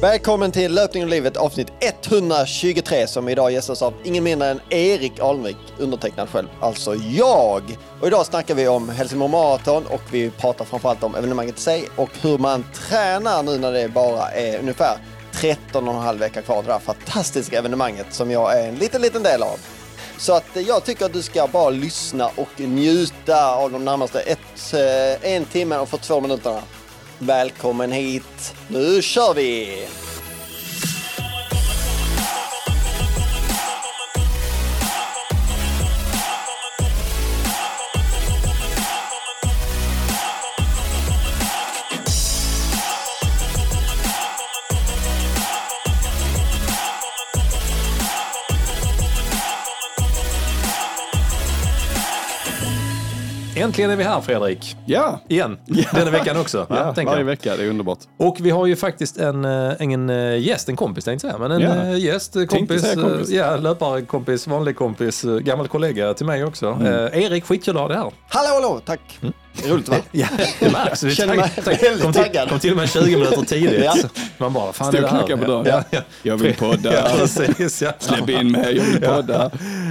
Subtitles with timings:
[0.00, 5.20] Välkommen till Löpning och livet avsnitt 123 som idag gästas av ingen mindre än Erik
[5.20, 7.62] Alnvik, undertecknad själv, alltså jag.
[8.00, 11.88] Och idag snackar vi om Helsingborg Marathon och vi pratar framförallt om evenemanget i sig
[11.96, 14.98] och hur man tränar nu när det bara är ungefär
[15.32, 18.74] 13 och en halv vecka kvar till det här fantastiska evenemanget som jag är en
[18.74, 19.58] liten, liten del av.
[20.18, 24.20] Så att eh, jag tycker att du ska bara lyssna och njuta av de närmaste
[24.20, 26.62] ett, eh, en timme och 42 minuterna.
[27.22, 28.54] Välkommen hit!
[28.68, 29.86] Nu kör vi!
[53.70, 54.76] Äntligen är vi här Fredrik.
[54.86, 55.58] Ja, Igen.
[55.92, 56.66] Denna veckan också.
[56.70, 57.24] ja tänker varje jag.
[57.26, 57.56] vecka.
[57.56, 57.98] Det är underbart.
[58.18, 61.48] Och vi har ju faktiskt en, eh, en eh, gäst, en kompis tänkte jag säga.
[61.48, 61.92] Men en Ja.
[61.92, 63.30] eh, gäst, kompis, kompis.
[63.30, 66.66] ja, löparkompis, vanlig kompis, gammal kollega till mig också.
[66.66, 66.86] Mm.
[66.86, 67.44] Eh, Erik,
[67.78, 68.10] ha dig här.
[68.28, 68.80] Hallå, hallå!
[68.84, 69.00] Tack!
[69.66, 69.96] Roligt va?
[70.12, 70.26] Ja,
[70.60, 71.02] det märks.
[71.02, 72.48] Vi Känner mig väldigt kom, till, taggad.
[72.48, 73.84] kom till och med 20 minuter tidigt.
[73.84, 73.94] Ja.
[74.38, 75.36] Man bara, fan Stod är det här?
[75.36, 75.66] på dörren.
[75.66, 76.00] Ja, ja.
[76.22, 76.94] Jag vill podda.
[76.94, 77.82] Ja, precis.
[77.82, 77.92] Ja.
[77.98, 79.50] Släpp in mig, jag vill podda.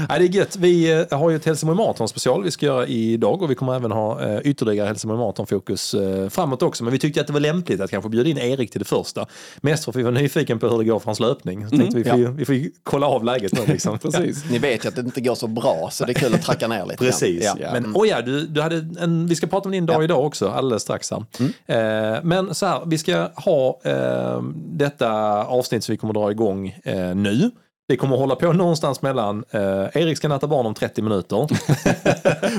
[0.09, 0.55] Ja, det är gött.
[0.55, 3.75] Vi eh, har ju ett Helsingborg Marathon special vi ska göra idag och vi kommer
[3.75, 6.83] även ha eh, ytterligare Helsingborg Marathon fokus eh, framåt också.
[6.83, 9.25] Men vi tyckte att det var lämpligt att kanske bjuda in Erik till det första.
[9.61, 11.69] Mest för att vi var nyfiken på hur det går för hans löpning.
[11.69, 13.99] Så tänkte vi, får ju- vi får ju kolla av läget nu liksom.
[14.03, 14.43] Precis.
[14.51, 16.67] Ni vet ju att det inte går så bra så det är kul att tracka
[16.67, 16.97] ner lite.
[16.97, 17.43] Precis.
[17.43, 17.55] Ja.
[17.61, 17.69] Ja.
[17.73, 20.49] Men oh ja, du, du hade en, vi ska prata om din dag idag också
[20.49, 21.11] alldeles strax.
[21.11, 21.25] Här.
[21.65, 25.11] Eh, men så här, vi ska ha eh, detta
[25.45, 27.51] avsnitt som vi kommer dra igång eh, nu.
[27.89, 29.61] Det kommer att hålla på någonstans mellan eh,
[29.93, 31.47] Erik ska natta barn om 30 minuter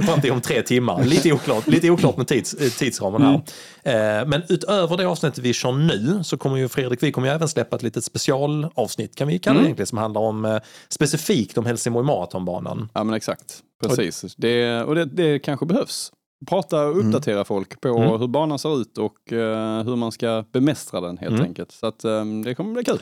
[0.07, 1.05] fram till om tre timmar.
[1.05, 4.21] Lite oklart, lite oklart med tids, eh, tidsramen här.
[4.21, 7.35] Eh, men utöver det avsnittet vi kör nu så kommer ju Fredrik, vi kommer ju
[7.35, 11.59] även släppa ett litet specialavsnitt kan vi kalla det egentligen som handlar om eh, specifikt
[11.59, 12.89] om Helsingborg Marathonbanan.
[12.95, 13.59] Ja men exakt.
[13.83, 14.35] Precis.
[14.37, 16.13] Det, och det, det kanske behövs.
[16.47, 18.21] Prata och uppdatera folk på Mm.
[18.21, 21.43] hur banan ser ut och eh, hur man ska bemästra den helt Mm.
[21.47, 21.73] enkelt.
[21.73, 22.99] Så att eh, det kommer bli kul.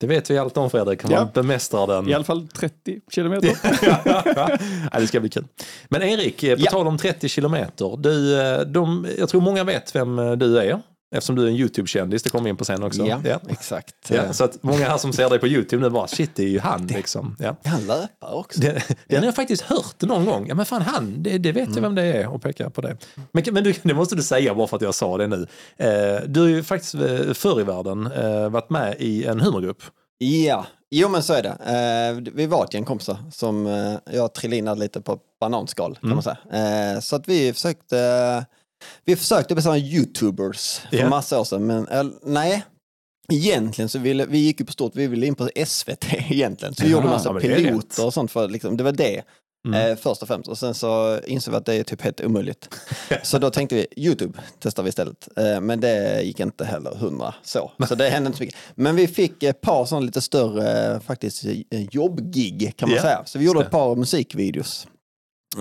[0.00, 1.18] Det vet vi allt om Fredrik, hur Ja.
[1.20, 2.08] man bemästrar den.
[2.08, 3.50] I alla fall 30 kilometer.
[4.92, 5.44] ja, det ska bli kul.
[5.88, 6.70] Men Erik, eh, på Ja.
[6.70, 7.96] tal om 30 kilometer.
[7.96, 10.82] Du, eh, de, jag tror många vet vem du är.
[11.12, 13.06] Eftersom du är en YouTube-kändis, det kommer vi in på sen också.
[13.06, 13.40] Ja, Ja.
[13.48, 13.94] exakt.
[14.08, 16.48] Ja, så att många här som ser dig på YouTube nu bara, shit det är
[16.48, 17.36] ju han liksom.
[17.38, 17.56] Ja.
[17.64, 18.60] Han löpare också?
[18.60, 20.46] Det, den har jag faktiskt hört någon gång.
[20.48, 21.74] Ja men fan han, det, det vet Mm.
[21.76, 22.96] jag vem det är och pekar på det.
[23.32, 25.46] Men, men du, det måste du säga bara för att jag sa det nu.
[25.76, 29.82] Eh, du har ju faktiskt eh, förr i världen eh, varit med i en humorgrupp.
[30.18, 32.30] Ja, jo men så är det.
[32.34, 33.66] Vi var ett gäng kompisar som
[34.12, 36.14] jag trillade in lite på bananskal kan Mm.
[36.16, 37.00] man säga.
[37.00, 37.96] Så att vi försökte,
[39.04, 41.08] vi försökte bli sådana youtubers för Ja.
[41.08, 41.66] massa år sedan.
[41.66, 42.64] Men eh, nej,
[43.32, 46.74] egentligen så ville, vi gick ju på stort, vi ville in på SVT egentligen.
[46.74, 49.22] Så vi gjorde massa ja, piloter och sånt för liksom, det var det.
[49.68, 49.90] Mm.
[49.90, 50.48] Eh, först och främst.
[50.48, 52.68] Och sen så insåg vi att det är typ helt omöjligt.
[53.22, 55.28] så då tänkte vi, YouTube testar vi istället.
[55.36, 57.72] Eh, men det gick inte heller hundra så.
[57.88, 58.58] Så det hände inte så mycket.
[58.74, 63.22] Men vi fick ett par sådana lite större faktiskt eh, jobbgig kan man Ja, säga.
[63.24, 64.86] Så vi gjorde ett par musikvideos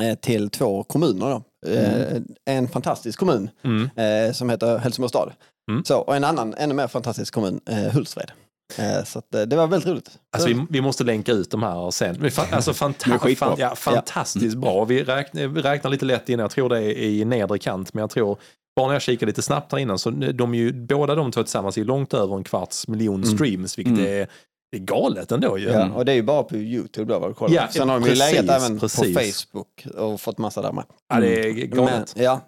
[0.02, 1.30] eh, till två kommuner.
[1.30, 1.44] Då.
[1.68, 3.90] Eh, En fantastisk kommun Mm.
[3.96, 5.32] eh, som heter Helsingborgs stad.
[5.72, 5.84] Mm.
[5.86, 8.32] Så, och en annan ännu mer fantastisk kommun, eh, Hultsfred.
[8.78, 10.10] Eh, så att, eh, det var väldigt roligt.
[10.32, 12.32] Alltså vi, vi måste länka ut de här sen.
[12.52, 14.86] Alltså fanta- fan, ja, fantastiskt bra.
[14.86, 18.02] Vi räknar, vi räknar lite lätt in, jag tror det är i nedre kant, men
[18.02, 18.38] jag tror
[18.76, 21.44] bara när jag kikar lite snabbt här innan så de är ju, båda de två
[21.44, 24.06] tillsammans är långt över en kvarts miljon streams, vilket Mm.
[24.14, 24.28] är,
[24.72, 25.70] det är galet ändå ju.
[25.70, 27.56] Ja, och det är ju bara på YouTube då vad du kollar.
[27.56, 30.84] Ja, Sen har de ju legat även på Facebook och fått massa där med.
[31.10, 32.14] Ja, det är Men, galet.
[32.18, 32.42] ja.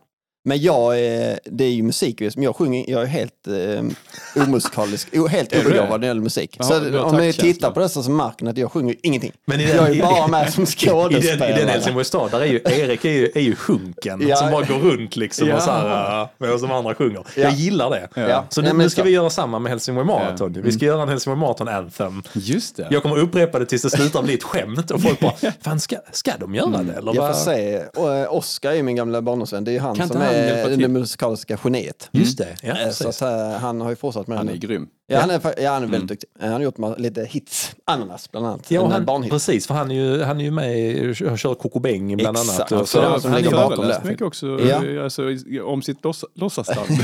[0.45, 5.07] Men jag, är- det är ju musik, men jag sjunger, jag är helt eh, omusikalisk,
[5.29, 6.55] helt Är obegåvad när det gäller musik.
[6.59, 9.31] Jaha, så om ni tittar på dessa så märker ni att jag sjunger ingenting.
[9.45, 11.69] Men den- jag är bara med som den, i den skådespelare.
[11.69, 14.35] Helsingborgs stad, där är ju Erik är ju, är ju sjunken Ja.
[14.35, 15.55] som bara går runt liksom Ja.
[15.55, 17.25] och så här, medan de andra sjunger.
[17.35, 18.07] Jag gillar det.
[18.15, 18.45] Ja.
[18.49, 19.05] Så Ja, nu, nu ska så.
[19.05, 20.53] vi göra samma med Helsingborg Marathon.
[20.55, 20.61] Ja.
[20.65, 22.23] Vi ska göra en Helsingborg Marathon Anthem.
[22.33, 22.87] Just det.
[22.91, 25.95] Jag kommer upprepa det tills det slutar bli ett skämt och folk bara, fan ska,
[26.11, 26.93] ska de göra det?
[26.93, 27.75] Eller Jag får se.
[27.75, 29.63] Eh, Oscar är ju min gamla barndomsvän.
[29.63, 30.79] Det är ju han som inte han är till?
[30.81, 32.09] det musikaliska geniet.
[32.11, 34.53] Just det, ja, Eh, Så att, eh, han har ju fortsatt med Han det är
[34.53, 34.59] nu.
[34.67, 34.87] grym.
[35.07, 36.29] Ja, han är, ja, han är väldigt duktig.
[36.39, 37.75] Eh, Han har gjort lite hits.
[37.85, 38.71] Ananas bland annat.
[38.71, 39.31] Ja, han, barnhit.
[39.31, 42.71] precis, för han är ju, han är ju med i, kör Kokobäng bland Exakt.
[42.71, 42.81] annat.
[42.81, 44.09] Och Så är han ligger har bakom föreläst det.
[44.09, 44.85] mycket också Ja.
[44.85, 45.23] eh, alltså,
[45.65, 46.87] om sitt låts- låtsasland.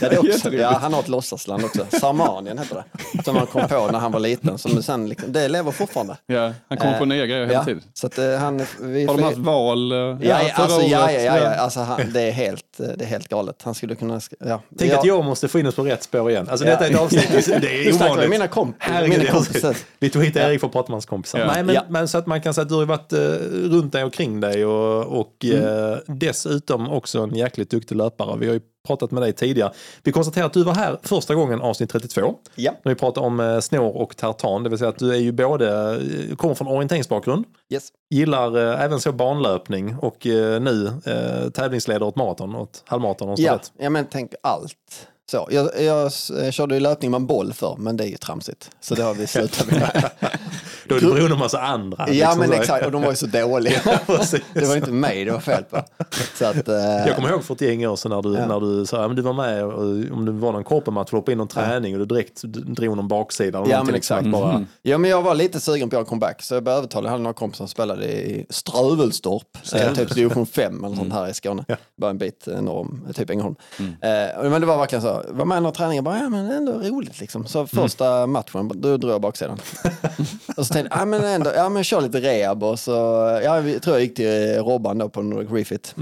[0.00, 1.86] Ja, det också, ja, han har ett låtsasland också.
[2.00, 2.74] Sarmanien heter
[3.14, 3.22] det.
[3.24, 4.58] Som han kom på när han var liten.
[4.58, 6.16] Som sen liksom, det lever fortfarande.
[6.26, 7.82] ja, han kommer på Eh, nya grejer hela Ja, tiden.
[7.94, 9.92] så att, eh, han, vi, Har de haft val?
[9.92, 11.54] eh, Ja, ja, alltså, ja, ja, ja, ja.
[11.54, 13.62] Alltså, han, det, är helt, eh, det är helt galet.
[13.62, 14.20] Han skulle kunna...
[14.40, 14.62] Ja.
[14.78, 14.98] Tänk ja.
[14.98, 16.48] att jag måste få in oss på rätt spår igen.
[16.50, 16.70] Alltså Ja.
[16.72, 18.30] detta är ett avsnitt det är ovanligt.
[18.30, 18.92] mina kompisar.
[18.92, 19.76] Herregud, Mina kompisar.
[19.98, 21.38] Vi tog hit Erik för att prata med hans kompisar.
[21.38, 21.46] Ja.
[21.46, 21.82] Nej, men, Ja.
[21.88, 23.18] men så att man kan säga att du har varit eh,
[23.70, 28.36] runt dig och kring dig och, och eh, dessutom också en jäkligt duktig löpare.
[28.38, 29.72] Vi har ju pratat med dig tidigare.
[30.02, 32.34] Vi konstaterar att du var här första gången avsnitt 32.
[32.54, 32.72] Ja.
[32.84, 35.32] När vi pratade om eh, snår och tartan, det vill säga att du är ju
[35.32, 35.90] både,
[36.30, 37.88] eh, kommer från orienteringsbakgrund, Yes.
[38.10, 43.34] gillar eh, även så banlöpning och eh, nu eh, tävlingsledare åt maraton och ett halvmaraton
[43.38, 44.74] Ja, ja, men tänk allt.
[45.30, 46.12] Så, jag, jag
[46.54, 48.70] körde ju löpning med en boll för, men det är ju tramsigt.
[48.80, 50.10] Så det har vi slutat med.
[50.88, 51.96] Då är det beroende på massa andra.
[52.08, 52.54] ja, liksom men så.
[52.54, 52.86] exakt.
[52.86, 53.80] Och de var ju så dåliga.
[54.06, 54.40] Precis.
[54.54, 55.82] det var inte mig det var fel på.
[56.34, 58.46] Så att, eh, Jag kommer ihåg för ett gäng år sedan när du, Ja.
[58.46, 59.72] när du sa att du var med och,
[60.16, 63.08] om det var någon korpenmatch, du på in någon träning och du direkt drog någon
[63.08, 63.58] baksida.
[63.58, 64.32] eller Ja, men liksom, exakt.
[64.32, 67.04] Bara, Ja, men jag var lite sugen på att göra comeback så jag blev övertalad.
[67.06, 71.28] Jag hade några kompisar som spelade i Strövelstorp, eh, typ division 5 eller sånt här
[71.28, 71.64] i Skåne.
[71.68, 71.76] Ja.
[71.96, 73.54] Bara en bit eh, norr om typ Ängelholm.
[73.78, 76.52] Eh, men det var verkligen så, var med i några träningar, bara, ja men det
[76.52, 77.46] är ändå roligt liksom.
[77.46, 79.58] Så första matchen, då drog jag baksidan.
[80.56, 82.92] och så tänkte jag, ja men ändå, ja men kör lite rehab och så,
[83.44, 85.94] ja vi tror jag gick till Robban då på Nordic Refit.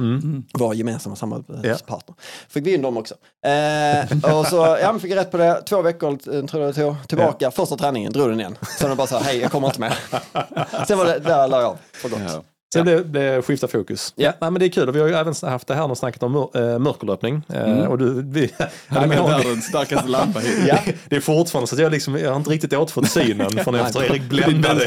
[0.52, 2.16] Var gemensamma samarbetspartner.
[2.48, 3.14] Fick vi in dem också.
[3.46, 6.74] Eh, och så, ja men fick jag rätt på det, två veckor eh, tror jag
[6.74, 8.56] det tog, tillbaka, första träningen, drog den igen.
[8.78, 9.92] Sen det bara så här, hej jag kommer inte med.
[10.88, 12.44] Sen var det, där la jag av för gott.
[12.74, 12.84] Ja.
[12.84, 14.12] Sen det, det skiftar fokus.
[14.16, 14.32] Ja.
[14.40, 16.22] Nej, men det är kul och vi har ju även haft det här och snackat
[16.22, 17.42] om mör, äh, mörkerlöpning.
[17.48, 18.50] Eh, och du, vi,
[18.88, 20.40] Han är Ja, världens starkaste lampa.
[20.66, 20.78] Ja.
[21.08, 24.04] det är fortfarande så att jag, liksom, jag har inte riktigt återfått synen från efter
[24.04, 24.84] Erik bländade.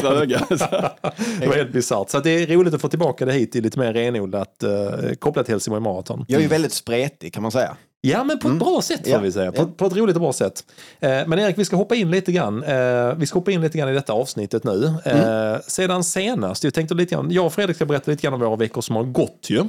[1.40, 2.10] Det var helt bisarrt.
[2.10, 4.70] Så att det är roligt att få tillbaka det hit i lite mer renodlat eh,
[5.20, 6.26] kopplat till Helsingborg Marathon.
[6.28, 7.76] Jag är ju väldigt spretig kan man säga.
[8.12, 9.20] Ja, men på ett bra sätt får Ja.
[9.20, 9.52] vi säga.
[9.52, 10.64] På, på ett roligt och bra sätt.
[11.00, 12.64] Eh, men Erik, vi ska hoppa in lite grann.
[12.64, 14.94] Eh, vi ska hoppa in lite grann i detta avsnittet nu.
[15.06, 18.40] Eh, sedan senast, jag tänkte lite grann, jag och Fredrik ska berätta lite grann om
[18.40, 19.60] våra veckor som har gått ju.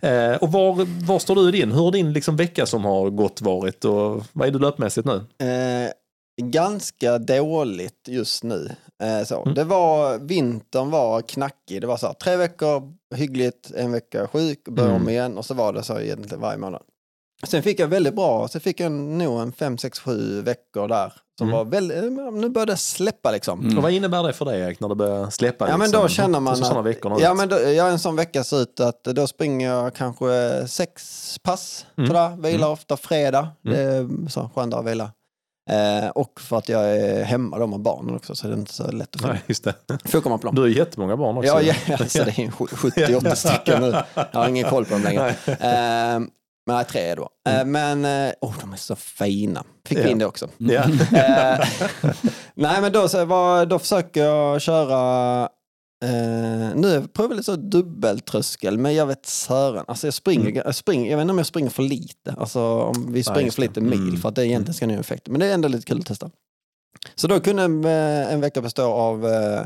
[0.00, 1.72] Eh, och var, var står du i din?
[1.72, 5.14] Hur har din liksom vecka som har gått varit och vad är du löpmässigt nu?
[5.46, 5.90] Eh,
[6.42, 8.68] ganska dåligt just nu.
[9.02, 9.42] Eh, så.
[9.42, 9.54] Mm.
[9.54, 11.80] Det var, vintern var knackig.
[11.80, 12.82] Det var så här, tre veckor
[13.14, 15.02] hyggligt, en vecka sjuk, och började Mm.
[15.02, 16.82] om igen och så var det så egentligen varje månad.
[17.46, 21.12] Sen fick jag väldigt bra, så fick jag nog en fem, sex, sju veckor där.
[21.38, 21.58] Som Mm.
[21.58, 22.02] var väldigt, eh,
[22.32, 23.60] nu började det släppa liksom.
[23.60, 23.76] Mm.
[23.76, 25.68] Och vad innebär det för dig Erik när det börjar släppa?
[25.68, 26.02] Ja men liksom?
[26.02, 28.60] då känner man Så sådana att, veckor ja men då, ja, en sån vecka ser
[28.62, 30.26] ut att då springer jag kanske
[30.68, 31.02] sex
[31.42, 32.06] pass, Mm.
[32.08, 33.76] sådär, vilar ofta fredag, Mm.
[33.76, 35.10] det är så skön dag att vila.
[35.70, 38.72] Eh, och för att jag är hemma då med barnen också så är det inte
[38.72, 39.74] så lätt att få, Nej, just det.
[40.04, 40.54] få komma på dem.
[40.54, 41.48] Du har jättemånga barn också.
[41.48, 43.94] Ja, ja alltså det är en sju- 70-80 stycken nu.
[44.14, 45.28] Jag har ingen koll på dem längre.
[45.46, 46.20] Eh,
[46.66, 47.28] men nej, tre då.
[47.48, 49.64] Eh, men, eh, oh, de är så fina.
[49.86, 50.44] Fick vi in det också.
[50.44, 50.88] Eh,
[52.54, 55.48] nej men då, så var, då försöker jag köra
[56.04, 59.84] Eh, nu provar jag lite så dubbeltröskel, men jag vet sören.
[59.88, 62.34] Alltså jag, springer, jag, springer, jag vet inte om jag springer för lite.
[62.38, 64.16] Alltså om vi springer just för lite mil, Mm.
[64.16, 65.28] för att det egentligen ska ge effekt.
[65.28, 66.30] Men det är ändå lite kul att testa.
[67.14, 69.62] Så då kunde en, en vecka bestå av eh,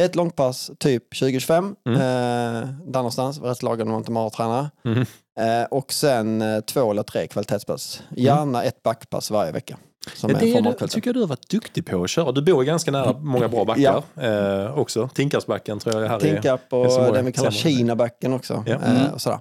[0.00, 2.00] ett långpass, typ 20-25, Mm.
[2.00, 4.70] eh, där någonstans, rätt lagom om inte maratränare.
[4.84, 5.06] Mhm.
[5.40, 8.02] Eh, och sen eh, två eller tre kvalitetspass.
[8.16, 9.76] Gärna ett backpass varje vecka.
[10.22, 12.32] Ja, är det är du, tycker jag du har varit duktig på att köra.
[12.32, 15.08] Du bor ganska nära många bra backar eh, också.
[15.14, 17.12] Tinkarsbacken tror jag är här Tinkarp och Helsingborg.
[17.16, 17.50] den vi kallar.
[17.50, 18.64] Kinabacken också.
[18.66, 18.74] Ja.
[18.74, 19.38] Eh, och sådär.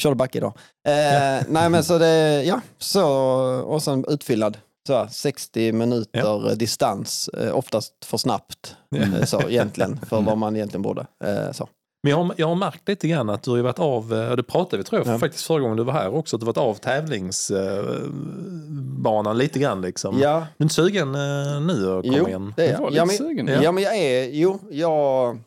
[0.00, 0.52] Körde back idag.
[0.88, 3.06] Eh, nej men så det, ja, så
[3.66, 4.58] och sen utfyllnad.
[4.86, 8.76] Så här, 60 minuter eh, distans, eh, oftast för snabbt.
[8.96, 11.06] Eh, så egentligen, för vad man egentligen borde.
[11.52, 11.68] Så.
[12.02, 14.76] Men jag har, jag har märkt lite grann att du har varit av, det pratade
[14.76, 15.18] vi tror jag Ja.
[15.18, 20.18] faktiskt förra gången du var här också, att du varit av tävlingsbanan lite grann liksom.
[20.18, 21.12] Ja, Du är inte sugen
[21.66, 22.54] nu att komma jo, igen?
[22.56, 23.48] det är Jag Ja, men, sugen.
[23.62, 23.72] ja.
[23.72, 25.38] men jag är, jo, jag,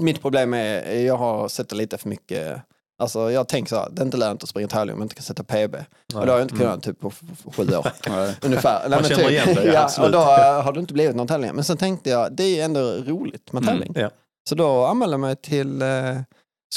[0.00, 2.62] mitt problem är, jag har sett lite för mycket
[2.98, 5.14] Alltså jag tänker så här, det är inte lönt att springa tävling om man inte
[5.14, 5.74] kan sätta PB.
[6.14, 7.10] Och det har jag inte kunnat typ på
[7.56, 7.86] sju år.
[8.08, 8.36] Nej.
[8.42, 8.88] Ungefär.
[8.88, 9.30] Nej, men känner typ.
[9.30, 10.06] igen det, ja, absolut.
[10.06, 10.18] och då
[10.62, 11.50] har det inte blivit någon tävling.
[11.54, 13.92] Men sen tänkte jag, det är ändå roligt med tävling.
[13.96, 14.10] Ja,
[14.48, 15.88] Så då anmälde jag mig till eh,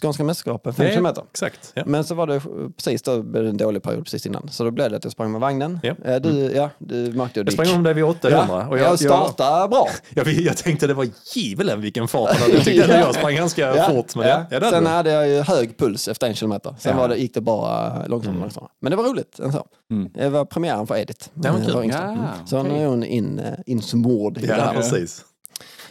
[0.02, 1.24] Skånska mästerskapen, 5 Ja, kilometer.
[1.32, 1.72] exakt.
[1.76, 1.84] Ja.
[1.86, 2.42] Men så var det
[2.78, 4.50] precis då det en dålig period precis innan.
[4.52, 5.80] Så då blev det att jag sprang med vagnen.
[5.84, 5.94] Ja.
[6.06, 8.84] Eh, Du, ja, du märkte Jag det sprang om dig vid 800 Ja, och jag,
[8.84, 9.88] jag, jag, startade bra.
[10.10, 12.54] jag, jag tänkte det var givelen vilken fart han hade.
[12.54, 14.16] Jag tyckte jag sprang ganska fort.
[14.16, 14.46] Men ja.
[14.52, 16.76] Ja, det Sen hade jag ju hög puls efter en kilometer.
[16.80, 17.02] Sen Ja.
[17.02, 18.72] var det, gick det bara långsammare och långsammare.
[18.82, 19.40] Men det var roligt.
[19.40, 19.66] än så.
[19.92, 20.10] Mm.
[20.14, 21.30] Det var premiären för Edith.
[21.34, 21.90] Ja, men eh, kul.
[21.94, 22.16] Ja,
[22.46, 22.84] Så nu okej.
[22.84, 24.74] är hon in, eh, insmord i det Ja, här.
[24.74, 25.26] precis.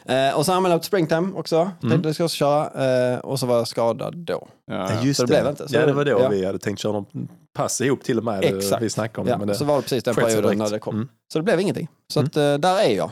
[0.08, 1.56] Eh, och så anmälde jag till Springtime också.
[1.56, 1.72] Mm.
[1.80, 3.12] Tänkte att jag skulle köra.
[3.14, 4.48] Eh, och så var jag skadad då.
[4.66, 5.02] Ja, Ja, ja.
[5.04, 5.68] just Så det blev inte.
[5.68, 6.28] Så ja, det var då ja.
[6.28, 8.44] vi hade tänkt köra någon pass ihop till och med.
[8.44, 8.82] Exakt.
[8.82, 9.38] Vi snackade om Ja, det.
[9.38, 10.94] Men det så var det precis den perioden när det kom.
[10.94, 11.08] Mm.
[11.32, 11.88] Så det blev ingenting.
[12.12, 13.10] Så att, eh, där är jag.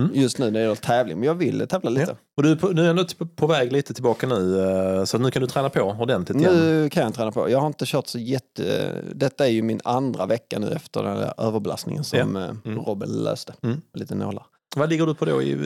[0.00, 0.10] Mm.
[0.14, 1.18] just nu när det gäller tävling.
[1.18, 2.16] Men jag vill tävla lite.
[2.36, 5.18] Och du är, på, du är ändå på, på väg lite tillbaka nu, eh, så
[5.18, 6.54] nu kan du träna på ordentligt igen.
[6.54, 7.50] Nu kan jag träna på.
[7.50, 8.92] Jag har inte kört så jätte...
[9.14, 12.42] Detta är ju min andra vecka nu efter den där överbelastningen som Ja.
[12.42, 12.78] eh, Mm.
[12.84, 13.52] Robin löste.
[13.62, 13.80] Mm.
[13.94, 14.46] Lite nålar.
[14.76, 15.58] Vad ligger du på då i eh,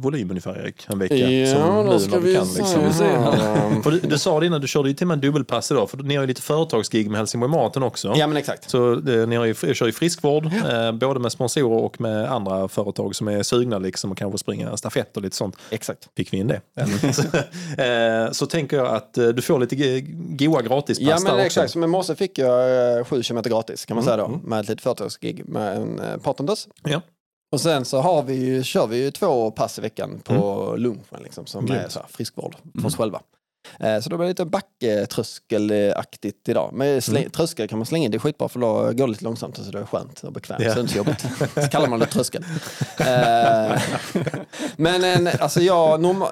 [0.00, 0.86] volym ungefär Erik?
[0.88, 1.16] En vecka?
[1.16, 3.82] Ja, som då ska vi kan, se liksom.
[3.82, 5.90] För du, du sa det innan, du körde ju till och med en dubbelpass idag,
[5.90, 8.14] för ni har ju lite företagsgig med Helsingborg Maten också.
[8.16, 8.70] Ja men exakt.
[8.70, 12.68] Så eh, ni har ju, kör ju friskvård, eh, både med sponsorer och med andra
[12.68, 15.56] företag som är sugna liksom och kanske springa stafett och lite sånt.
[15.70, 16.08] Exakt.
[16.16, 16.60] Fick vi in det.
[17.14, 17.22] så,
[17.82, 20.00] eh, så tänker jag att eh, du får lite
[20.44, 21.44] goa gratispass Ja där men också.
[21.46, 24.48] exakt, som i morse fick jag sju kilometer gratis kan man Mm, säga då.
[24.48, 26.66] Med ett litet företagsgig med en partners.
[26.82, 27.00] Ja.
[27.54, 31.22] Och sen så har vi, ju- kör vi ju två pass i veckan på lunchen
[31.22, 31.82] liksom, som Grymt.
[31.84, 33.20] är så här, friskvård för oss själva.
[33.80, 36.70] Eh, Så då blir det lite backtröskelaktigt idag.
[36.72, 39.24] Men släng, tröskel kan man slänga in, det är skitbra för då går det lite
[39.24, 40.62] långsamt så det är skönt och bekvämt.
[40.64, 40.68] Ja.
[40.68, 41.20] Så det är inte jobbigt.
[41.54, 42.44] Så kallar man det tröskel.
[42.98, 43.80] Eh,
[44.76, 46.28] Men en, alltså jag, normal,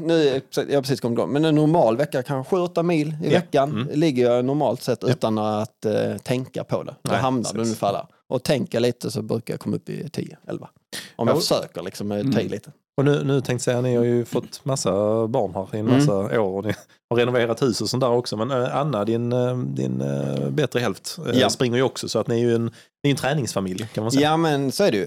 [0.00, 3.88] nu jag har precis kommit igång, men en normal vecka kanske 7-8 mil i veckan
[3.94, 6.94] ligger jag normalt sett utan att eh, tänka på det.
[7.02, 8.06] Då Nej, hamnar ungefär där.
[8.30, 10.68] Och tänka lite så brukar jag komma upp i 10-11.
[11.16, 11.40] Om jag Ja.
[11.40, 12.72] försöker liksom eh, ta i lite.
[12.96, 14.92] Och nu, nu tänkte jag säga, ni har ju fått massa
[15.28, 15.98] barn här i en Mm.
[15.98, 16.74] massa år och ni
[17.10, 18.36] har renoverat hus och sånt där också.
[18.36, 21.50] Men eh, Anna, din, eh, din eh, bättre hälft, Ja.
[21.50, 22.64] springer ju också så att ni är ju en,
[23.02, 24.22] ni är en träningsfamilj kan man säga.
[24.30, 25.06] Ja men så är det ju.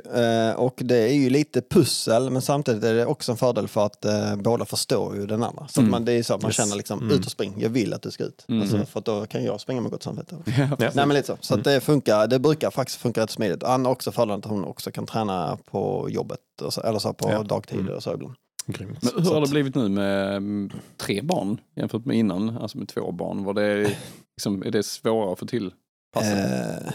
[0.53, 4.05] Och det är ju lite pussel men samtidigt är det också en fördel för att
[4.38, 5.67] båda förstår ju den andra.
[5.67, 6.55] Så att man, det är så att man Yes.
[6.55, 7.12] känner liksom Mm.
[7.19, 8.45] ut och spring, jag vill att du ska ut.
[8.50, 10.36] Alltså, för då kan jag springa med gott samvete.
[10.57, 10.67] Ja.
[10.79, 11.38] Nej men lite så.
[11.41, 13.63] Så att det funkar, det brukar faktiskt funka rätt smidigt.
[13.63, 17.29] Anna har också fördelen att hon också kan träna på jobbet, så, eller så på
[17.31, 17.43] Ja.
[17.43, 18.36] dagtider och så ibland.
[18.65, 19.03] Grymt.
[19.15, 22.58] Men hur har det blivit nu med mm, tre barn jämfört med innan?
[22.58, 23.43] Alltså med två barn.
[23.43, 23.96] Var det,
[24.38, 25.74] liksom, är det svårare att få till
[26.13, 26.38] passen?
[26.38, 26.91] Eh,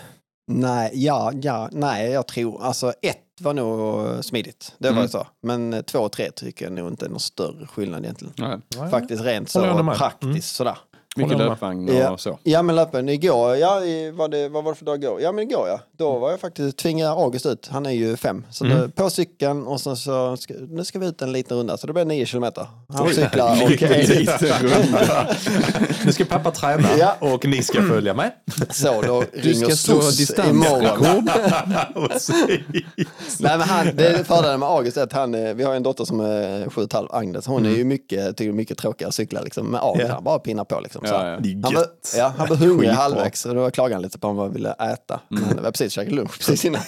[0.51, 5.09] nej, ja, ja, nej, jag tror, alltså ett var nog smidigt, det var Mm.
[5.09, 5.27] så.
[5.43, 8.35] Men två och tre tycker jag nog inte är någon större skillnad egentligen.
[8.37, 8.91] Nej.
[8.91, 9.97] Faktiskt rent så med.
[9.97, 10.41] praktiskt Mm.
[10.43, 10.79] sådär.
[11.17, 12.19] Mycket löpvagn och Ja.
[12.19, 12.39] så.
[12.43, 13.75] Ja men löpen igår, ja
[14.15, 15.21] var det, vad var det för dag igår?
[15.21, 15.81] Ja men igår ja.
[15.99, 18.45] Då var jag faktiskt, tvingade August ut, han är ju fem.
[18.51, 18.79] Så Mm.
[18.81, 21.77] då, på cykeln och sen så, ska, nu ska vi ut en liten runda.
[21.77, 22.67] Så det blir nio kilometer.
[22.89, 23.15] Han Oj.
[23.15, 25.27] cyklar och Lite runda.
[26.05, 27.15] Nu ska pappa träna Ja.
[27.21, 28.33] och ni ska följa med.
[28.71, 30.83] så då ringer SOS distansrekord.
[30.83, 31.29] imorgon.
[32.09, 32.37] Precis.
[33.41, 35.83] Nej men han, det är fördelen med August är att han, eh, vi har en
[35.83, 37.47] dotter som är sju och ett halvt, Agnes.
[37.47, 39.67] Hon är ju mycket, tycker mycket tråkigare att cykla liksom.
[39.67, 40.15] Men August Ja.
[40.15, 41.03] han bara pinnar på liksom.
[41.07, 41.15] Så.
[41.15, 41.39] Ja, ja.
[41.65, 41.87] Han var,
[42.17, 45.21] ja, han var hungrig halvvägs och då klagade han lite på vad han ville äta.
[45.29, 46.81] Men vi har precis käkat lunch precis innan.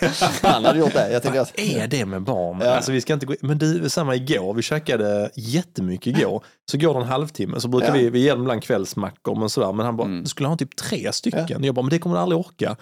[0.43, 1.13] Han hade gjort det.
[1.13, 2.61] Jag tänkte att, är det med barn?
[2.65, 2.75] Ja.
[2.77, 6.45] Alltså, vi ska inte gå, men du, samma igår, vi käkade jättemycket igår.
[6.71, 7.93] Så går det en halvtimme, så brukar Ja.
[7.95, 9.73] vi, vi ger dem ibland kvällsmackor, men sådär.
[9.73, 10.23] Men han bara, Mm.
[10.23, 11.65] du skulle ha typ tre stycken.
[11.65, 12.77] Jag bara, men det kommer du aldrig orka.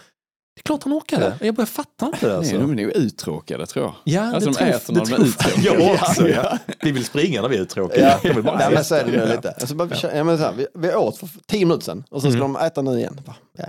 [0.57, 1.35] Det är klart han orkade.
[1.41, 2.53] Jag bara, jag fattar inte det alltså.
[2.53, 3.95] Nej, de är nog uttråkade tror jag.
[4.05, 5.63] Ja, Alltså, det de äter när det de är uttråkade.
[5.67, 6.29] Jag också.
[6.29, 6.59] Ja.
[6.67, 6.75] Ja.
[6.83, 8.01] Vi vill springa när vi är uttråkade.
[8.01, 8.85] Ja, Jag vill bara Nej, men äta.
[8.85, 9.51] så är det nu lite.
[9.51, 10.25] Alltså, bara, ja.
[10.25, 12.83] men så här, vi, vi åt för tio minuter sedan och så skulle de äta
[12.83, 13.21] nu igen.
[13.27, 13.65] Bara, Ja.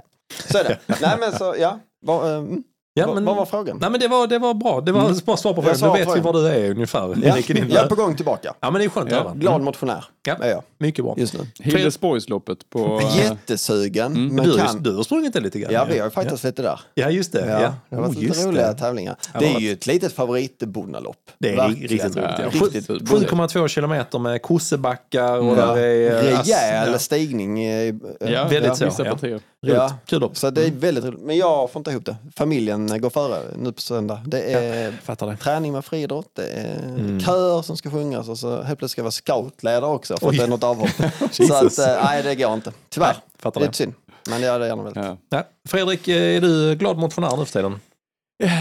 [0.51, 0.77] Så är det.
[1.01, 1.79] Nej men så, ja.
[2.01, 2.63] Vad, mm,
[2.93, 3.77] Ja, men- vad var frågan?
[3.81, 4.81] Nej men det var, det var bra.
[4.81, 5.99] Det var ett bra svar på Jag frågan.
[5.99, 6.99] Då vet vi var du är ungefär.
[7.23, 8.53] Ja, din- jag är på gång tillbaka.
[8.59, 9.33] Ja men det är skönt att Ja, höra.
[9.35, 9.65] Glad Mm.
[9.65, 10.35] motionär Ja.
[10.41, 11.15] är jag Mycket bra.
[11.17, 11.39] just nu.
[11.59, 12.99] Hillesborgsloppet på...
[12.99, 14.35] eh, Jättesugen, Mm.
[14.35, 14.83] men Du, kan...
[14.83, 15.73] du har sprungit det lite grann.
[15.73, 16.79] Ja, vi har ju faktiskt lite där.
[16.93, 17.39] Ja, just det.
[17.49, 17.73] Ja, Ja.
[17.89, 18.77] Det har varit Oh, lite roliga det.
[18.79, 19.15] tävlingar.
[19.33, 21.31] Ja, Det är ju ett litet favoritbonnalopp.
[21.37, 21.87] Det är Verkligen.
[21.89, 22.29] riktigt roligt.
[22.37, 22.43] Ja.
[22.43, 23.09] Ja, Sju- riktigt roligt.
[23.09, 25.65] 7,2 kilometer med kossebackar och Ja.
[25.65, 26.11] där är...
[26.11, 26.99] eh, Rejäl Ja.
[26.99, 27.63] stigning.
[27.63, 29.39] eh, Ja, väldigt så, ja.
[29.65, 29.77] Roligt.
[29.77, 29.93] Ja.
[30.05, 30.29] Kul.
[30.33, 31.19] Så det är väldigt roligt.
[31.19, 32.15] Men jag får inte ihop det.
[32.35, 34.21] Familjen går före nu på söndag.
[34.25, 34.93] Det är
[35.25, 35.37] det.
[35.37, 37.19] träning med friidrott, det är Mm.
[37.19, 40.31] kör som ska sjungas och så helt plötsligt ska jag vara scoutledare också för att
[40.31, 40.37] Oj.
[40.37, 40.89] det är något avhopp.
[41.31, 42.71] så att, eh, nej det går inte.
[42.89, 43.07] Tyvärr.
[43.13, 43.93] Nej, fattar det är synd.
[44.29, 45.05] Men det hade jag gärna velat.
[45.05, 45.37] Ja.
[45.37, 45.43] Ja.
[45.69, 47.79] Fredrik, eh, är du glad motionär nu för tiden?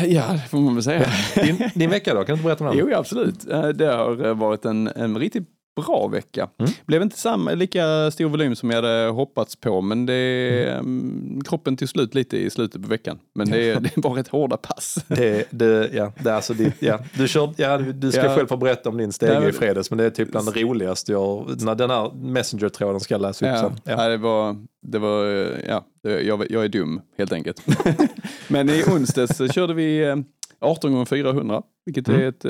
[0.07, 1.07] ja, det får man väl säga.
[1.35, 2.21] Din, din vecka då?
[2.25, 2.79] Kan du inte berätta om den?
[2.79, 3.49] Jo, ja, absolut.
[3.51, 6.49] Eh, Det har varit en, en riktigt bra vecka.
[6.59, 6.73] Mm.
[6.87, 11.41] Blev inte samma, lika stor volym som jag hade hoppats på, men det, mm.
[11.49, 13.19] kroppen tog slut lite i slutet på veckan.
[13.35, 15.05] Men det, det var rätt hårda pass.
[15.09, 16.99] Det, det, ja, det alltså ditt, ja.
[17.15, 18.35] Du, kör, ja, du ska Ja.
[18.37, 21.13] själv få berätta om din men- i fredags, men det är typ bland det roligaste
[21.13, 21.63] jag...
[21.63, 23.81] När den här Messenger-tråden ska jag läsa upp Ja, sen.
[23.85, 24.03] Ja.
[24.05, 24.09] ja.
[24.09, 27.63] det var, det var, eh, ja, det- jag, jag är dum helt enkelt.
[28.49, 30.17] Men i onsdags körde vi eh,
[30.61, 32.21] 18 gånger 400 vilket Mm.
[32.21, 32.45] är ett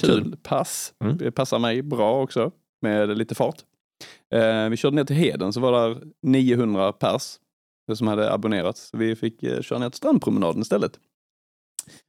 [0.00, 0.94] kul pass.
[1.04, 1.16] Mm.
[1.16, 2.50] Det passar mig bra också
[2.82, 3.56] med lite fart.
[4.34, 7.38] Eh, vi körde ner till Heden så var där 900 pers
[7.94, 8.76] som hade abonnerat.
[8.76, 10.92] Så vi fick eh, köra ner till strandpromenaden istället.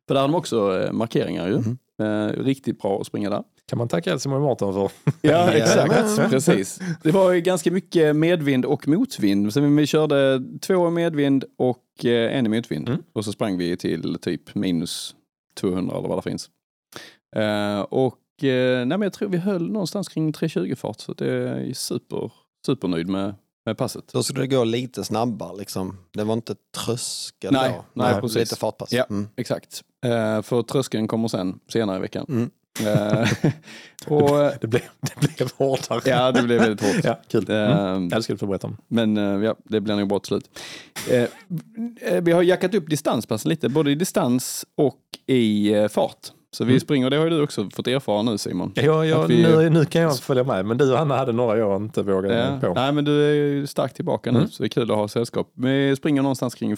[0.07, 1.57] För där har de också eh, markeringar ju.
[1.57, 1.77] Mhm.
[2.01, 3.43] Eh, riktigt bra att springa där.
[3.67, 4.91] Kan man tacka Helsingborg Marathon för.
[5.21, 6.29] Ja, exakt.
[6.29, 6.79] Precis.
[7.03, 9.53] Det var ju ganska mycket medvind och motvind.
[9.53, 12.89] Så vi körde två medvind och eh, en i motvind.
[12.89, 13.03] Mm.
[13.13, 15.15] Och så sprang vi till typ minus
[15.59, 16.49] 200 eller vad det finns.
[17.35, 21.27] Eh, och eh, nej, men jag tror vi höll någonstans kring 3.20 fart så det
[21.27, 22.31] är super,
[22.65, 24.03] supernöjd med, med passet.
[24.11, 25.97] Då skulle det gå lite snabbare liksom.
[26.13, 28.03] Det var inte tröskel Nej, då.
[28.03, 28.37] nej, precis.
[28.37, 28.93] Lite fartpass.
[28.93, 29.05] Ja.
[29.09, 29.27] Mm.
[29.35, 29.83] Exakt.
[30.05, 32.25] Eh, för tröskeln kommer sen, senare i veckan.
[32.29, 32.49] Mm.
[32.83, 33.29] Eh,
[34.07, 36.01] och, Det blev, det blev hårdare.
[36.05, 37.03] ja, det blev väldigt hårt.
[37.03, 37.49] Ja, kul.
[37.49, 38.03] Mm.
[38.03, 38.77] Jag älskar att få berätta om.
[38.87, 40.49] Men eh, ja, det blir nog bra till slut.
[42.21, 46.31] Vi har jackat upp distanspassen lite, både i distans och i fart.
[46.55, 46.79] Så vi Mm.
[46.79, 48.71] springer, det har ju du också fått erfara nu Simon.
[48.75, 51.57] Ja, ja, vi- nu, nu kan jag följa med, men du och Hanna hade några
[51.57, 52.67] jag inte vågade Ja.
[52.67, 52.73] på.
[52.73, 54.49] Nej, men du är ju starkt tillbaka nu, Mm.
[54.51, 55.51] så det är kul att ha sällskap.
[55.55, 56.75] Vi springer någonstans kring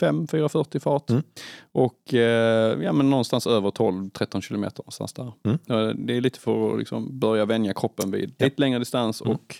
[0.00, 1.10] 4.45-4.40 fart.
[1.10, 1.22] Mm.
[1.72, 5.32] Och eh, ja, men någonstans över 12-13 kilometer någonstans där.
[5.44, 6.06] Mm.
[6.06, 8.44] Det är lite för att liksom börja vänja kroppen vid Ja.
[8.44, 9.32] lite längre distans Mm.
[9.34, 9.56] och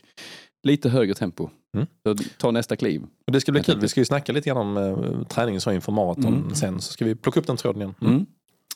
[0.62, 1.49] lite högre tempo.
[1.76, 1.87] Mm.
[2.38, 3.02] Ta nästa kliv.
[3.26, 3.79] Och det ska bli kul.
[3.81, 6.55] Vi ska ju snacka lite grann om uh, träning så inför maraton Mm.
[6.55, 6.81] sen.
[6.81, 8.26] Så ska vi plocka upp den tråden igen.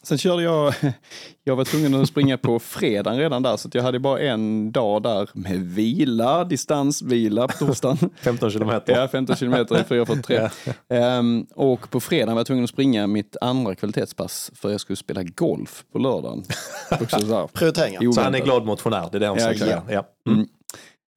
[0.06, 0.75] Sen körde jag,
[1.44, 4.72] jag var tvungen att springa på fredagen redan där så att jag hade bara en
[4.72, 8.10] dag där med vila, distansvila på torsdagen.
[8.20, 8.96] 15 kilometer.
[8.96, 10.50] Ja, 15 kilometer i 4.43.
[10.88, 14.96] Ehm, och på fredagen var jag tvungen att springa mitt andra kvalitetspass för jag skulle
[14.96, 16.44] spela golf på lördagen.
[17.52, 18.12] Prioriteringar.
[18.12, 19.82] Så han är glad motionär, det är det han Ja, exakt.
[19.90, 20.06] Ja.
[20.28, 20.48] Mm.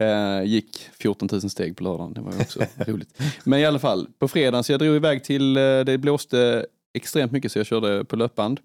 [0.04, 3.22] Eh, gick 14 000 steg på lördagen, det var också roligt.
[3.44, 7.32] Men i alla fall, på fredagen så jag drog iväg till, eh, det blåste extremt
[7.32, 8.60] mycket så jag körde på löpband.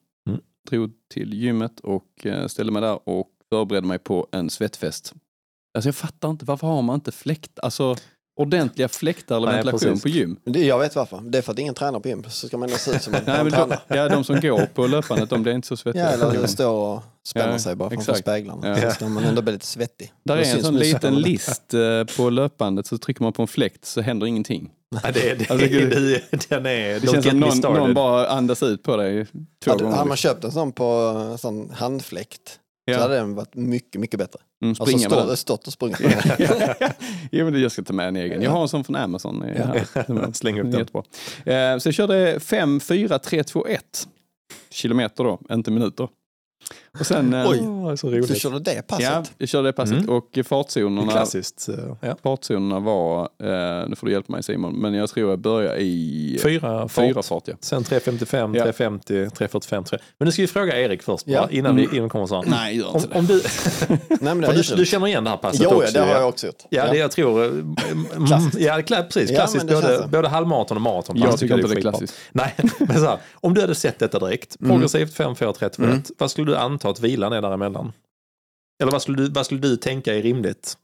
[0.71, 5.15] Drog till gymmet och eh, ställde mig där och förberedde mig på en svettfest.
[5.75, 7.97] Alltså jag fattar inte, varför har man inte fläkt, alltså
[8.37, 10.03] ordentliga fläktar eller Nej, ventilation precis.
[10.03, 10.37] på gym?
[10.45, 11.21] Det, jag vet varför.
[11.25, 12.25] Det är för att ingen tränar på gym.
[12.29, 13.81] Så ska man ändå se ut som en Nej, en men tränare.
[13.89, 16.17] de, ja, de som går på löpandet, de blir inte så svettiga.
[16.19, 18.19] Ja, eller står och spänner Ja, sig bara framför exakt.
[18.19, 18.69] speglarna.
[18.69, 18.91] Ja.
[18.91, 20.13] Så ska man ändå bli lite svettig.
[20.25, 23.49] Där Då är en sån liten list eh, på löpbandet, så trycker man på en
[23.49, 24.71] fläkt så händer ingenting.
[25.03, 25.91] Ja, det, det, Alltså, gud.
[25.91, 27.01] det, den är...
[27.01, 27.27] Det don't känns
[27.61, 29.27] som någon, någon bara andas ut på dig
[29.65, 29.97] två Hade, gånger.
[29.97, 30.85] hade man köpt en sån på
[31.33, 32.99] en sån handfläkt så ja.
[32.99, 34.41] hade den varit mycket, mycket bättre.
[34.63, 35.99] mm, Alltså stå, stått och sprungit
[37.31, 38.43] jo, men det- jag ska ta med en egen.
[38.43, 39.45] Jag har en sån från Amazon.
[40.33, 40.81] Släng upp den.
[40.81, 41.03] Jättebra.
[41.45, 44.09] Eh, så jag körde 5, 4, 3, 2, 1
[44.71, 46.09] kilometer då, inte minuter.
[47.01, 47.61] Och sen, eh, Oj.
[47.69, 48.39] Åh, så Du roligt.
[48.39, 49.05] körde det passet?
[49.05, 50.09] ja, jag körde det passet Mm.
[50.11, 51.69] och fartzonerna, Klassiskt.
[51.69, 52.17] eh, Ja.
[52.23, 56.39] fartzonerna var, eh, nu får du hjälpa mig Simon, men jag tror jag började i
[56.43, 57.25] Fyra, fyra fart.
[57.25, 57.43] fart.
[57.49, 57.55] Ja.
[57.61, 58.65] Sen 3.55, Ja.
[58.65, 59.85] 3.50, 3.45.
[59.85, 59.99] 3.
[60.19, 61.41] Men nu ska vi fråga Erik först, Ja.
[61.41, 61.95] bara, innan, vi, Mm.
[61.97, 62.43] innan vi kommer så.
[62.43, 63.19] Nej, gör Om, inte det.
[63.19, 63.35] om du,
[64.09, 65.93] Nej, men det är du, ju du känner igen det här passet Jo, ja, också?
[65.93, 66.19] det har ja.
[66.19, 66.63] jag också gjort.
[66.69, 67.45] Ja, det jag tror...
[67.45, 68.61] eh, Klassiskt.
[68.61, 69.31] Ja, precis.
[69.31, 69.67] Ja, Klassiskt.
[69.67, 71.17] både, både halvmaraton och maraton.
[71.19, 72.15] Jag tycker inte det är klassiskt.
[72.33, 74.71] Nej, men så här, om du hade sett detta direkt, Mm.
[74.71, 75.89] progressivt 5, 4, 3, 2, 1.
[75.91, 76.03] Mm.
[76.19, 77.93] Vad skulle du anta att vilan är däremellan?
[78.83, 80.79] Eller vad skulle du, vad skulle du tänka är rimligt?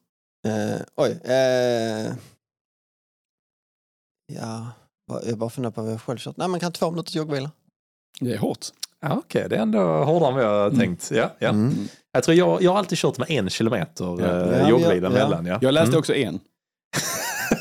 [0.46, 1.10] Eh, oj.
[1.24, 2.12] Eh,
[4.32, 4.66] ja,
[5.26, 6.36] jag bara funderar på vad jag själv kört.
[6.36, 7.50] Nej, man kan två minuters joggvila.
[8.20, 8.66] Det är hårt.
[9.00, 10.78] Ja, Okej, det är ändå hårdare än vad jag Mm.
[10.78, 11.10] tänkt.
[11.10, 11.48] Ja, ja.
[11.48, 11.74] Mm.
[12.12, 14.26] Jag, tror jag, jag har alltid kört med en kilometer Ja.
[14.26, 15.28] eh, Ja, joggvila ja, ja.
[15.28, 15.46] mellan.
[15.46, 15.58] Ja.
[15.62, 15.98] Jag läste Mm.
[15.98, 16.40] också en.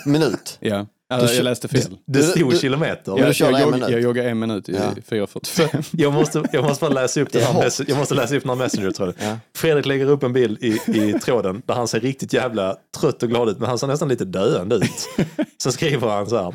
[0.05, 0.57] Minut.
[0.59, 0.85] Ja.
[1.11, 1.81] Alltså, Du- jag läste fel.
[2.05, 3.15] Det Du- stod kilometer.
[3.15, 3.89] du Jag, jag, minut.
[3.89, 4.79] jag joggar en minut i Ja.
[5.09, 5.83] 4.45.
[5.91, 8.43] Jag måste, jag måste bara läsa upp den är här, mess- jag måste läsa upp
[8.43, 9.13] den här Messenger-tråden.
[9.19, 9.37] Ja.
[9.55, 13.29] Fredrik lägger upp en bild i, i tråden där han ser riktigt jävla trött och
[13.29, 15.09] glad ut, men han ser nästan lite döende ut.
[15.57, 16.53] Så skriver han så här,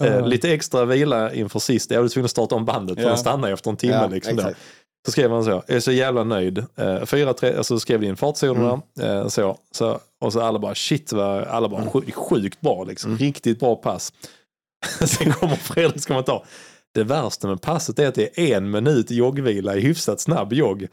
[0.00, 3.02] eh, eh, lite extra vila inför sist, jag var tvungen att starta om bandet för
[3.02, 3.08] Ja.
[3.08, 3.94] den stannar efter en timme.
[3.94, 4.36] Ja, liksom.
[5.06, 6.64] Så skrev han så, jag är så jävla nöjd.
[6.76, 8.82] Eh, fyra, tre, alltså skrev det in fartzonerna.
[9.00, 13.18] Eh, så, så, och så alla bara shit, vad, alla bara sjukt, sjukt bra liksom.
[13.18, 14.12] Riktigt bra pass.
[15.06, 16.44] Sen kommer Fredriks kommentar.
[16.94, 20.88] Det värsta med passet är att det är en minut joggvila i hyfsat snabb jogg.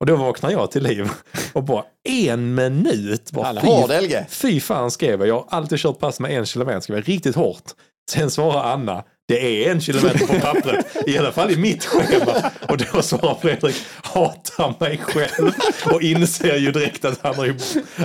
[0.00, 1.10] Och då vaknar jag till liv
[1.52, 3.32] och bara en minut.
[3.32, 5.28] Bara, Han är fy, hård fy fan skrev jag.
[5.28, 6.80] Jag har alltid kört pass med en kilometer.
[6.80, 7.64] Skrev jag riktigt hårt.
[8.10, 9.04] Sen svarar Anna.
[9.26, 10.86] Det är en kilometer på pappret.
[11.06, 12.50] I alla fall i mitt schema.
[12.68, 13.76] Och då svarar Fredrik.
[14.02, 15.50] Hatar mig själv.
[15.94, 17.54] Och inser ju direkt att han har ju...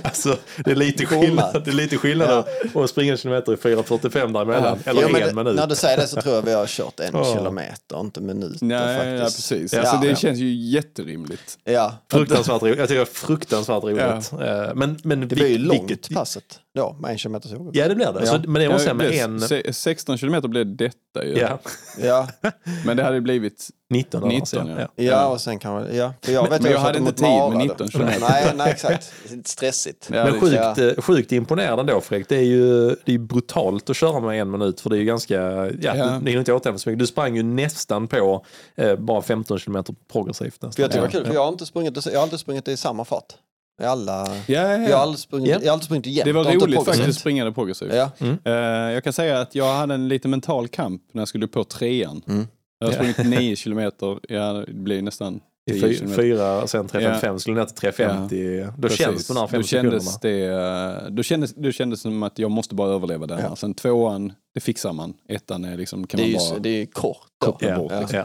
[0.03, 1.62] Alltså det är lite skillnad.
[1.65, 4.79] Det är lite skillnad att springa en kilometer i 4.45 däremellan.
[4.86, 5.55] Eller Ja, men en det- minut.
[5.55, 7.34] När du säger det så tror jag vi har kört en Ja.
[7.38, 8.77] kilometer, inte minuter Nej,
[9.13, 9.49] ja, faktiskt.
[9.49, 9.73] precis.
[9.73, 10.15] Ja, alltså, det ja.
[10.15, 11.58] känns ju jätterimligt.
[11.63, 12.77] Ja, Fruktansvärt roligt.
[12.79, 13.99] Jag tycker det är fruktansvärt roligt.
[14.01, 16.43] Eh, Men, men det blir ju långt vilket- passet
[16.75, 17.84] då, med en kilometers joggvila.
[17.84, 18.19] Ja det blir det.
[18.19, 18.25] Ja.
[18.25, 19.41] Så, men det måste Ja, jag med det- en...
[19.41, 21.38] se- 16 kilometer blev detta ju.
[21.38, 21.60] Ja,
[22.03, 22.27] Ja,
[22.86, 25.03] Men det hade blivit 19 19, alltså, ja.
[25.03, 26.13] ja, och sen kan man, ja.
[26.23, 27.58] För jag vet Men jag kört hade inte tid med Mara då.
[27.58, 28.19] 19 kilometer.
[28.29, 29.13] Nej, nej, exakt.
[29.32, 30.10] Lite stressigt.
[30.13, 30.84] Ja, Men det- sjukt, ja.
[30.84, 32.29] eh, sjukt imponerande ändå Fredrik.
[32.29, 35.05] Det är ju det är brutalt att köra med en minut för det är ju
[35.05, 35.93] ganska, ja, Ja.
[35.93, 36.99] du hinner inte återhämta så mycket.
[36.99, 40.71] Du sprang ju nästan på eh, bara 15 kilometer progressivt nästan.
[40.71, 41.19] För jag tycker det var Ja.
[41.19, 43.34] kul, för jag har, inte sprungit, jag har alltid sprungit i samma fart.
[43.80, 44.28] I alla...
[44.28, 44.98] Ja, ja, Jag har ja.
[44.98, 45.58] aldrig sprungit, Ja.
[45.62, 46.26] jag har alltid sprungit jämnt.
[46.26, 46.86] Det var roligt progressivt.
[46.86, 47.94] faktiskt att springa det progressivt.
[47.94, 48.12] Ja.
[48.46, 48.54] Eh,
[48.94, 52.22] jag kan säga att jag hade en lite mental kamp när jag skulle på trean.
[52.28, 52.48] Mm.
[52.80, 53.13] Jag har Ja.
[53.13, 56.22] sprungit nio kilometer, ja, det blir nästan I 10 fy- kilometer.
[56.22, 58.65] fyra, sen 355, skulle ner till 350.
[58.78, 58.98] Då Precis.
[59.06, 61.06] känns det de här fem då kändes sekunderna.
[61.08, 63.56] det, då kändes, då kändes det som att jag måste bara överleva den här.
[63.56, 65.13] Sen tvåan, det fixar man.
[65.30, 67.18] Ettan är liksom, kan Det är man ju bara så- det är kort.
[67.39, 67.46] Då.
[67.52, 67.92] koppla bort.
[67.92, 68.00] Ja.
[68.00, 68.20] Liksom.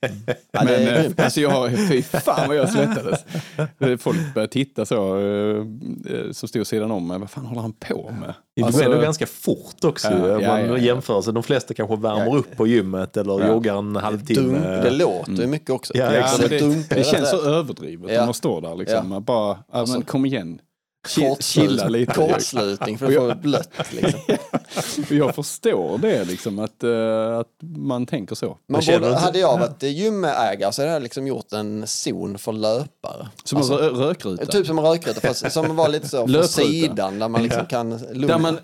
[0.00, 0.08] Ja.
[0.52, 3.24] Ja, det Men eh, alltså jag, fy fan vad jag svettades.
[3.80, 5.64] Eh, Folk började titta så, eh,
[6.32, 7.18] som stod sidan om mig.
[7.18, 8.34] Vad fan håller han på med?
[8.56, 10.08] Det går Alltså, ändå ganska fort också.
[10.10, 10.78] Ja, ja, man ja, ja.
[10.78, 11.20] jämför.
[11.22, 12.36] Så de flesta kanske värmer Ja.
[12.36, 13.46] upp på gymmet eller Ja.
[13.48, 14.58] joggar en Dunk, halvtimme.
[14.82, 15.92] det låter ju mycket också.
[15.96, 18.18] Ja, det, det känns så överdrivet Ja.
[18.18, 19.24] när man står där liksom.
[19.24, 20.58] Bara, men kom igen.
[21.08, 22.12] Chi- Kortslut- Chilla lite.
[22.14, 23.70] Kortslutning för att få blött.
[23.90, 24.20] Liksom.
[25.16, 28.46] Jag förstår det liksom, att, eh, att man tänker så.
[28.68, 32.52] Man borde, inte- hade jag varit gymägare så hade jag liksom gjort en zon för
[32.52, 33.28] löpare.
[33.44, 34.46] Som en rö- rökruta.
[34.46, 37.90] Typ som en rökruta fast som var lite så på sidan där man liksom kan
[38.12, 38.26] lugna.
[38.26, 38.58] Där man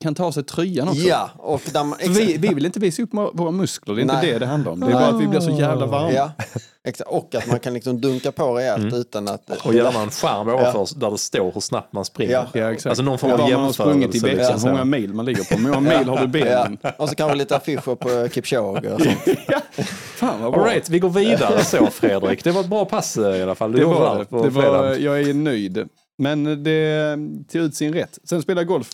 [0.00, 1.00] kan ta av sig tröjan också.
[1.00, 1.98] Ja, och där man...
[2.08, 4.32] Vi, vi vill inte visa upp våra muskler, det är inte Nej.
[4.32, 4.80] det det handlar om.
[4.80, 6.12] Det är bara att vi blir så jävla varma.
[6.12, 6.30] Ja,
[6.88, 7.10] exakt.
[7.10, 9.48] Och att man kan liksom dunka på rejält utan att...
[9.50, 9.60] Mm.
[9.64, 12.32] Och gärna en skärm ovanför där det står hur snabbt man springer.
[12.32, 12.46] Ja.
[12.52, 12.86] Ja, exakt.
[12.86, 14.68] Alltså någon form Ja, av man har sprungit i jämförelse, veckan, liksom.
[14.70, 16.78] hur många mil man ligger på, hur många mil har du benen?
[16.82, 16.92] Ja.
[16.98, 19.18] Och så kanske lite affischer på Kipchoge och sånt.
[20.14, 20.62] Fan vad bra.
[20.62, 22.44] All right, vi går vidare så Fredrik.
[22.44, 23.72] Det var ett bra pass eh, i alla fall.
[23.72, 24.26] Du Det var det.
[24.28, 25.02] var, fredagen.
[25.02, 25.88] jag är nöjd.
[26.18, 27.16] Men det
[27.52, 28.18] tog ut sin rätt.
[28.24, 28.88] Sen spelade jag golf.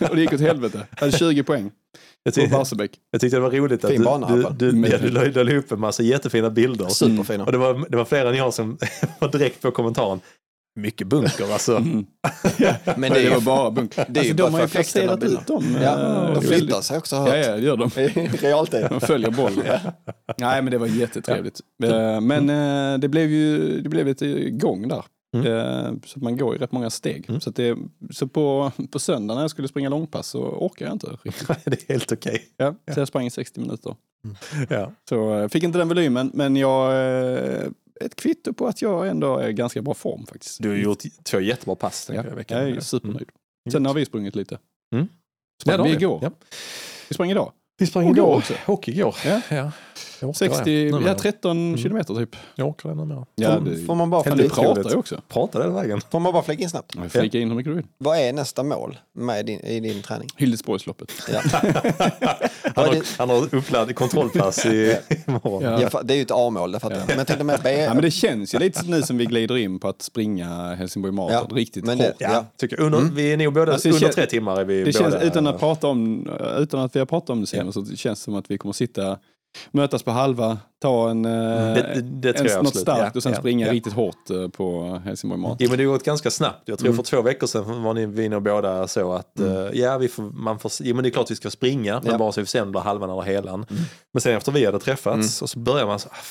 [0.10, 0.86] Och det gick åt helvete.
[0.90, 1.70] Jag hade 20 poäng
[2.24, 2.90] Jag, på tyckte, Barsebäck.
[3.10, 4.58] jag tyckte det var roligt att Fin du, bana, du, fall.
[4.58, 6.88] du, ja, du la- la upp en massa jättefina bilder.
[6.88, 7.44] Superfina.
[7.44, 8.78] Och det var, det var fler än jag som
[9.18, 10.20] var direkt på kommentaren.
[10.80, 11.78] Mycket bunker alltså.
[11.80, 12.04] Men
[12.96, 13.44] Men det är det var ju...
[13.44, 13.96] bara bunk.
[13.96, 15.76] det är ju Alltså, bara de har ju placerat ut dem.
[15.82, 17.90] Ja, eh, de väldigt- flyttar sig också har Ja, jag ja, det gör de.
[18.00, 18.86] I realtid.
[18.90, 19.78] De följer bollen.
[20.38, 21.60] Nej, men det var jättetrevligt.
[21.84, 25.04] Eh, Men eh, det blev ju det blev lite gång där.
[25.34, 27.42] Eh, Så man går i rätt många steg.
[27.42, 27.78] Så, att det,
[28.10, 31.48] så på, på söndag när jag skulle springa långpass så orkade jag inte riktigt.
[31.64, 32.42] det är helt okej.
[32.56, 33.96] Ja, så jag sprang i 60 minuter.
[34.68, 34.92] Ja.
[35.08, 37.68] Så jag fick inte den volymen, men jag eh,
[38.00, 40.62] ett kvitto på att jag ändå är i ganska bra form faktiskt.
[40.62, 42.58] Du har gjort två jättebra pass tänker ja, veckan.
[42.58, 43.28] jag är supernöjd.
[43.66, 43.72] Mm.
[43.72, 44.58] Sen har vi sprungit lite.
[44.94, 45.08] Mm.
[45.62, 46.18] Sprang Ja, vi igår.
[46.22, 46.30] Ja.
[47.08, 47.52] Vi sprang idag.
[47.78, 48.54] Vi sprang igår också.
[48.66, 49.16] Och igår.
[49.50, 49.72] Ja.
[50.22, 50.26] Ja.
[50.40, 50.82] Jag orkar 60, det.
[50.88, 51.14] ja, Numera.
[51.14, 52.36] 13 kilometer typ.
[52.54, 53.26] Jag orkar det numera.
[53.34, 55.20] Ja, Får- det, Får man bara flika, du pratar ju också.
[55.28, 56.00] Prata den vägen.
[56.10, 56.96] får man bara flika in snabbt?
[57.08, 57.86] Flika in hur mycket du vill.
[57.98, 60.28] Vad är nästa mål med din, i din träning?
[60.36, 61.12] Hildesborgsloppet.
[61.32, 61.40] Ja.
[62.74, 65.62] Han har, han har uppladd kontrollpass i, imorgon.
[65.92, 66.02] Ja.
[66.02, 67.08] Det är ju ett A-mål, det fattar jag.
[67.08, 67.70] Men jag tänkte med B...
[67.80, 71.12] Ja, men det känns ju lite nu som vi glider in på att springa Helsingborg
[71.14, 72.14] Marathon Ja, riktigt men det- hårt.
[72.18, 72.84] Ja, tycker jag.
[72.86, 74.60] Under, Vi är nog båda Alltså, under tre timmar.
[74.60, 77.40] Är vi Det känns, båda, utan, att prata om, utan att vi har pratat om
[77.40, 79.18] det senare så känns det som att vi kommer sitta,
[79.70, 81.30] mötas på halva, ta en, eh,
[81.74, 83.72] det- det en, något starkt Ja, och sen ja, springa ja.
[83.72, 85.56] riktigt hårt eh, på Helsingborg Marathon.
[85.60, 86.62] Jo men det har gått ganska snabbt.
[86.68, 86.96] Jag tror Mm.
[86.96, 90.58] för två veckor sedan var ni, nog båda så att eh, ja, vi får, man
[90.58, 92.80] får, jo, men det är klart vi ska springa, men bara så vi sen blir
[92.80, 93.66] halvan eller helan.
[94.12, 96.22] Men sen efter vi hade träffats och så börjar man så, ah,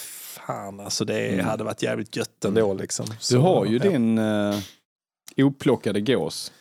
[0.47, 3.05] fan alltså det hade varit jävligt gött ändå liksom.
[3.05, 4.55] Du Så, har ju din uh,
[5.37, 6.51] oplockade gås.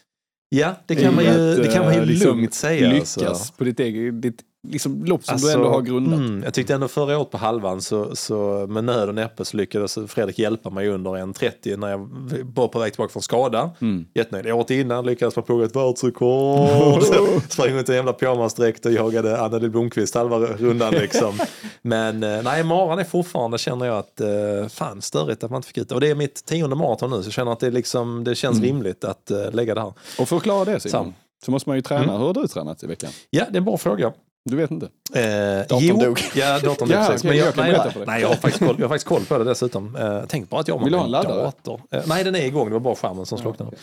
[0.48, 2.88] Ja, det kan man ju, Att, det kan man ju liksom lugnt säga.
[2.92, 3.52] Lyckas alltså.
[3.56, 6.18] på ditt eget ditt, liksom, lopp som Alltså, du ändå har grundat.
[6.18, 9.56] Mm, jag tyckte ändå förra året på halvan så, så med nöd och näppe så
[9.56, 12.08] lyckades Fredrik hjälpa mig under en 30 när jag
[12.54, 13.70] var på väg tillbaka från skada.
[13.80, 14.06] Mm.
[14.14, 14.52] Jättenöjd.
[14.52, 17.02] Året innan lyckades man plugga ett världsrekord.
[17.48, 21.38] Sprang runt i en jävla pyjamasdräkt och jagade Anna Lill Blomqvist halva rundan liksom.
[21.82, 25.68] Men eh, nej, maran är fortfarande känner jag att eh, fan störigt att man inte
[25.68, 25.94] fick ut det.
[25.94, 28.60] Och det är mitt tionde maraton nu så jag känner att det, liksom, det känns
[28.60, 29.92] rimligt att eh, lägga det här.
[30.18, 31.14] Och för att klara det Simon, Sam.
[31.44, 32.02] så måste man ju träna.
[32.02, 32.16] Mm.
[32.16, 33.10] Hur har du tränat i veckan?
[33.30, 34.12] Ja, det är en bra fråga.
[34.44, 34.86] Du vet inte?
[35.14, 36.20] Eh, Datorn jo, dog.
[36.34, 38.88] Ja, datorn dog Ja, okej, jag kan nej, nej, jag har faktiskt koll, jag har
[38.88, 39.96] faktiskt koll på det dessutom.
[39.96, 41.42] Eh, tänk bara att jag har Vill en laddare?
[41.42, 41.80] dator.
[41.90, 42.66] Eh, nej, den är igång.
[42.66, 43.76] Det var bara skärmen som slocknade.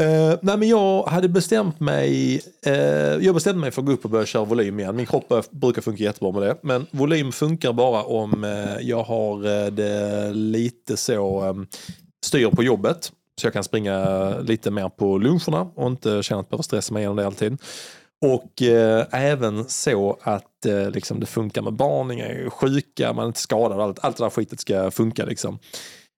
[0.00, 2.40] Eh, nej, men jag hade bestämt mig.
[2.66, 2.74] eh,
[3.20, 4.96] jag bestämde mig för att gå upp och börja köra volym igen.
[4.96, 6.56] Min kropp brukar funka jättebra med det.
[6.62, 11.54] Men volym funkar bara om eh, jag har det lite så eh,
[12.26, 13.12] styr på jobbet.
[13.40, 16.92] Så jag kan springa lite mer på luncherna och inte känna att jag behöver stressa
[16.94, 17.58] mig igenom det alltid.
[18.24, 23.22] Och eh, även så att eh, liksom det funkar med barn, inga är sjuka, man
[23.22, 25.58] är inte skadad, allt, allt det där skitet ska funka liksom.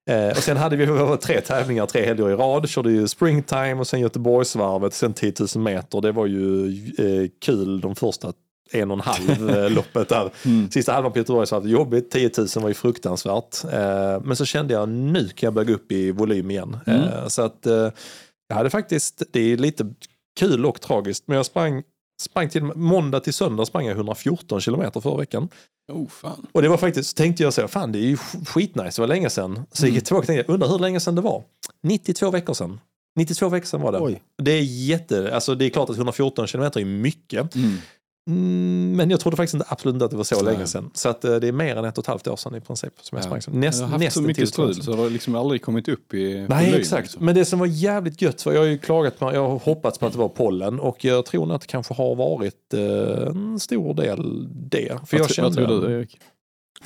[0.09, 3.87] Eh, och sen hade vi tre tävlingar tre helger i rad, körde ju springtime och
[3.87, 6.01] sen Göteborgsvarvet, sen 10 000 meter.
[6.01, 8.33] Det var ju eh, kul de första
[8.71, 10.31] en och en halv eh, loppet där.
[10.71, 13.63] Sista halvan på Göteborgsvarvet jobbigt, 10 000 var ju fruktansvärt.
[13.63, 16.77] Eh, men så kände jag nu kan jag börja gå upp i volym igen.
[16.87, 17.59] Eh, så att
[18.47, 19.85] jag hade faktiskt, det är lite
[20.39, 21.83] kul och tragiskt, men jag sprang,
[22.21, 25.49] sprang till måndag till söndag sprang jag 114 kilometer förra veckan.
[25.91, 26.45] Oh fan.
[26.51, 29.01] Och det var faktiskt, så tänkte jag så, fan det är ju sk- skitnice, det
[29.01, 29.63] var länge sedan.
[29.71, 31.43] Så gick jag tillbaka och tänkte, undrar hur länge sedan det var?
[31.83, 32.79] 92 veckor sedan.
[33.15, 33.99] 92 veckor sedan var det.
[33.99, 34.21] Oj.
[34.43, 37.55] Det är jätte, alltså det är klart att 114 kilometer är mycket.
[37.55, 37.77] Mm,
[38.95, 40.53] men jag trodde faktiskt inte, absolut inte att det var så Nej.
[40.53, 40.89] länge sedan.
[40.93, 42.93] Så att, eh, det är mer än ett och ett halvt år sedan i princip
[43.01, 43.59] som jag sprang.
[43.59, 46.13] Näst, jag har haft så mycket till strul så det har liksom aldrig kommit upp
[46.13, 47.03] i Nej, volym, exakt.
[47.03, 47.25] liksom.
[47.25, 49.97] Men det som var jävligt gött, för jag har ju klagat på, jag har hoppats
[49.97, 53.27] på att det var pollen och jag tror nog att det kanske har varit eh,
[53.27, 54.87] en stor del det.
[54.87, 56.17] För Vad, jag tro- kände, vad tror du Erik?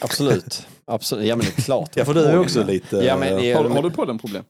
[0.01, 0.67] Absolut.
[0.85, 1.27] Absolut.
[1.27, 1.89] Ja men det är klart.
[1.95, 2.97] Ja, för du är också lite...
[2.97, 4.43] Ja, men Har, har du pollenproblem?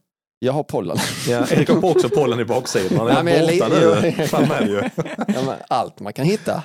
[0.44, 0.98] Jag har pollen.
[1.28, 2.98] ja, Erik har också pollen i baksidan.
[2.98, 4.12] Han är Nej, jag borta är nu.
[4.18, 4.82] li- Fan med ju.
[5.28, 6.64] Ja, men allt man kan hitta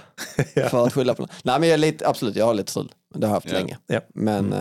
[0.71, 1.27] för att skylla på.
[1.43, 2.93] Nej men jag är lite, absolut, jag har lite strul.
[3.15, 3.53] Det har jag haft Ja.
[3.59, 3.79] länge.
[3.87, 4.01] Ja.
[4.15, 4.61] Men eh,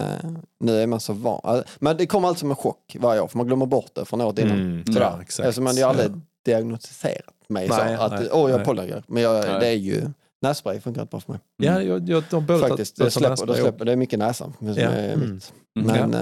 [0.60, 1.64] nu är man så van.
[1.80, 4.22] Men det kommer alltid som en chock varje år för man glömmer bort det från
[4.22, 4.60] året innan.
[4.60, 5.02] Mm, Sådär.
[5.02, 5.46] ja, exakt.
[5.48, 6.12] Alltså, man har aldrig
[6.46, 9.02] diagnostiserat mig Nej, så att nej, åh jag har pollenallergi.
[9.08, 10.02] Men jag, det är ju
[10.42, 11.42] nässpray funkar inte bra för mig.
[11.58, 14.54] Ja, jag, jag, de båda Faktiskt, det släpper, det, släpper, det är mycket näsan.
[14.60, 14.74] Som Ja.
[14.90, 15.32] är Mm.
[15.34, 15.54] mitt.
[15.86, 16.10] Mm.
[16.10, 16.14] Men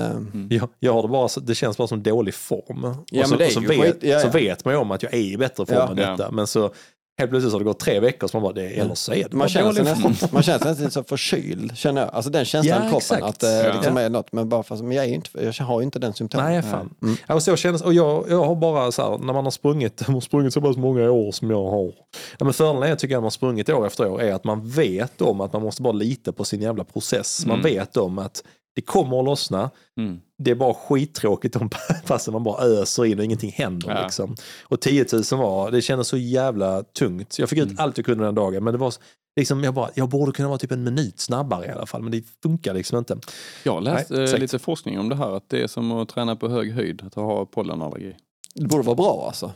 [0.49, 2.95] eh, Jag, jag har det, bara, det känns bara som dålig form.
[3.11, 4.31] Ja, och så, det och så, vet, ja, så ja.
[4.31, 5.91] vet man ju om att jag är i bättre form Ja.
[5.91, 6.09] än Ja.
[6.11, 6.31] detta.
[6.31, 6.71] Men så
[7.17, 9.29] helt plötsligt så har det gått tre veckor så man bara, det, eller så är
[9.29, 12.09] det man känner, sig nästan, man känner sig nästan så förkyld, känner jag.
[12.13, 13.23] Alltså den känslan Ja, i kroppen, exakt.
[13.23, 13.73] att det Ja.
[13.73, 14.31] liksom är något.
[14.31, 16.45] Men bara för, men jag, är inte, jag har ju inte den symptomen.
[16.51, 16.93] Nej, fan.
[17.01, 17.15] Mm.
[17.27, 20.01] Ja, och så känns, och jag, jag har bara så här, när man har sprungit,
[20.01, 21.91] har sprungit så pass många år som jag har.
[22.39, 24.43] Ja, men fördelen är, tycker jag, när man har sprungit år efter år, är att
[24.43, 27.45] man vet om att man måste bara lita på sin jävla process.
[27.45, 27.71] Man Mm.
[27.71, 28.43] vet om att
[28.75, 29.69] det kommer att lossna.
[29.97, 30.19] Mm.
[30.37, 31.69] Det är bara skittråkigt de
[32.07, 33.89] passen man bara öser in och ingenting händer.
[33.89, 34.03] Ja.
[34.03, 34.35] Liksom.
[34.63, 37.39] Och 10 000 var, det kändes så jävla tungt.
[37.39, 37.75] Jag fick ut Mm.
[37.79, 38.93] allt jag kunde den dagen, men det var
[39.39, 42.11] liksom, jag, bara, jag borde kunna vara typ en minut snabbare i alla fall, men
[42.11, 43.17] det funkar liksom inte.
[43.63, 46.09] Jag har läst Nej, eh, lite forskning om det här, att det är som att
[46.09, 48.15] träna på hög höjd, att ha pollenallergi.
[48.55, 49.51] Det borde vara bra alltså.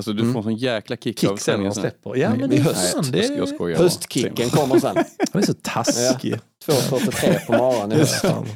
[0.00, 0.32] Alltså du Mm.
[0.32, 1.82] får en sån jäkla kick, av Kick sen när träningen de sen.
[1.82, 2.16] släpper.
[2.16, 2.92] Ja, men det är höst.
[2.94, 3.82] fan, det jag skojar bara.
[3.84, 4.96] Höstkicken kommer sen.
[5.32, 6.36] Han är så taskig.
[6.66, 7.92] 2.43 på morgonen.
[7.96, 8.14] i höst.
[8.20, 8.46] Fan.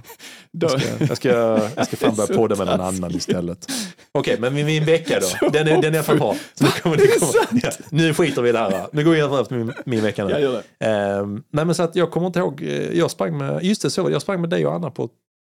[0.52, 1.28] Då, Jag ska, jag ska,
[1.76, 3.66] jag ska fan börja podda med någon annan istället.
[4.12, 5.48] Okej, men min, min vecka då.
[5.52, 6.36] Den är, den är bra.
[6.54, 8.86] Så nu, kommer, är kommer, ja, nu skiter vi i det här.
[8.92, 10.30] Nu går jag efter min, min vecka nu.
[10.30, 10.86] jag gör det.
[10.86, 13.90] Ehm, nej men så att jag kommer inte ihåg, eh, jag sprang med, just det
[13.90, 15.08] så, jag sprang med dig och Anna på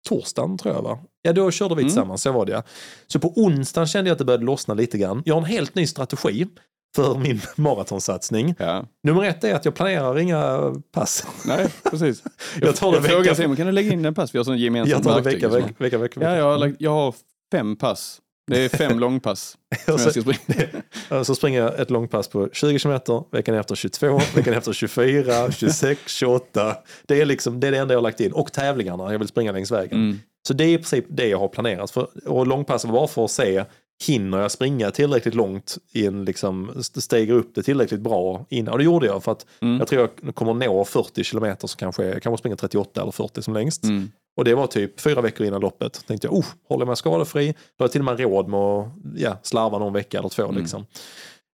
[0.10, 1.00] torsdagen tror jag va?
[1.22, 1.90] Ja då körde vi Mm.
[1.90, 2.64] tillsammans, så var det ja.
[3.08, 5.22] Så på onsdagen kände jag att det började lossna lite grann.
[5.26, 6.48] Jag har en helt ny strategi
[6.96, 8.56] för min maratonsatsning.
[8.60, 8.86] Ja.
[9.04, 10.60] Nummer ett är att jag planerar inga
[10.92, 11.28] pass.
[11.46, 12.24] Nej, precis.
[12.62, 14.34] Jag tar det jag frågar vecka, Simon, kan du lägga in en pass?
[14.34, 15.60] Vi har sån gemensam jag tar det vecka, och så.
[15.60, 16.38] vecka, vecka, vecka, Ja, vecka.
[16.38, 17.16] jag har, lagt- jag har
[17.52, 18.20] fem pass.
[18.48, 21.24] Det är fem långpass som Och jag så, ska springa.
[21.24, 23.00] så springer jag ett långpass på 20 km,
[23.32, 26.78] veckan efter 22, veckan efter 24, 26, 28.
[27.06, 28.32] Det är, liksom, det är det enda jag har lagt in.
[28.32, 29.98] Och tävlingarna jag vill springa längs vägen.
[30.04, 30.20] Mm.
[30.48, 31.92] Så det är i princip det jag har planerat.
[31.92, 33.64] För, och långpassen var bara för att se,
[34.08, 38.72] hinner jag springa tillräckligt långt i en liksom, st- steger upp det tillräckligt bra innan?
[38.72, 39.78] Och det gjorde jag för att Mm.
[39.80, 43.42] jag tror jag kommer nå 40 kilometer så kanske jag kanske springer 38 eller 40
[43.42, 43.84] som längst.
[43.84, 44.12] Mm.
[44.36, 46.08] Och det var typ fyra veckor innan loppet.
[46.08, 48.60] Tänkte jag, oh, håller jag mig skadefri, då har jag till och med råd med
[48.60, 50.44] att ja, slarva någon vecka eller två.
[50.44, 50.58] Mm.
[50.58, 50.86] Liksom.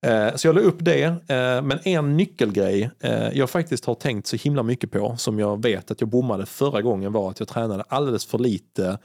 [0.06, 1.04] Eh, så jag la upp det.
[1.04, 5.63] Eh, men en nyckelgrej eh, jag faktiskt har tänkt så himla mycket på, som jag
[5.63, 8.98] vet att jag bommade förra gången, var att jag tränade alldeles för lite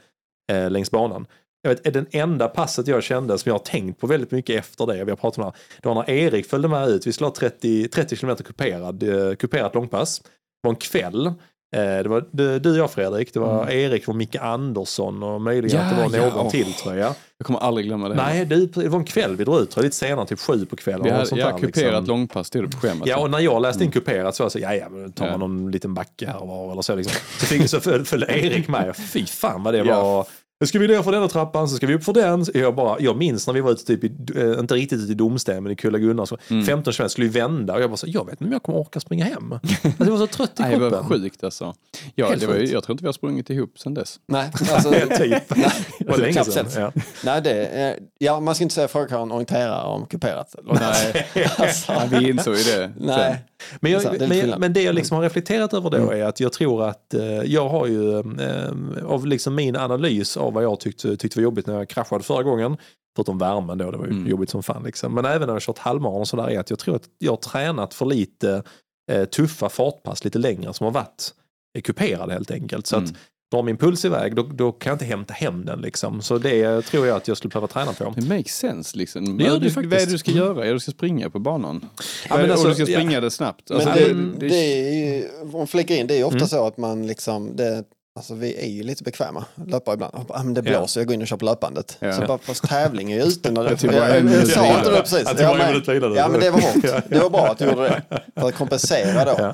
[0.51, 1.27] eh, längs banan.
[1.61, 4.59] Jag vet, är den enda passet jag kände som jag har tänkt på väldigt mycket
[4.59, 7.07] efter det, vi har pratat om det här, det var när Erik följde med ut,
[7.07, 10.19] vi skulle ha 30, 30 km kuperad, eh, kuperat långpass.
[10.19, 10.29] Det
[10.67, 11.33] var en kväll.
[11.75, 12.25] Eh, Det var
[12.59, 15.97] du och jag Fredrik, det var Erik och Micke Andersson och möjligen Mm.
[15.99, 16.51] Ja, att det var ja, någon åh.
[16.51, 17.13] till tror jag.
[17.37, 18.15] Jag kommer aldrig glömma det.
[18.15, 20.75] Nej, det, var en kväll vi drog ut, tror jag, lite senare, typ sju på
[20.75, 21.03] kvällen.
[21.03, 22.05] Vi hade, sånt ja, där, kuperat liksom.
[22.05, 23.07] långpass till det på schemat.
[23.07, 25.25] Ja, och när jag läste in kuperat så var jag så, ja, ja, men tar
[25.25, 25.37] man Ja.
[25.37, 26.95] någon liten backe här och var eller så.
[26.95, 27.13] Liksom.
[27.39, 28.95] Så, fick, så föl- följde Erik med.
[28.97, 30.25] Fy fan vad det Ja.
[30.59, 32.45] Nu ska vi ner för denna trappan, så ska vi upp för den.
[32.53, 35.15] Jag, bara, jag minns när vi var ute, typ i, eh, inte riktigt ute i
[35.15, 36.65] Domsten, men i Kulla-Gunnar, så Mm.
[36.65, 38.79] 15 km skulle vi vända och jag bara så, jag vet inte om jag kommer
[38.79, 39.51] orka springa hem.
[39.83, 41.09] Alltså, jag var så trött i Nej, det var kroppen.
[41.09, 41.73] sjukt alltså.
[42.15, 42.73] Ja, Helt det var, ju- sjukt.
[42.73, 44.19] jag tror inte vi har sprungit ihop sedan dess.
[44.27, 45.43] Nej, alltså, typ.
[45.55, 46.65] nej, Det var länge sedan.
[46.75, 46.91] Ja.
[47.25, 50.55] nej det, ja, man ska inte säga fråga en orienterare om kuperat.
[50.63, 51.25] Nej,
[51.57, 52.91] Alltså, vi insåg ju det.
[52.99, 53.43] nej.
[53.79, 56.21] Men, jag, det men, men det jag liksom har reflekterat över då Mm.
[56.21, 60.53] är att jag tror att eh, jag har ju eh, av liksom min analys av
[60.53, 62.77] vad jag tyckte, tyckte var jobbigt när jag kraschade förra gången,
[63.15, 64.27] förutom värmen då, det var ju Mm.
[64.27, 65.13] jobbigt som fan liksom.
[65.13, 67.37] Men även när jag kört halvmaran och sådär är att jag tror att jag har
[67.37, 68.63] tränat för lite
[69.11, 71.33] eh, tuffa fartpass lite längre som har varit
[71.77, 72.87] eh, kuperade helt enkelt.
[72.87, 73.15] Så att Mm.
[73.51, 76.21] drar min puls iväg då, då kan jag inte hämta hem den liksom.
[76.21, 78.13] Så det tror jag att jag skulle behöva träna på.
[78.15, 79.37] Det makes sense liksom.
[79.37, 79.91] Det gör vad, det du, faktiskt.
[79.93, 80.65] vad är det du ska göra?
[80.67, 81.85] Ja, du ska springa på banan.
[82.29, 83.21] Ja, men och alltså, du ska springa ja.
[83.21, 83.69] det snabbt.
[83.69, 86.47] Men Alltså, det, det, det, är ju, om flikar in, det är ju ofta Mm.
[86.47, 87.83] så att man liksom, det,
[88.17, 90.13] alltså vi är ju lite bekväma, löpare ibland.
[90.27, 90.77] Bara, ah, men det Ja.
[90.79, 91.97] blåser, jag går in och kör på löpandet.
[91.99, 92.13] Ja.
[92.13, 93.69] Så bara, fast tävling är ju ute när det...
[93.69, 95.27] Jag sa inte det precis.
[95.27, 96.15] Att Ja, men-.
[96.15, 96.75] Ja men det var hårt.
[96.83, 97.01] Ja.
[97.09, 98.21] Det var bra att du gjorde det.
[98.41, 99.35] För att kompensera då.
[99.37, 99.53] Ja.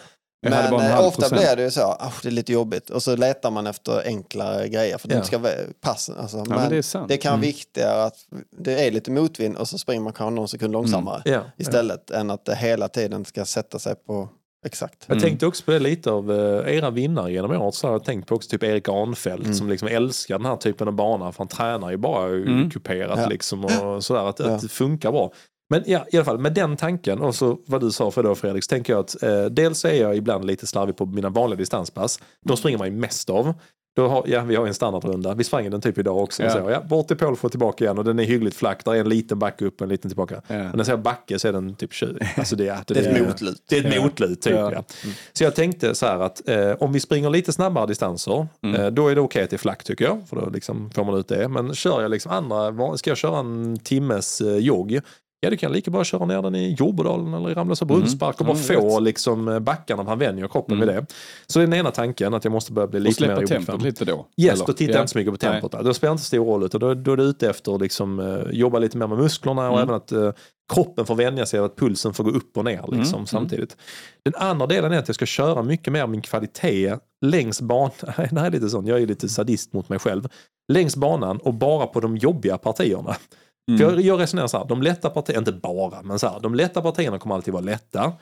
[0.49, 1.41] Men eh, ofta procent.
[1.41, 2.89] blir det ju så, "Ah, det är lite jobbigt.
[2.89, 5.17] Och så letar man efter enklare grejer för att Ja.
[5.17, 5.41] inte ska
[5.81, 6.15] passen.
[6.19, 7.41] Alltså, Ja, men men det det kan vara Mm.
[7.41, 8.15] viktigare att
[8.57, 11.41] det är lite motvind och så springer man kanske någon sekund långsammare Ja.
[11.57, 14.29] istället än att det hela tiden ska sätta sig på
[14.63, 15.05] Exakt.
[15.07, 17.75] Jag tänkte också på det lite av eh, era vinnare genom året.
[17.75, 20.87] Så har jag tänkt på också typ Erik Arnfeldt som liksom älskar den här typen
[20.87, 21.31] av bana.
[21.31, 22.69] För han tränar ju bara Mm.
[22.69, 23.27] kuperat Ja.
[23.27, 24.29] liksom och sådär.
[24.29, 24.45] Att, Ja.
[24.55, 25.31] att det funkar bra.
[25.69, 28.35] Men ja, i alla fall med den tanken och så vad du sa för då
[28.35, 31.57] Fredrik, så tänker jag att eh, dels är jag ibland lite slarvig på mina vanliga
[31.57, 32.19] distanspass.
[32.45, 33.53] De springer man ju mest av.
[33.95, 35.33] Då har, ja, vi har en standardrunda.
[35.33, 36.43] Vi sprang den typ idag också.
[36.43, 36.49] Ja.
[36.49, 38.85] Så, ja, bort till för tillbaka igen och den är hyggligt flack.
[38.85, 40.35] Där är en liten backe upp och en liten tillbaka.
[40.35, 40.41] Ja.
[40.55, 42.19] Men när jag säger backe så är den typ 20.
[42.37, 43.63] Alltså det, är, Det är ett motlut.
[43.69, 44.03] det är ett Ja.
[44.03, 44.53] motlut typ.
[44.53, 44.71] Ja.
[44.73, 44.83] Ja.
[45.33, 48.81] Så jag tänkte så här att eh, om vi springer lite snabbare distanser, Mm.
[48.81, 50.21] eh, då är det okej att det är flack tycker jag.
[50.29, 51.47] För då liksom får man ut det.
[51.47, 54.99] Men kör jag liksom andra, ska jag köra en timmes eh, jogg,
[55.43, 58.45] ja då kan lika bra köra ner den i Jordbodalen eller i Ramlösa brunnspark och
[58.45, 59.03] bara Mm, få rätt.
[59.03, 60.85] liksom eh, backarna, man vänjer kroppen Mm.
[60.87, 61.05] med det.
[61.47, 63.37] Så det är den ena tanken, att jag måste börja bli Och lite mer släppa
[63.39, 63.65] obekväm.
[63.65, 64.27] tempot lite då?
[64.37, 64.65] Yes, eller?
[64.65, 64.97] då tittar Ja.
[64.97, 65.71] jag inte så mycket på tempot.
[65.71, 65.83] Där.
[65.83, 66.63] Då spelar inte stor roll.
[66.63, 69.61] Utan då, då är det ute efter att liksom, eh, jobba lite mer med musklerna
[69.69, 69.83] och Mm.
[69.83, 70.31] även att eh,
[70.73, 73.25] kroppen får vänja sig av att pulsen får gå upp och ner liksom, Mm.
[73.27, 73.77] samtidigt.
[74.25, 77.91] Den andra delen är att jag ska köra mycket mer min kvalitet längs banan.
[78.17, 80.27] Är lite sån, jag är lite sadist mot mig själv.
[80.73, 83.15] Längs banan och bara på de jobbiga partierna.
[83.67, 83.77] Mm.
[83.77, 86.55] För jag, jag resonerar så här, de lätta partierna, inte bara, men så här, de
[86.55, 88.13] lätta partierna kommer alltid vara lätta.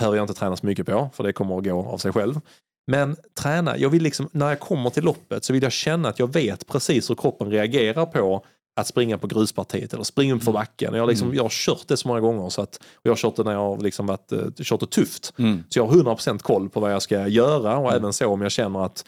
[0.00, 2.40] Behöver jag inte träna så mycket på, för det kommer att gå av sig själv.
[2.86, 6.18] Men träna, jag vill liksom, när jag kommer till loppet så vill jag känna att
[6.18, 8.44] jag vet precis hur kroppen reagerar på
[8.80, 10.94] att springa på gruspartiet eller springa upp för backen.
[10.94, 11.36] Jag liksom, Mm.
[11.36, 13.52] jag har kört det så många gånger så att, och jag har kört det när
[13.52, 15.32] jag har liksom varit, eh, kört det tufft.
[15.38, 15.64] Mm.
[15.68, 18.52] Så jag har 100% koll på vad jag ska göra och även så om jag
[18.52, 19.04] känner att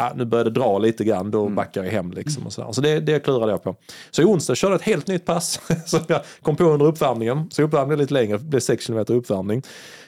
[0.00, 1.54] ah, nu börjar det dra lite grann, då Mm.
[1.54, 2.10] backar jag hem.
[2.12, 3.76] Liksom och så så det, det klurade jag på.
[4.10, 7.50] Så i onsdag körde jag ett helt nytt pass som jag kom på under uppvärmningen.
[7.50, 9.62] Så uppvärmningen lite längre, det blev 6 km uppvärmning.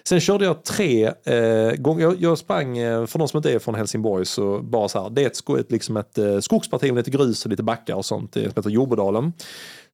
[0.05, 3.59] Sen körde jag tre eh, gånger, jag, jag sprang, eh, för de som inte är
[3.59, 6.83] från Helsingborg, så bara så här, det är ett, sko- ett, liksom ett eh, skogsparti
[6.93, 9.33] med lite grus och lite backar och sånt, det som heter Jordbodalen.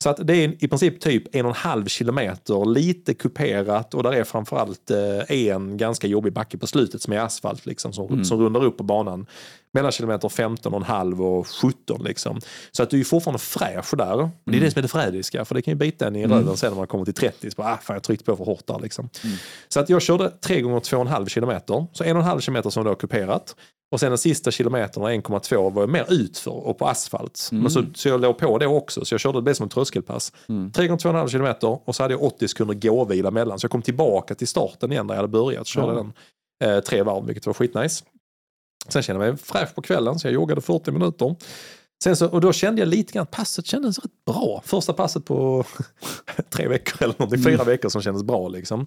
[0.03, 4.03] Så att det är i princip typ en och en halv kilometer, lite kuperat och
[4.03, 8.25] där är framförallt eh, en ganska jobbig backe på slutet som är asfalt liksom, som,
[8.25, 9.27] som rundar upp på banan.
[9.73, 12.41] Mellan kilometer 15 och en halv och 17 liksom.
[12.73, 14.31] Så att du är fortfarande fräsch där.
[14.45, 16.57] Det är det som är det förrädiska, för det kan ju bita en i röven
[16.57, 17.51] sen när man kommer till 30.
[17.51, 19.09] Så bara, ah, fan jag tryckte på för hårt där liksom.
[19.69, 21.87] Så att jag körde 3 gånger 2,5 kilometer.
[21.93, 23.57] Så 1,5 kilometer som då kuperat.
[23.91, 27.49] Och sen den sista kilometern, 1,2, var jag mer utför och på asfalt.
[27.53, 30.33] Men så, så jag låg på det också, så jag körde det som ett tröskelpass.
[30.75, 33.59] 3 gånger 2,5 kilometer och så hade jag 80 sekunder gåvila mellan.
[33.59, 35.67] Så jag kom tillbaka till starten igen där jag hade börjat.
[35.67, 35.95] Körde Ja.
[36.61, 38.05] den eh, tre varv, vilket var skitnice.
[38.89, 41.37] Sen kände jag mig fräsch på kvällen, så jag joggade 40 minuter.
[42.05, 44.63] Sen så, och då kände jag lite grann att passet kändes rätt bra.
[44.67, 45.65] Första passet på
[46.51, 48.49] tre veckor eller någonting, fyra veckor som kändes bra.
[48.49, 48.87] Liksom.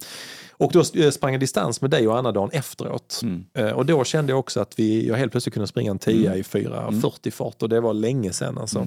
[0.52, 3.20] Och då eh, sprang jag distans med dig och Anna dagen efteråt.
[3.24, 3.46] Mm.
[3.54, 6.36] Eh, Och då kände jag också att vi, jag helt plötsligt kunde springa en 10
[6.36, 8.58] i 4.40 fart och det var länge sedan.
[8.58, 8.80] Alltså.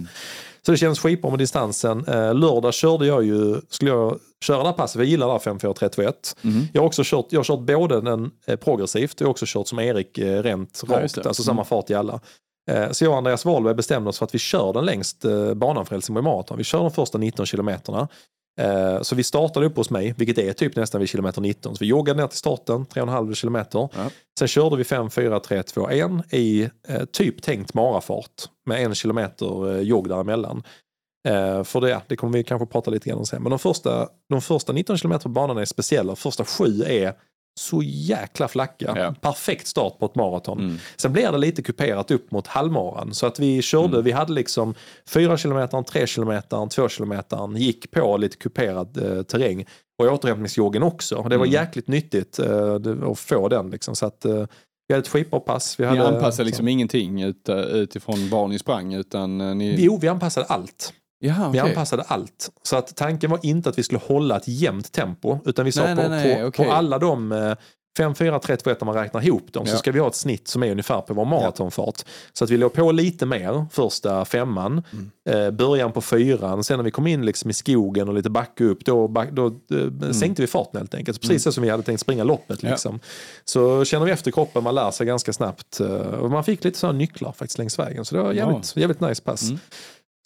[0.67, 2.05] Så det kändes skitbra med distansen.
[2.09, 5.39] Eh, lördag körde jag ju, skulle jag köra det här passet, jag gillar det här
[5.39, 6.37] 5431.
[6.45, 6.63] Mm.
[6.73, 9.45] Jag har också kört, jag har kört både den eh, progressivt och jag har också
[9.49, 11.47] kört som Erik eh, rent Ja, rakt, alltså Mm.
[11.47, 12.21] samma fart i alla.
[12.91, 15.25] Så jag och Andreas Wahlberg bestämde oss för att vi kör den längst
[15.57, 16.59] banan för Helsingborg Marathon.
[16.59, 18.09] Vi kör de första 19 kilometerna.
[18.61, 21.77] Eh, Så vi startade upp hos mig, vilket är typ nästan vid kilometer 19.
[21.77, 23.89] Så vi joggade ner till starten, 3,5 kilometer.
[23.95, 24.11] Ja.
[24.39, 28.95] Sen körde vi 5, 4, 3, 2, 1 i eh, typ tänkt marafart med en
[28.95, 30.63] kilometer eh, jogg däremellan.
[31.29, 33.43] Eh, för det, det kommer vi kanske prata lite grann om sen.
[33.43, 36.17] Men de första, de första 19 kilometer på banan är speciella.
[36.17, 37.13] Första sju är
[37.61, 38.93] så jäkla flacka.
[38.97, 39.15] Ja.
[39.21, 40.61] Perfekt start på ett maraton.
[40.61, 40.79] Mm.
[40.97, 43.15] Sen blev det lite kuperat upp mot halvmaran.
[43.15, 44.05] Så att vi körde, Mm.
[44.05, 44.75] vi hade liksom
[45.09, 49.65] 4 kilometer, 3 kilometer, 2 kilometer, gick på lite kuperad eh, terräng.
[50.03, 51.15] Och återhämtningsjoggen också.
[51.23, 51.53] Det var Mm.
[51.53, 52.75] jäkligt nyttigt eh,
[53.11, 53.71] att få den.
[53.71, 53.97] Liksom.
[53.97, 54.47] Så att, eh,
[54.89, 55.81] vi hade ett skitbra pass.
[55.81, 59.77] Vi Ni hade, anpassar liksom ingenting ut, utifrån var ni sprang utan eh, ni...
[59.79, 60.93] Jo, vi anpassade allt.
[61.27, 61.71] Jaha, Vi okej.
[61.71, 62.51] anpassade allt.
[62.63, 65.39] Så att tanken var inte att vi skulle hålla ett jämnt tempo.
[65.45, 66.67] Utan vi sa Nej, på, nej, nej, på, okej.
[66.67, 67.55] på alla de eh,
[67.99, 69.77] 5, 4, 3, 2, 1 när man räknar ihop dem så Ja.
[69.79, 72.03] ska vi ha ett snitt som är ungefär på vår maratonfart.
[72.33, 75.11] Så att vi låg på lite mer första femman, Mm.
[75.47, 78.65] eh, början på fyran, sen när vi kom in liksom i skogen och lite backa
[78.65, 81.21] upp då, back, då eh, sänkte vi farten helt enkelt.
[81.21, 82.63] Precis så som vi hade tänkt springa loppet.
[82.63, 82.71] Mm.
[82.71, 82.75] Ja.
[82.75, 83.01] Liksom.
[83.45, 85.81] Så känner vi efter kroppen, man lär sig ganska snabbt.
[85.81, 88.05] eh, och man fick lite sådana nycklar faktiskt längs vägen.
[88.05, 89.51] Så det var jävligt, jävligt nice pass.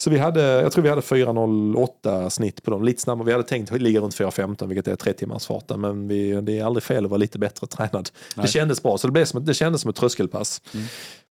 [0.03, 3.25] Så vi hade, jag tror vi hade 4.08 snitt på dem, lite snabbare.
[3.25, 5.81] Vi hade tänkt ligga runt 4.15 vilket är tre timmars farten.
[5.81, 8.09] Men vi, det är aldrig fel att vara lite bättre tränad.
[8.35, 8.45] Nej.
[8.45, 10.61] Det kändes bra, så det, blev som, ett- det kändes som ett tröskelpass.
[10.73, 10.85] Mm.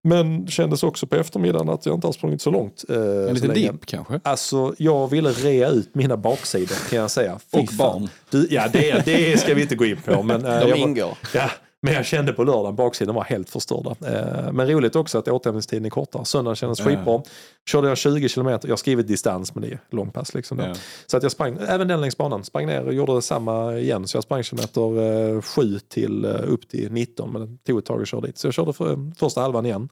[0.04, 2.84] Men det kändes också på eftermiddagen att jag inte har sprungit så långt.
[2.88, 4.20] Eh, En liten dipp kanske?
[4.24, 7.38] Alltså jag ville rea ut mina baksidor kan jag säga.
[7.52, 7.76] Fy Och fan.
[7.78, 8.08] barn.
[8.30, 10.22] Du, ja det, det ska vi inte gå in på.
[10.22, 11.18] Men, eh, De jag var- ingår.
[11.34, 11.50] Ja,
[11.82, 13.90] Men jag kände på lördagen, baksidan var helt förstörda.
[13.90, 16.24] Eh, men roligt också att återhämtningstiden är kortare.
[16.24, 17.22] Söndagen kändes skitbra.
[17.66, 20.58] Körde jag 20 kilometer, jag har skrivit distans men det är långpass liksom.
[20.58, 20.74] Ja.
[21.06, 24.08] Så att jag sprang, även den längs banan, sprang ner och gjorde samma igen.
[24.08, 27.84] Så jag sprang kilometer eh, 7 till eh, upp till 19 men det tog ett
[27.84, 28.38] tag att köra dit.
[28.38, 29.88] Så jag körde för, första halvan igen.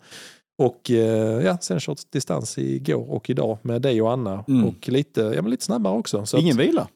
[0.59, 4.45] Och eh, ja, sen kört distans igår och idag med dig och Anna.
[4.49, 4.64] Mm.
[4.64, 6.26] Och lite, ja, men lite snabbare också.
[6.26, 6.89] Så Ingen att, vila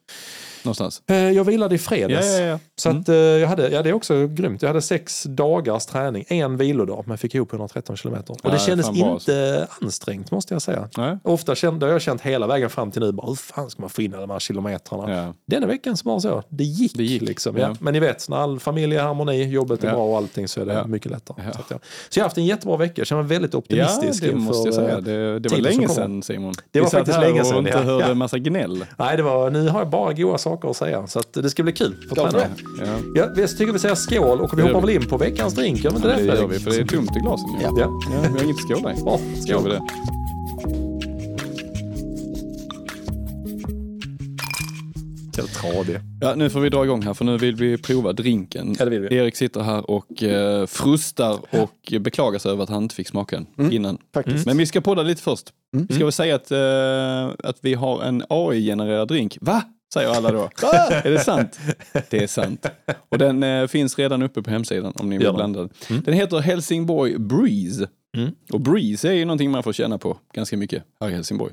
[0.65, 1.03] någonstans.
[1.07, 2.27] eh, jag vilade i fredags.
[2.27, 2.59] Ja, ja, ja.
[2.77, 3.01] Så Mm.
[3.03, 4.63] att, eh, jag hade, ja, det är också grymt.
[4.63, 8.31] Jag hade sex dagars träning, en vilodag, men fick ihop 113 kilometer.
[8.33, 10.89] Och Ja, det kändes bra, inte ansträngt måste jag säga.
[10.97, 11.19] Nej.
[11.25, 13.91] Ofta kände, har jag känt hela vägen fram till nu, bara, hur fan ska man
[13.91, 15.15] få in alla de här kilometrarna?
[15.17, 15.35] Ja.
[15.47, 16.95] Denna veckan så var så, det gick.
[16.97, 17.63] Det gick, liksom, ja.
[17.69, 17.77] ja.
[17.81, 19.95] Men ni vet, när all familj är harmoni, jobbet är Ja.
[19.95, 20.87] bra och allting så är det Ja.
[20.87, 21.43] mycket lättare.
[21.47, 21.53] Ja.
[21.53, 21.79] Så, att, ja.
[22.09, 24.23] så jag har haft en jättebra vecka, jag känner mig väldigt Ja, optimistisk.
[24.23, 24.95] det måste jag säga.
[24.95, 26.55] eh, Det, det var länge sedan Simon.
[26.71, 27.83] Det var Vi satt faktiskt här länge och sedan, inte ja.
[27.83, 28.15] hörde Ja.
[28.15, 28.85] massa gnäll.
[28.99, 31.07] Nej, det var, nu har jag bara goda saker att säga.
[31.07, 32.51] Så att det ska bli kul för tränaren.
[32.79, 32.85] Ja.
[33.15, 35.85] Ja, jag tycker vi säger skål och vi gör hoppar väl in på veckans drink.
[35.85, 37.49] Gör vi inte Det det, gör vi, för det är tomt i glasen.
[37.51, 37.57] ju.
[37.63, 37.71] Ja.
[37.79, 38.81] Ja, Ja, vi har inget skål.
[38.83, 39.69] Gör vi Skål.
[39.71, 39.81] det.
[45.33, 45.97] Till tradig.
[46.21, 48.77] Ja, nu får vi dra igång här för nu vill vi prova drinken.
[48.79, 49.17] Ja, det vill vi.
[49.17, 53.37] Erik sitter här och eh, frustar och beklagar sig över att han inte fick smaka
[53.37, 53.73] den Mm.
[53.73, 53.99] innan.
[54.15, 54.47] Faktiskt.
[54.47, 55.47] Men vi ska podda lite först.
[55.75, 55.89] Mm.
[55.89, 59.39] Ska vi säga att, eh, att vi har en AI-genererad drink?
[59.41, 59.63] Va?
[59.95, 60.43] Säger alla då.
[61.05, 61.61] är det sant?
[62.11, 62.67] Det är sant.
[63.09, 65.69] Och den eh, finns redan uppe på hemsidan om ni vill blanda den.
[65.91, 66.03] Mm.
[66.03, 67.89] Den heter Helsingborg Breeze.
[68.17, 68.31] Mm.
[68.53, 71.53] Och Breeze är ju någonting man får känna på ganska mycket här i Helsingborg.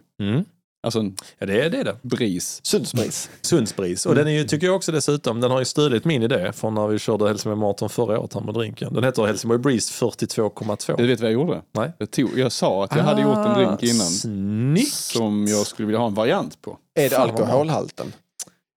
[0.87, 1.03] Alltså
[1.39, 1.77] Ja, det är det.
[1.77, 1.95] Är det.
[2.01, 2.59] bris.
[2.63, 3.29] Sundsbris.
[3.41, 4.05] Sundsbris.
[4.05, 6.73] Och den är ju, tycker jag också dessutom, den har ju stulit min idé från
[6.75, 8.93] när vi körde Helsingborg Marathon förra året här med drinken.
[8.93, 10.97] Den heter Helsingborg Breeze 42,2.
[10.97, 11.61] Du vet vad jag gjorde?
[11.71, 11.91] Nej.
[11.97, 14.07] Jag, tog, jag sa att jag hade gjort en drink innan.
[14.07, 14.93] Ah, Snyggt!
[14.93, 16.77] Som jag skulle vilja ha en variant på.
[16.99, 18.13] Är det alkoholhalten?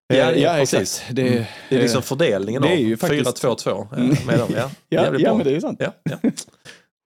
[0.09, 1.03] Ja, ja, ja precis.
[1.11, 1.45] Det, Mm.
[1.69, 4.49] Det är liksom fördelningen det är av ju faktiskt- 4-2-2 eh, med dem.
[4.57, 5.81] Ja, Ja, ja men det är sant.
[5.83, 6.31] Ja, ja.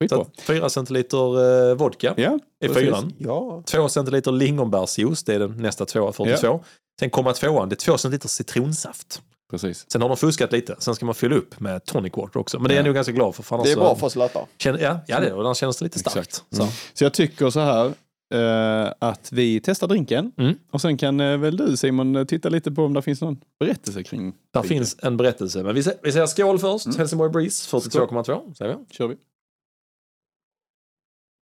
[0.03, 0.25] Skitbra.
[0.43, 2.77] 4 centiliter eh, vodka Ja, är precis.
[2.83, 3.13] fyran.
[3.19, 3.63] Ja.
[3.67, 6.65] 2 centiliter lingonbärsjuice, det är den nästa tvåa, 42.
[7.01, 9.23] Sen kommer tvåan, det är 2 centiliter citronsaft.
[9.51, 9.85] precis.
[9.93, 12.59] Sen har de fuskat lite, sen ska man fylla upp med tonic water också.
[12.59, 12.79] Men det är Ja.
[12.79, 13.43] jag nog ganska glad för.
[13.43, 14.29] för Det är bra för.
[14.59, 15.35] Känner, ja, ja, det är.
[15.35, 16.17] Och den känns det lite starkt.
[16.17, 16.45] Exakt.
[16.57, 16.69] Så.
[16.95, 17.93] Så jag tycker så här
[18.35, 20.55] eh, att vi testar drinken Mm.
[20.73, 23.37] och sen kan eh, väl du Simon eh, titta lite på om det finns någon
[23.61, 25.63] berättelse kring Där finns en berättelse.
[25.63, 26.87] Men vi, sä- vi säger skål först.
[26.87, 26.99] Mm.
[26.99, 28.55] Helsingborg Breeze 42,2.
[28.55, 28.95] Säger vi.
[28.95, 29.17] Kör vi.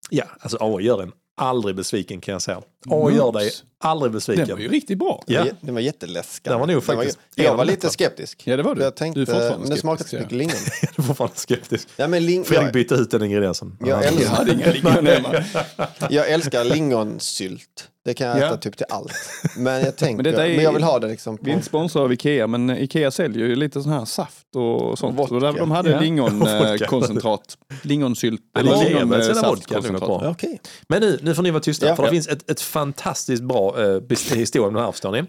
[0.09, 2.61] Ja, alltså AI gör en aldrig besviken kan jag säga.
[2.89, 4.49] AI gör dig aldrig Den besviken.
[4.49, 5.23] var ju riktigt bra.
[5.27, 5.45] Ja.
[5.61, 6.53] Den var jätteläskande.
[6.53, 8.41] Den var nog faktiskt en jag var lite skeptisk.
[8.45, 8.81] Ja det var du.
[8.81, 10.55] Jag tänkte, du är fortfarande men det smakade så mycket lingon.
[10.95, 11.87] Du är fortfarande skeptisk.
[11.97, 13.77] Ja, men ling, Fredrik bytte ut den ingrediensen.
[13.79, 14.01] Jag Ja.
[14.03, 15.43] älskar- Jag hade inga lingon hemma.
[16.09, 17.87] jag älskar lingonsylt.
[18.07, 18.45] Det kan jag Ja.
[18.45, 19.13] äta typ till allt.
[19.57, 21.57] Men jag tänker, Men men, är- jag vill ha det liksom Vi är på...
[21.57, 25.17] inte sponsrade av Ikea, men Ikea säljer ju lite sån här saft och sånt.
[25.19, 25.35] Vodka.
[25.35, 25.99] Och där, de hade Ja.
[25.99, 27.57] lingonkoncentrat.
[27.81, 28.41] Lingonsylt.
[28.57, 29.99] Eh, vodka, det är nog saftkoncentrat.
[30.01, 30.29] bra.
[30.29, 30.59] Okej.
[30.89, 31.95] Men nu, nu får ni vara tysta, Ja.
[31.95, 32.11] för det Ja.
[32.11, 35.23] finns ett, ett fantastiskt bra eh, bes- historia om det här förstår ni.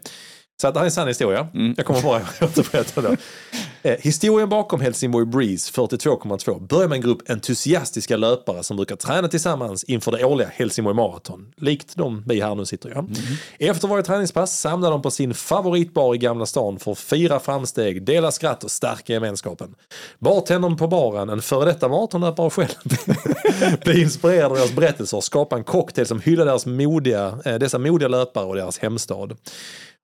[0.61, 1.49] Så att det här är en sann historia.
[1.55, 1.75] Mm.
[1.77, 3.17] Jag kommer bara återberätta då.
[3.83, 9.29] Eh, historien bakom Helsingborg Breeze 42,2 börjar med en grupp entusiastiska löpare som brukar träna
[9.29, 11.53] tillsammans inför det årliga Helsingborg Marathon.
[11.57, 13.05] Likt de vi här nu sitter ja.
[13.59, 18.03] Efter varje träningspass samlar de på sin favoritbar i Gamla stan för att fira framsteg,
[18.03, 19.75] dela skratt och stärka gemenskapen.
[20.19, 22.75] Bartendern på baren, en före detta maratonlöpare själv,
[23.85, 27.79] blir inspirerad av deras berättelser och skapar en cocktail som hyllar deras modiga, eh, dessa
[27.79, 29.37] modiga löpare och deras hemstad.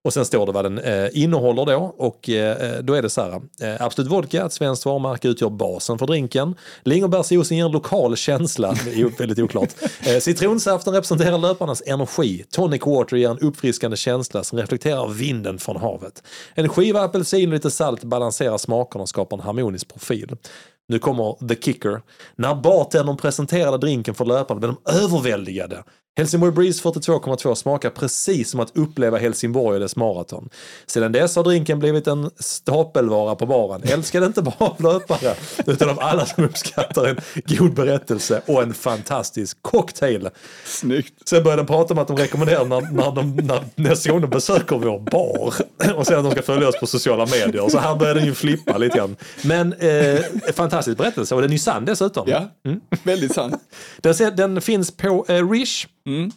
[0.05, 3.21] Och sen står det vad den eh, innehåller då och eh, då är det så
[3.21, 3.43] här.
[3.61, 6.55] Eh, Absolut Vodka, ett svenskt varumärke, utgör basen för drinken.
[6.83, 9.69] Lingonbärsjuicen ger en lokal känsla, det är väldigt oklart.
[10.07, 12.45] Eh, citronsaften representerar löparnas energi.
[12.51, 16.23] Tonic water ger en uppfriskande känsla som reflekterar vinden från havet.
[16.55, 20.37] En skiva apelsin och lite salt balanserar smakerna och skapar en harmonisk profil.
[20.89, 22.01] Nu kommer the kicker.
[22.37, 25.85] När bartendern presenterade drinken för löparna blev de överväldigade.
[26.17, 30.49] Helsingborg Breeze 42,2 smakar precis som att uppleva Helsingborg och dess maraton.
[30.87, 33.83] Sedan dess har drinken blivit en stapelvara på baren.
[33.85, 35.35] Älskad inte bara av löpare
[35.67, 37.17] utan av alla som uppskattar en
[37.59, 40.29] god berättelse och en fantastisk cocktail.
[40.65, 41.29] Snyggt.
[41.29, 44.31] Sen började de prata om att de rekommenderar när, när de när nästa gång de
[44.31, 45.55] besöker vår bar
[45.97, 47.69] och sen att de ska följa oss på sociala medier.
[47.69, 49.17] Så här började den ju flippa lite grann.
[49.45, 50.21] Men eh,
[50.55, 52.25] fantastisk berättelse och den är ju sann dessutom.
[52.29, 52.49] Ja,
[53.03, 53.55] väldigt sant.
[54.01, 55.87] Den, den finns på eh, Rish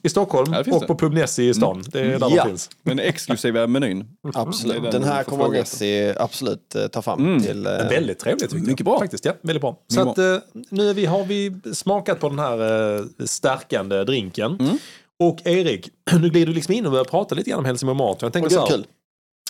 [0.03, 0.87] i Stockholm Ja, och det.
[0.87, 1.83] på Pub Nessie i stan.
[1.87, 2.43] Det är där Ja.
[2.43, 2.69] de finns.
[2.83, 4.07] Den exklusiva menyn.
[4.33, 4.83] Absolut.
[4.83, 7.65] Den Den, här kommer Nessie absolut eh, ta fram till...
[7.65, 8.67] eh, Väldigt trevligt tyckte jag.
[8.67, 8.99] Mycket bra.
[8.99, 9.77] Faktiskt, ja, väldigt bra.
[9.87, 10.17] Så Mycket att,
[10.55, 14.57] eh, nu vi, har vi smakat på den här stärkande drinken.
[14.59, 14.77] Mm.
[15.19, 15.89] Och Erik,
[16.21, 18.19] nu glider du liksom in och börjar prata lite grann om Helsingborg Marathon.
[18.25, 18.85] Jag tänker så är här, kul.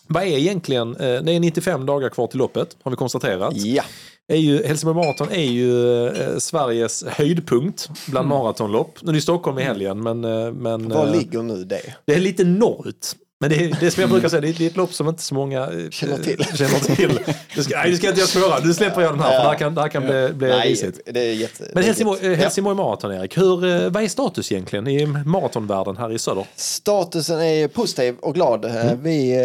[0.07, 3.53] vad är egentligen, det är 95 dagar kvar till loppet har vi konstaterat.
[3.57, 3.83] Ja.
[4.27, 8.37] Är ju, Helsingborg Marathon är ju eh, Sveriges höjdpunkt bland Mm.
[8.37, 8.97] maratonlopp.
[9.01, 11.81] Nu är det Stockholm i helgen men, eh, men Var eh, ligger nu det?
[12.05, 13.15] det är lite norrut.
[13.39, 15.07] Men det är det som jag brukar säga, det är, det är ett lopp som
[15.07, 16.43] inte så många eh, Känner till.
[16.57, 17.19] Känner till.
[17.55, 18.59] Du ska, nej, du ska inte göra svåra.
[18.59, 20.69] Nu släpper jag den här, för det här kan, det här kan bli, bli Nej,
[20.69, 20.99] risigt.
[21.05, 21.63] det är jätte...
[21.73, 23.37] Men Helsingborg, jätte- Helsingborg Marathon, Erik.
[23.37, 26.45] Hur, vad är status egentligen i maratonvärlden här i söder?
[26.55, 28.65] Statusen är positiv och glad.
[28.65, 29.03] Mm.
[29.03, 29.35] Vi,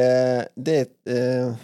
[0.56, 0.88] det,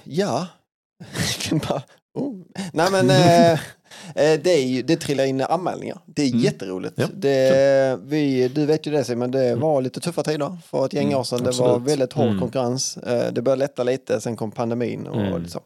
[0.04, 0.46] ja.
[1.40, 1.82] Kan bara-
[2.18, 2.34] oh.
[2.72, 5.98] Nej men eh, eh, det, är ju, det trillar in anmälningar.
[6.06, 6.94] Det är jätteroligt.
[6.96, 10.92] Ja, Det, vi, du vet ju det Simon, det var lite tuffa tider för ett
[10.92, 11.38] gäng år sedan.
[11.38, 11.88] Det var absolut.
[11.88, 12.40] väldigt hård Mm.
[12.40, 12.96] konkurrens.
[12.96, 15.48] Eh, Det började lätta lite, sen kom pandemin och Mm.
[15.48, 15.60] så.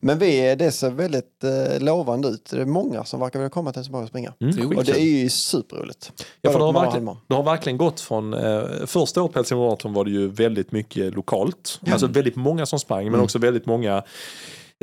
[0.00, 2.50] Men vi, det ser väldigt eh, lovande ut.
[2.50, 4.32] Det är många som verkar vilja komma till Helsingborg och springa.
[4.40, 6.12] Mm, Och det är ju superroligt.
[6.42, 9.92] Ja, för det, har verkligen, det har verkligen gått från, eh, första året på Helsingborg
[9.94, 11.80] var det ju väldigt mycket lokalt.
[11.90, 14.02] Alltså väldigt många som sprang men också väldigt många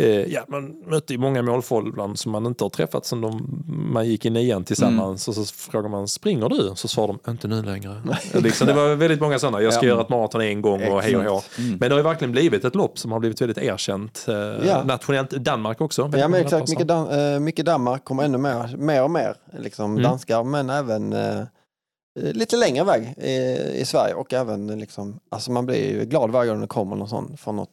[0.07, 4.07] ja, man mötte ju många målfolk ibland som man inte har träffat sen de, man
[4.07, 6.71] gick i nian tillsammans och så frågar man springer du?
[6.75, 8.01] Så svarar de inte nu längre.
[8.33, 9.89] liksom, det var väldigt många sådana, jag ska Ja.
[9.89, 11.41] göra ett maraton en gång och hej och hå.
[11.57, 11.69] Mm.
[11.69, 14.35] Men det har ju verkligen blivit ett lopp som har blivit väldigt erkänt eh,
[14.67, 14.83] Ja.
[14.83, 15.29] nationellt.
[15.31, 16.09] Danmark också.
[16.17, 19.91] Ja men exakt, mycket, Dan eh, mycket Danmark kommer ännu mer, mer och mer, liksom
[19.91, 20.03] Mm.
[20.03, 21.41] danskar, men även eh,
[22.33, 23.33] lite längre väg i,
[23.81, 27.09] i Sverige och även liksom, alltså man blir ju glad varje gång det kommer någon
[27.09, 27.69] sån från något,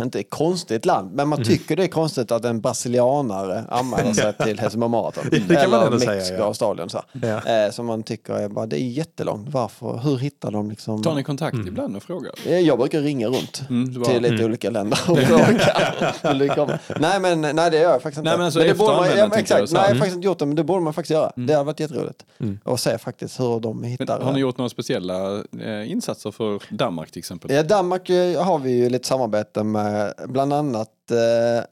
[0.00, 1.46] inte ett konstigt land, men man Mm.
[1.48, 5.24] tycker det är konstigt att en brasilianare anmäler sig till Helsingborg Marathon.
[5.30, 6.44] Det kan man Eller ändå säga, Mexiko ja.
[6.44, 7.02] Australien så.
[7.12, 7.46] Ja.
[7.64, 11.02] Eh, som man tycker är bara, det är jättelångt, varför, hur hittar de liksom?
[11.02, 11.68] Tar ni kontakt Mm.
[11.68, 12.32] ibland och frågar?
[12.46, 14.46] Eh, Jag brukar ringa runt Mm, det till lite Mm.
[14.46, 16.78] olika länder och fråga.
[17.00, 18.30] Nej, men nej, det gör jag faktiskt inte.
[18.30, 19.98] Nej, men alltså det efter borde man, ja, men exakt, nej, jag har Mm.
[19.98, 21.30] faktiskt inte gjort det, men det borde man faktiskt göra.
[21.36, 21.46] Mm.
[21.46, 22.24] Det hade varit jätteroligt.
[22.40, 22.58] Mm.
[22.64, 24.20] Och se faktiskt hur de Men hittar.
[24.20, 27.50] har ni gjort några speciella eh, insatser för Danmark till exempel?
[27.52, 31.64] Ja, Danmark eh, har vi ju lite samarbete med bland annat eh,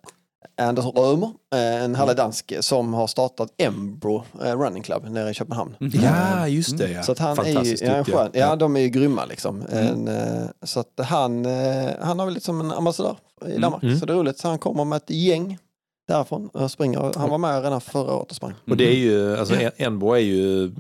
[0.66, 5.34] Anders Römer, eh, en härlig dansk som har startat Embro eh, Running Club nere i
[5.34, 5.74] Köpenhamn.
[5.78, 6.91] Ja, just det.
[6.91, 7.03] Ja.
[7.03, 9.62] Så att han är ju, ja, en skön, ja, de är ju grymma liksom.
[9.68, 11.45] En, eh, så att han,
[12.01, 13.16] han har väl liksom en ambassadör
[13.47, 13.82] i Danmark.
[13.82, 13.99] Mm.
[13.99, 14.39] Så det är roligt.
[14.39, 15.59] Så han kommer med ett gäng
[16.09, 17.12] därifrån och springer.
[17.18, 18.53] Han var med redan förra året och sprang.
[18.70, 20.72] Och det är ju, alltså en- Enbo är ju,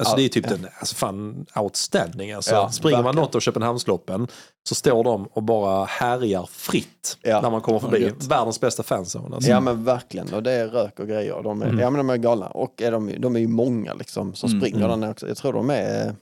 [0.00, 0.56] alltså Ja, det är typ ja.
[0.56, 2.54] den, alltså fan outstanding alltså.
[2.54, 3.24] Ja, Springer man verkligen.
[3.24, 4.28] något av Köpenhamnsloppen
[4.68, 7.40] så står de och bara härjar fritt Ja.
[7.40, 8.02] när man kommer förbi.
[8.04, 8.26] gött.
[8.26, 9.34] Världens bästa fanzone.
[9.36, 9.50] Alltså.
[9.50, 11.42] Ja men verkligen, och det är rök och grejer.
[11.42, 11.78] De är, Mm.
[11.78, 12.46] ja, men de är galna.
[12.46, 15.00] Och är de, de är ju många liksom som Mm, springer mm.
[15.00, 15.28] den också.
[15.28, 16.14] Jag tror de är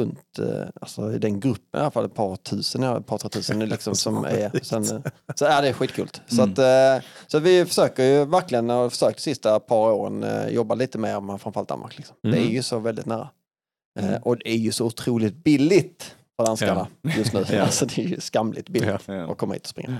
[0.00, 3.28] runt, eh, alltså i den gruppen i alla fall ett par tusen, ett par tre
[3.28, 4.64] tusen liksom, som är.
[4.64, 4.84] Sen,
[5.34, 6.20] så är det skitkult.
[6.26, 6.52] Så, Mm.
[6.52, 10.74] att, eh, så vi försöker ju verkligen, och försökt de sista par åren, eh, jobba
[10.74, 11.96] lite mer med framförallt Danmark.
[11.98, 12.16] Liksom.
[12.22, 12.40] Det Mm.
[12.44, 13.28] är ju så väldigt nära.
[14.00, 14.22] Mm.
[14.22, 17.44] och det är ju så otroligt billigt för danskarna just nu.
[17.52, 17.62] Ja.
[17.62, 19.32] Alltså det är ju skamligt billigt Ja.
[19.32, 19.96] att komma hit och springa.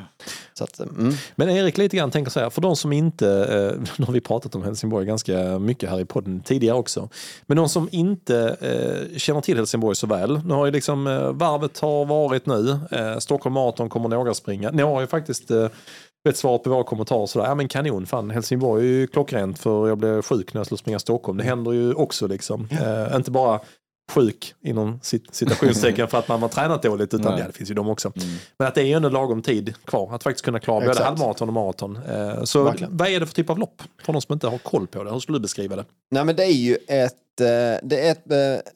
[0.55, 1.13] Så att, mm.
[1.37, 4.21] Men Erik lite grann tänker så här, för de som inte, eh, nu har vi
[4.21, 7.09] pratat om Helsingborg ganska mycket här i podden tidigare också,
[7.47, 11.33] men de som inte eh, känner till Helsingborg så väl, nu har ju liksom eh,
[11.33, 15.69] varvet har varit nu, eh, Stockholm Marathon kommer några springa, ni har ju faktiskt eh,
[16.25, 19.89] vet svaret på våra kommentarer sådär, ja men kanon, fan Helsingborg är ju klockrent för
[19.89, 23.31] jag blev sjuk när jag skulle springa Stockholm, det händer ju också liksom, eh, inte
[23.31, 23.61] bara
[24.11, 27.41] sjuk inom cit- citationstecken för att man har tränat dåligt utan Nej.
[27.41, 28.13] ja, det finns ju de också.
[28.17, 28.29] Mm.
[28.59, 31.09] Men att det är ju ändå lagom tid kvar att faktiskt kunna klara både Exakt.
[31.09, 31.97] halvmaraton och maraton.
[31.97, 32.97] Eh, Så Verkligen.
[32.97, 33.83] vad är det för typ av lopp?
[34.03, 35.85] För de som inte har koll på det, hur skulle du beskriva det?
[36.11, 37.47] Nej men det är ju ett, eh,
[37.89, 38.33] det är ett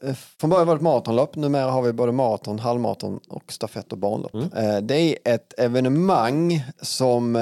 [0.08, 3.92] eh, från början var det ett maratonlopp, numera har vi både maraton, halvmaraton och stafett
[3.92, 4.34] och banlopp.
[4.34, 4.86] Mm.
[4.86, 7.36] Det är ett evenemang som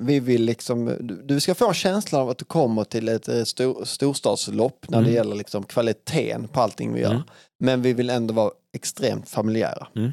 [0.00, 3.84] vi vill liksom, du- ska få känslan av att du kommer till ett eh, stor,
[3.84, 5.14] storstadslopp när det Mm.
[5.14, 7.10] gäller liksom kvaliteten på allting vi gör.
[7.10, 7.22] Mm.
[7.60, 9.86] Men vi vill ändå vara extremt familjära.
[9.96, 10.12] Mm.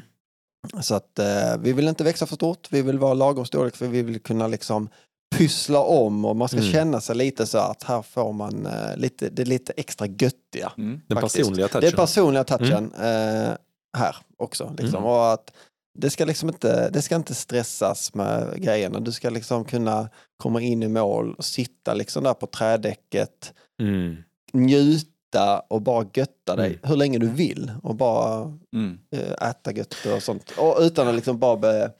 [0.80, 3.86] Så att eh, vi vill inte växa för stort, vi vill vara lagom storlek för
[3.86, 4.88] vi vill kunna liksom
[5.36, 6.72] pyssla om och man ska Mm.
[6.72, 10.72] känna sig lite så att här får man eh, lite, det är lite extra göttiga.
[10.78, 11.00] Mm.
[11.06, 11.80] Den personliga touchen.
[11.80, 13.52] Det är personliga touchen eh,
[13.98, 14.74] här också.
[14.78, 14.96] Liksom.
[14.98, 15.10] Mm.
[15.10, 15.52] Och att
[15.98, 19.00] det ska liksom inte, det ska inte stressas med grejerna.
[19.00, 24.16] Du ska liksom kunna komma in i mål och sitta liksom där på trädäcket, mm.
[24.52, 26.78] njuta och bara götta dig Mm.
[26.82, 28.98] hur länge du vill och bara Mm.
[29.16, 30.52] eh, äta gött och sånt.
[30.58, 31.90] Och utan att liksom bara eh,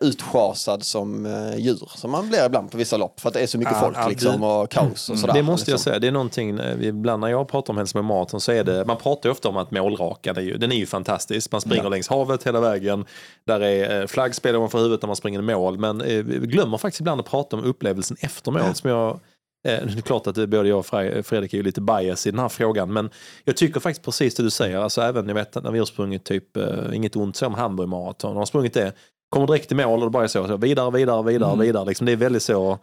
[0.00, 3.46] utschasad som eh, djur som man blir ibland på vissa lopp för att det är
[3.46, 5.20] så mycket Ja, folk ja, liksom, och kaos och Mm.
[5.20, 5.34] sådär.
[5.34, 5.90] Det måste jag liksom.
[5.90, 8.96] säga, det är någonting, eh, ibland när jag pratar om Marathon så är det, man
[8.96, 11.52] pratar ju ofta om att målrakan, är ju, den är ju fantastisk.
[11.52, 11.88] Man springer Ja.
[11.88, 13.04] längs havet hela vägen,
[13.46, 16.78] där är eh, flaggspel ovanför huvudet när man springer i mål, men eh, vi glömmer
[16.78, 18.74] faktiskt ibland att prata om upplevelsen efter mål.
[18.74, 19.10] Som jag,
[19.68, 22.30] eh, det är klart att både jag och Fre- Fredrik är ju lite bias i
[22.30, 23.10] den här frågan, men
[23.44, 26.24] jag tycker faktiskt precis det du säger, alltså även jag vet när vi har sprungit
[26.24, 28.92] typ, eh, inget ont så om Hamburg Marathon, har sprungit det,
[29.30, 31.60] kommer direkt i mål och det bara är så, så vidare, vidare, vidare, Mm.
[31.66, 31.84] vidare.
[31.84, 32.78] Liksom, det är väldigt så,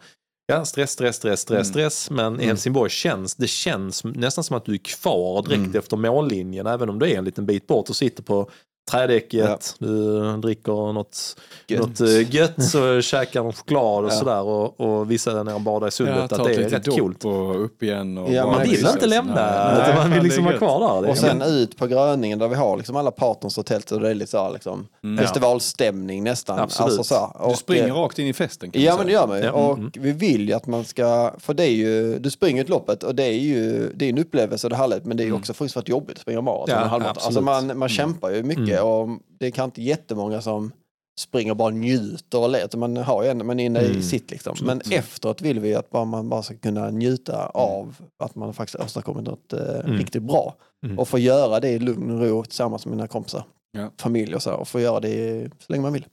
[0.52, 2.10] Ja, stress, stress, stress, stress, stress.
[2.10, 6.66] Men i Helsingborg känns det känns nästan som att du är kvar direkt efter mållinjen.
[6.66, 8.50] Även om du är en liten bit bort och sitter på
[8.90, 11.36] trädäcket, du dricker något
[11.66, 11.80] Gött.
[11.80, 14.14] något, eh, gött så käkar de choklad och Ja.
[14.14, 14.42] sådär.
[14.42, 16.32] Och, och vissa är nere och badar i sundet.
[16.32, 17.24] att det är rätt coolt.
[17.24, 18.18] och upp igen.
[18.18, 21.10] Och Ja, man vill inte lämna, Nej, utan man vill liksom vara kvar där.
[21.10, 24.10] Och sen ut på Gröningen där vi har liksom alla partners och tält och det
[24.10, 24.86] är lite så här liksom
[25.18, 26.58] festivalstämning nästan.
[26.58, 26.98] Absolut.
[26.98, 27.28] Alltså så här.
[27.38, 29.44] Du Och, springer eh, rakt in i festen kan Ja men det gör man ju.
[29.44, 29.90] Ja, Och mm.
[29.94, 33.14] vi vill ju att man ska, för det är ju, du springer ett loppet och
[33.14, 35.32] det är ju, det är en upplevelse och det är härligt men det är ju
[35.32, 37.02] också fruktansvärt jobbigt att springa maraton Ja, och.
[37.02, 37.44] Alltså absolut.
[37.44, 39.08] man, man kämpar ju mycket och
[39.38, 40.72] det är kanske inte jättemånga som
[41.20, 42.76] springer och bara njuter och ler.
[42.76, 44.56] Man har ju ändå, man är inne i sitt liksom.
[44.62, 48.84] Men efteråt vill vi att bara, man bara ska kunna njuta av att man faktiskt
[48.84, 50.54] åstadkommit något eh, riktigt bra.
[50.96, 53.90] Och få göra det i lugn och ro tillsammans med mina kompisar, Ja.
[53.98, 54.52] familj och så.
[54.54, 56.06] Och få göra det så länge man vill.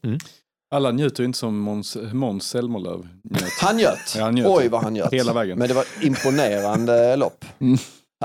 [0.76, 3.44] Alla njuter ju inte som Måns, Måns Zelmerlöw njöt.
[3.62, 4.14] Han njöt.
[4.18, 4.48] Ja, han njöt.
[4.48, 5.14] Oj vad han njöt.
[5.14, 5.58] Hela vägen.
[5.60, 7.46] Men det var imponerande lopp.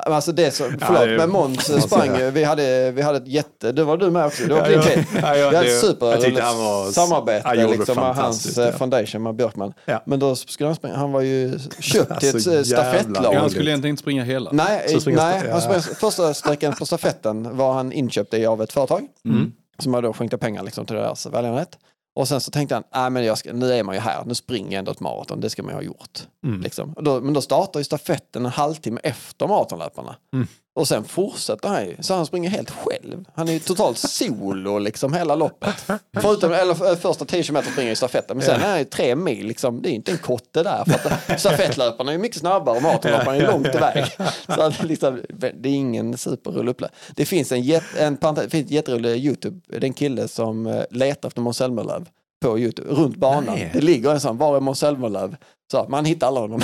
[0.06, 3.72] Alltså det så, förlåt, det- men Måns sprang ju, vi hade, vi hade ett jätte,
[3.72, 5.02] det var du med också, det var Ja, ja.
[5.22, 8.72] Ja, ja, vi hade ett super samarbete det liksom, med hans eh, ja.
[8.72, 9.72] foundation med Björkman.
[9.84, 10.02] Ja.
[10.06, 13.34] Men då skulle han springa, han var ju köpt till ett Alltså, eh, jävla stafettlag.
[13.34, 14.50] Ja, han skulle egentligen inte springa hela.
[14.52, 15.60] Nej, nej han ja.
[15.60, 19.06] sprang, första sträckan på stafetten var han inköpt i av ett företag.
[19.24, 19.52] Mm.
[19.78, 21.78] Som har då skänkte pengar liksom, till deras välgörenhet.
[22.14, 24.34] Och sen så tänkte han, nej men jag ska, nu är man ju här, nu
[24.34, 26.20] springer jag ändå ett maraton, det ska man ju ha gjort.
[26.44, 26.60] Mm.
[26.60, 26.94] Liksom.
[26.98, 30.16] Då, men då startar ju stafetten en halvtimme efter maratonlöparna.
[30.34, 30.46] Mm.
[30.74, 33.24] Och sen fortsätter han ju, så han springer helt själv.
[33.34, 35.84] Han är ju totalt solo liksom hela loppet.
[36.20, 39.14] Förutom, eller eh, första 10 km springer i stafetten, men sen är han ju tre
[39.14, 40.84] mil, liksom, det är ju inte en kotte där.
[40.84, 44.04] För att stafettlöparna är ju mycket snabbare och maratonlöparna är ju långt iväg.
[44.46, 46.74] Så att, liksom, det är ingen superrull
[47.16, 51.28] Det finns en, jätt, en, en jätterolig YouTube, det är en kille som eh, letar
[51.28, 52.04] efter Måns Zelmerlöw
[52.40, 53.44] på YouTube, runt banan.
[53.54, 53.70] Nej.
[53.74, 55.36] Det ligger en sån, var är Måns Zelmerlöw?
[55.70, 56.60] Så man hittar alla honom.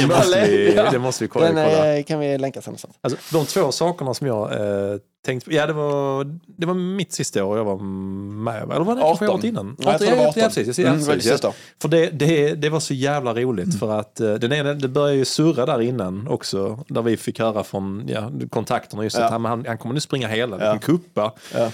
[0.00, 0.90] Det, måste vi, Ja.
[0.90, 1.46] det måste vi kolla.
[1.46, 1.96] Den kolla.
[1.96, 2.76] eh, kan vi länka sen.
[3.00, 7.12] Alltså, de två sakerna som jag eh, tänkte på, ja det var, det var mitt
[7.12, 9.34] sista år jag var med, eller var det kanske 18?
[9.34, 9.76] året innan?
[9.78, 10.42] Ja, jag tror det var 18.
[10.42, 11.52] Ja, precis, ja, Mm, precis, ja.
[11.82, 15.14] För det, det, det var så jävla roligt för att eh, den ena, det började
[15.18, 19.24] ju surra där innan också, där vi fick höra från ja, kontakterna just Ja.
[19.24, 20.64] att han, han, kommer nu springa hela, Ja.
[20.66, 20.78] ja.
[20.78, 21.32] kuppa.
[21.54, 21.70] Ja.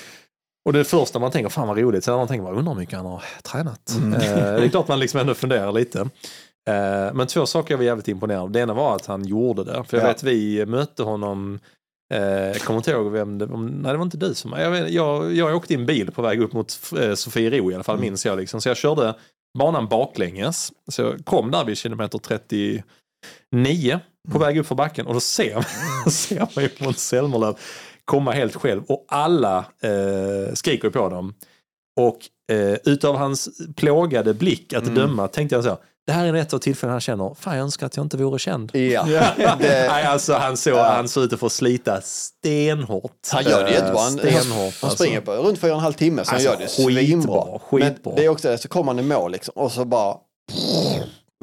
[0.64, 2.96] Och det första man tänker, fan vad roligt, sen man tänker man, undrar hur mycket
[2.96, 3.90] han har tränat.
[3.96, 4.12] Mm.
[4.14, 6.00] Eh, det är klart man liksom ändå funderar lite.
[6.68, 8.50] Eh, men två saker jag var jävligt imponerad av.
[8.50, 9.84] Det ena var att han gjorde det.
[9.88, 10.08] För jag Ja.
[10.08, 11.58] vet vi mötte honom,
[12.14, 14.70] eh, jag kommer inte ihåg vem det om, nej det var inte du som, jag,
[14.70, 17.84] vet, jag, jag åkte i en bil på väg upp mot eh, Sofiero i alla
[17.84, 18.06] fall Mm.
[18.10, 18.38] minns jag.
[18.38, 18.60] Liksom.
[18.60, 19.14] Så jag körde
[19.58, 20.72] banan baklänges.
[20.88, 22.82] Så jag kom där vid kilometer 39
[24.30, 24.46] på Mm.
[24.48, 25.64] väg upp för backen och då ser,
[26.10, 27.54] ser man ju Måns Zelmerlöw
[28.10, 31.34] komma helt själv och alla eh, skriker på dem.
[32.00, 32.18] Och
[32.56, 34.88] eh, utav hans plågade blick Mm.
[34.88, 37.62] att döma tänkte jag så, det här är ett av tillfällena han känner, fan jag
[37.62, 38.76] önskar att jag inte vore känd.
[38.76, 39.06] Ja.
[39.60, 40.92] Nej, alltså han såg, Ja.
[40.92, 43.12] han såg ut att få slita stenhårt.
[43.32, 44.00] Han gör det jättebra.
[44.00, 44.48] Han, Stenhårt.
[44.58, 44.90] han alltså.
[44.90, 47.58] springer på runt fyra och en halv timme så Alltså, han gör det svinbra.
[47.58, 47.90] skitbra.
[48.04, 50.14] Men det är också det, så kommer han i mål liksom, och så bara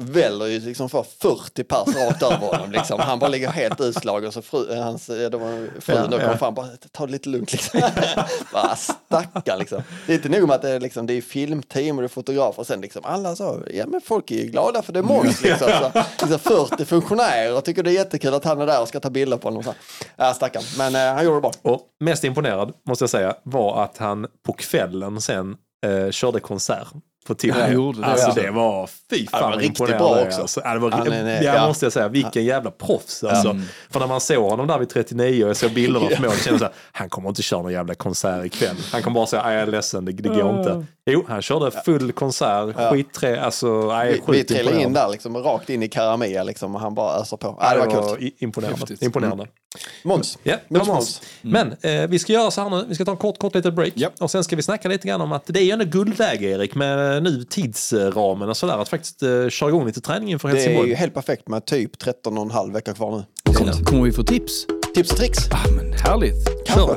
[0.02, 2.72] väller ju liksom för 40 pers rakt över honom.
[2.72, 3.00] Liksom.
[3.00, 4.32] Han bara ligger helt utslagen.
[4.32, 6.36] Så fru, eh, hans, eh, det var frun Ja, då kom ja.
[6.36, 7.52] fram bara ta det lite lugnt.
[7.52, 7.80] Liksom.
[8.52, 9.82] bara stackarn liksom.
[10.06, 12.08] Det är inte nog med att det är, liksom, det är filmteam och det är
[12.08, 15.02] fotografer och sen liksom alla så, ja men folk är ju glada för det är
[15.02, 15.68] Måns liksom.
[16.20, 19.00] Så, liksom 40 funktionärer och tycker det är jättekul att han är där och ska
[19.00, 19.62] ta bilder på honom.
[19.62, 19.74] Så.
[20.16, 21.52] Ja stackarn, men eh, han gjorde det bra.
[21.62, 26.88] Och mest imponerad, måste jag säga, var att han på kvällen sen eh, körde konsert
[27.26, 27.60] på Tivoli.
[27.60, 28.42] Han gjorde det, Alltså ja.
[28.42, 30.40] det var, fy Ja, det fan var riktigt bra också.
[30.40, 31.66] Alltså, ja, det var, Han är- ja, ja.
[31.66, 33.24] måste jag säga, vilken jävla proffs.
[33.24, 33.56] Alltså.
[33.90, 36.50] För när man såg honom där vid 39 och jag såg bilderna på mål, kände
[36.50, 38.76] jag så här, han kommer inte köra någon jävla konsert ikväll.
[38.92, 40.86] Han kommer bara säga, "Nej, jag är ledsen, det, det går inte.
[41.10, 45.70] Jo, han körde full konsert, skitträ, alltså, nej, Vi, vi trillade in där liksom, rakt
[45.70, 47.56] in i Karamea liksom, och han bara öser på.
[47.60, 48.20] Ja, Ja, det var coolt.
[48.22, 48.78] i- imponerande.
[48.80, 49.02] Häftigt.
[49.02, 49.46] imponerande.
[50.04, 50.38] Måns.
[50.42, 50.88] Ja, var Måns.
[50.88, 51.22] Måns.
[51.40, 53.74] Men eh, vi ska göra så här nu, vi ska ta en kort, kort litet
[53.74, 53.92] break.
[53.94, 54.12] Japp.
[54.20, 56.74] Och sen ska vi snacka lite grann om att det är ju ändå guldläge Erik
[56.74, 58.78] med nu tidsramen och sådär.
[58.78, 60.88] Att faktiskt eh, köra igång lite träning inför Det är Helsingborg.
[60.88, 63.52] ju helt perfekt med typ 13 och en halv vecka kvar nu.
[63.84, 64.66] Kommer, vi få tips?
[64.94, 65.38] Tips och tricks.
[65.50, 66.66] Ah, men härligt.
[66.66, 66.96] Kanske.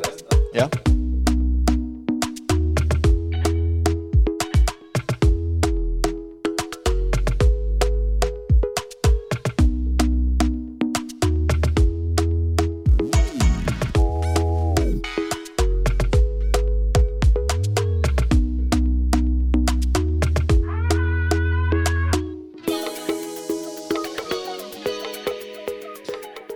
[0.53, 0.69] Ja.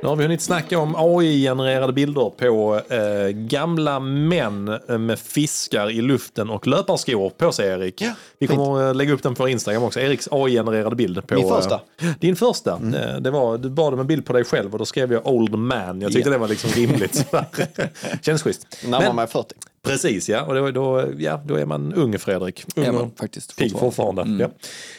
[0.06, 5.90] Nu har vi hunnit snacka om AI-genererade bilder på eh, gamla män eh, med fiskar
[5.92, 8.02] i luften och löparskor på sig, Erik.
[8.02, 8.60] Ja, vi fint.
[8.60, 10.00] kommer att lägga upp den på Instagram också.
[10.00, 11.28] Eriks AI-genererade bild.
[11.28, 11.76] På, Min första.
[12.02, 12.72] eh, din första.
[12.72, 15.28] Eh, Det var, du bad om en bild på dig själv och då skrev jag
[15.28, 16.02] old man.
[16.02, 16.34] Jag tyckte Ja.
[16.34, 17.26] det var liksom rimligt.
[18.22, 18.68] Känns schysst.
[18.88, 19.56] Närmar mig 40.
[19.86, 20.42] Precis, ja.
[20.42, 22.64] Och då, då, ja, då är man ung, Fredrik.
[22.76, 24.22] Ung Är man faktiskt pigg fortfarande.
[24.22, 24.40] Mm.
[24.40, 24.50] Ja.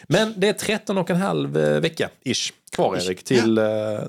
[0.08, 3.64] Men det är 13 och en halv eh, vecka, ish, kvar Erik, till, eh,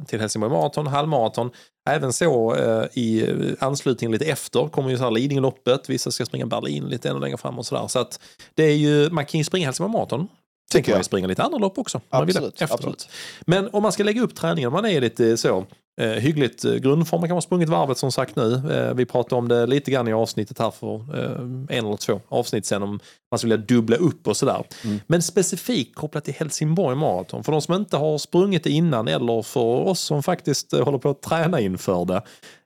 [0.08, 1.52] till Helsingborg Marathon, halvmaraton.
[1.90, 6.46] Även så eh, i anslutning lite efter kommer ju så här Lidingöloppet, vissa ska springa
[6.46, 7.88] Berlin lite ännu längre fram och sådär.
[7.88, 8.20] Så att
[8.56, 10.28] det är ju, man kan ju springa Helsingborg Marathon.
[10.72, 11.06] Sen kan man jag.
[11.06, 11.98] springa lite andra lopp också.
[11.98, 13.10] om man vill Absolut, absolut.
[13.42, 15.66] Men om man ska lägga upp träningen, man är lite så
[16.02, 18.72] eh, hyggligt eh, grundform, man kan ha sprungit varvet som sagt nu.
[18.74, 21.32] Eh, vi pratade om det lite grann i avsnittet här för eh,
[21.78, 23.00] en eller två avsnitt sen om
[23.32, 24.64] man skulle vilja dubbla upp och sådär.
[25.08, 29.42] Men specifikt kopplat till Helsingborg Marathon, för de som inte har sprungit det innan eller
[29.42, 32.22] för oss som faktiskt eh, håller på att träna inför det.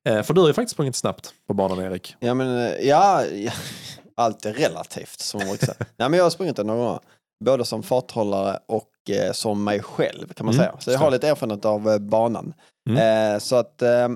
[0.10, 2.16] Eh, för du har ju faktiskt sprungit snabbt på banan Erik.
[2.20, 3.52] Ja, men ja, ja,
[4.16, 5.78] allt är relativt som man brukar säga.
[5.98, 7.00] Nej, men jag har sprungit det några gånger.
[7.46, 8.88] Både som farthållare och
[9.34, 10.76] som mig själv kan man Mm, säga.
[10.80, 12.54] Så jag har lite erfarenhet av banan.
[12.90, 13.34] Mm.
[13.34, 14.10] Eh, så att, eh,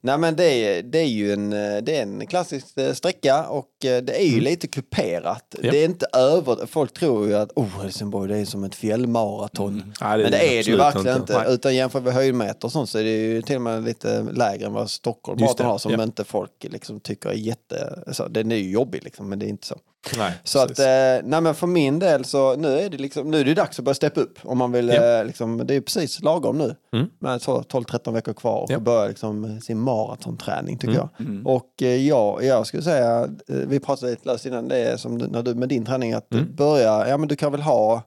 [0.00, 3.46] nej men det är, det är ju en, eh, det är en klassisk eh, sträcka
[3.48, 4.44] och eh, det är ju Mm.
[4.44, 5.54] lite kuperat.
[5.62, 5.70] Ja.
[5.70, 9.92] Det är inte över, folk tror ju att oh, Helsingborg det är som ett fjällmaraton.
[10.00, 11.38] Nej, Men det är det ju verkligen inte.
[11.38, 11.54] Nej.
[11.54, 14.66] Utan jämfört med höjdmeter och sånt så är det ju till och med lite lägre
[14.66, 16.02] än vad Stockholm det, har som ja.
[16.02, 18.02] inte folk liksom tycker är jätte...
[18.12, 19.78] Så, den är ju jobbig liksom, men det är inte så.
[20.18, 20.84] Nej, Så att, precis.
[20.86, 23.78] eh, nej men för min del så nu är det liksom, nu är det dags
[23.78, 24.38] att börja steppa upp.
[24.42, 25.18] Om man vill, Ja.
[25.20, 26.74] eh, liksom, det är precis lagom nu.
[26.92, 27.06] Mm.
[27.18, 28.78] Med så 12-13 veckor kvar och Ja.
[28.78, 31.08] börja liksom sin maratonträning tycker Mm.
[31.18, 31.26] jag.
[31.26, 31.46] Mm.
[31.46, 35.18] Och eh, ja, jag skulle säga, eh, vi pratade lite löst innan, det är som
[35.18, 36.54] du, när du med din träning, att Mm.
[36.56, 38.02] börja, ja men du kan väl ha,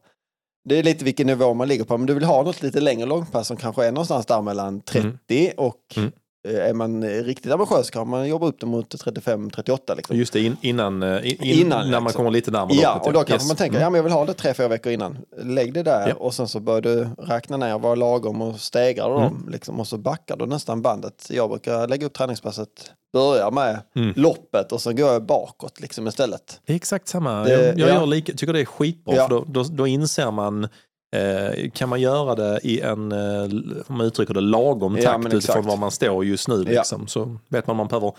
[0.69, 3.05] det är lite vilken nivå man ligger på, men du vill ha något lite längre
[3.05, 6.11] långpass som kanske är någonstans där mellan 30 och Mm.
[6.47, 10.17] Eh, är man eh, riktigt ambitiös kan man jobba upp det mot 35-38 liksom.
[10.17, 12.17] Just det, in, innan, eh, in, in, Innan, när man liksom.
[12.19, 13.47] kommer lite närmare Ja, loppet, och då kanske Yes.
[13.47, 13.81] man tänker, Mm.
[13.83, 15.17] ja men jag vill ha det tre, fyra veckor innan.
[15.43, 16.15] Lägg det där Ja.
[16.15, 19.21] och sen så börjar du räkna ner vad är lagom och stegrar Mm.
[19.23, 21.27] dem liksom, och så backar du nästan bandet.
[21.29, 24.13] Jag brukar lägga upp träningspasset, börja med Mm.
[24.15, 26.59] loppet och så går jag bakåt liksom istället.
[26.65, 27.43] Det är exakt samma.
[27.43, 28.05] Det- jag jag ja.
[28.05, 29.27] lika, tycker det är skitbra, Ja.
[29.27, 30.67] för då, då, då inser man
[31.15, 33.43] Eh, kan man göra det i en, eh,
[33.87, 35.65] om man uttrycker det, lagom Ja, takt utifrån exakt.
[35.65, 36.63] var man står just nu.
[36.67, 36.69] Ja.
[36.79, 38.13] Liksom, Så vet man om man behöver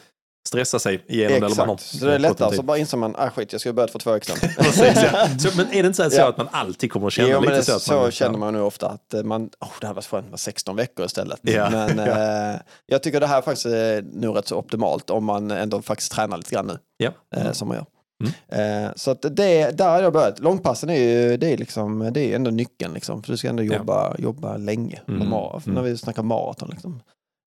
[0.49, 1.47] stressa sig igenom det.
[1.47, 3.61] Eller man har Exakt, så det är lättare så bara inser man, ah skit jag
[3.61, 4.11] skulle börjat för två.
[4.63, 5.29] Precis, ja.
[5.39, 6.29] så, men är det inte så, Ja.
[6.29, 7.79] att man alltid kommer att känna Jo, lite det, så?
[7.79, 10.31] så, Att man, känner man nu ofta att eh, man, oh, det hade varit skönt
[10.31, 11.39] med 16 veckor istället.
[11.43, 11.71] Ja.
[11.71, 11.99] Men
[12.55, 16.13] eh, jag tycker det här faktiskt är nog rätt så optimalt om man ändå faktiskt
[16.13, 16.79] tränar lite grann nu.
[16.97, 17.11] Ja.
[17.37, 17.87] eh, som man gör.
[18.21, 18.85] Mm.
[18.85, 20.39] Eh, så att det, där har jag börjat.
[20.41, 22.95] Långpassen är ju det är liksom, det är ändå nyckeln.
[22.95, 23.77] Liksom, för du ska ändå Ja.
[23.77, 25.29] jobba, jobba länge Mm.
[25.29, 25.75] mar- Mm.
[25.75, 26.69] när vi snackar maraton.
[26.71, 27.01] Liksom.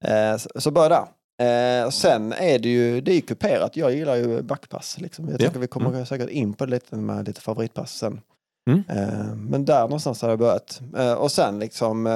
[0.05, 1.05] Eh, så, så börja där.
[1.83, 3.75] Eh, sen är det ju det är ju kuperat.
[3.77, 4.97] Jag gillar ju backpass.
[4.99, 5.25] Liksom.
[5.25, 5.37] Jag Ja.
[5.37, 8.21] tänker vi kommer säkert in på det lite med lite favoritpass sen.
[8.69, 8.83] Mm.
[8.89, 10.81] Eh, men där någonstans har jag börjat.
[10.97, 12.07] Eh, och sen liksom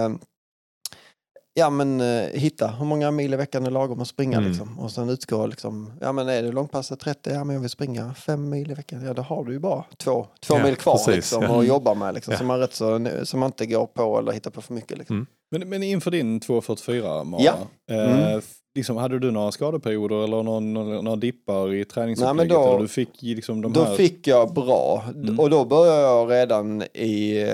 [1.60, 4.49] Ja men eh, hitta hur många mil i veckan är lagom att springa Mm.
[4.49, 4.80] liksom.
[4.80, 8.14] Och sen utgå liksom, ja men är det långpasset 30, ja men jag vill springa
[8.14, 9.05] fem mil i veckan.
[9.05, 11.60] Ja då har du ju bara två, två Ja, mil kvar precis, liksom ja.
[11.60, 12.32] att jobba med liksom.
[12.32, 12.38] Ja.
[12.38, 15.16] Så, man rätt så, så man inte går på eller hittar på för mycket liksom.
[15.16, 15.28] Mm.
[15.51, 17.53] Men, men inför din 2.44 Mara, Ja.
[17.91, 18.41] eh, Mm.
[18.76, 22.38] liksom, hade du några skadeperioder eller någon, någon, några dippar i Nej, träningsupplägget?
[22.38, 23.95] men då- eller du fick liksom de Då här...
[23.95, 25.39] fick jag bra Mm.
[25.39, 27.45] och då började jag redan i,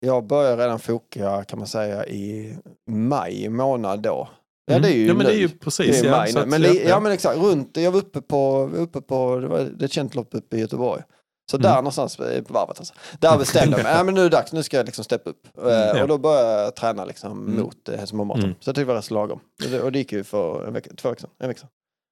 [0.00, 2.56] jag började redan foka kan man säga i
[2.90, 4.28] maj månad då.
[4.66, 4.82] Ja Mm.
[4.82, 6.02] det är ju ja, men det är ju Det precis.
[6.02, 7.00] är ja, maj att- men, ja, ja, ja.
[7.00, 10.14] men exakt, runt, jag var uppe på, uppe på det, var det är ett känt
[10.14, 11.02] lopp uppe i Göteborg.
[11.50, 11.76] Så där Mm.
[11.84, 12.94] någonstans eh, på varvet alltså.
[13.20, 15.30] Där bestämde jag mig, ja, men nu är det dags, nu ska jag liksom steppa
[15.30, 15.46] upp.
[15.64, 16.02] Eh, ja.
[16.02, 17.60] Och då började jag träna liksom Mm.
[17.62, 18.40] mot eh, Marathon.
[18.44, 18.54] Mm.
[18.60, 19.40] Så jag tyckte det var rätt så lagom.
[19.64, 21.30] Och det, och det gick ju för en vecka, två veckor sedan.
[21.38, 21.68] En vecka sedan.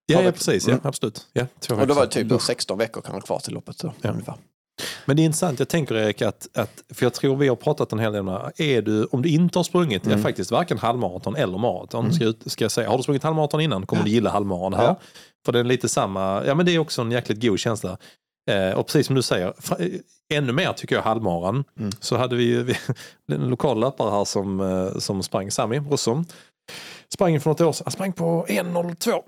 [0.06, 0.66] Ja, ja, precis.
[0.66, 0.80] Ja, Mm.
[0.86, 1.26] absolut.
[1.32, 3.78] Ja, Och då var det typ då 16 veckor kvar till loppet.
[3.78, 4.10] Så, Ja.
[4.10, 4.34] ungefär.
[5.04, 7.92] Men det är intressant, jag tänker Erik att, att för jag tror vi har pratat
[7.92, 8.52] en hel del om det här.
[8.76, 10.18] är du, om du inte har sprungit, Mm.
[10.18, 12.88] ja, faktiskt varken halvmaraton eller maraton, ska, jag- ska jag säga.
[12.90, 14.84] Har du sprungit halvmaraton innan kommer du gilla halvmaraton här.
[14.84, 14.96] Ja.
[15.44, 17.96] För det är lite samma, ja men det är också en jäkligt god känsla.
[18.50, 19.46] Eh, och precis som du säger,
[19.78, 19.86] eh,
[20.34, 21.64] ännu mer tycker jag halvmaran.
[21.78, 21.90] Mm.
[22.00, 22.74] Så hade vi ju
[23.32, 26.24] en lokal löpare här som, eh, som sprang, Sami Rossom.
[27.14, 29.22] Sprang för något år sedan, han sprang på 1.02.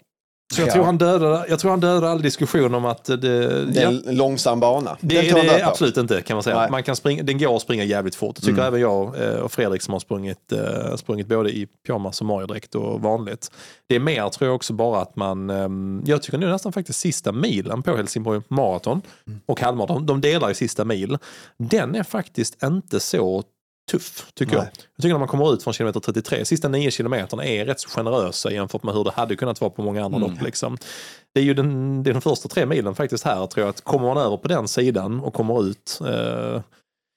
[0.55, 0.72] Så jag, Ja.
[0.72, 3.88] tror han dödade, jag tror han dödade all diskussion om att det, Det är ja,
[3.88, 4.96] en långsam bana.
[5.01, 6.57] det, Den det är absolut inte kan man säga.
[6.61, 6.70] Nej.
[6.70, 8.36] Man kan springa, den går att springa jävligt fort.
[8.36, 8.66] Det tycker Mm.
[8.66, 12.74] även jag eh, och Fredrik som har sprungit, eh, sprungit både i pyjamas och Mario-dräkt
[12.74, 13.51] och vanligt.
[13.86, 16.99] Det är mer tror jag också bara att man, ehm, jag tycker nu nästan faktiskt
[17.01, 19.40] sista milen på Helsingborg Marathon Mm.
[19.46, 21.18] och halvmaraton, de delar i sista mil.
[21.59, 23.42] Den är faktiskt inte så
[23.89, 24.64] tuff, tycker Nej.
[24.64, 24.84] jag.
[24.97, 27.89] Jag tycker när man kommer ut från kilometer 33, sista 9 kilometerna är rätt så
[27.89, 30.30] generösa jämfört med hur det hade kunnat vara på många andra Mm.
[30.30, 30.43] lopp.
[30.43, 30.78] Liksom.
[31.34, 33.84] Det är ju den, det är de första tre milen faktiskt här, tror jag, att
[33.84, 36.09] kommer man över på den sidan och kommer ut, eh,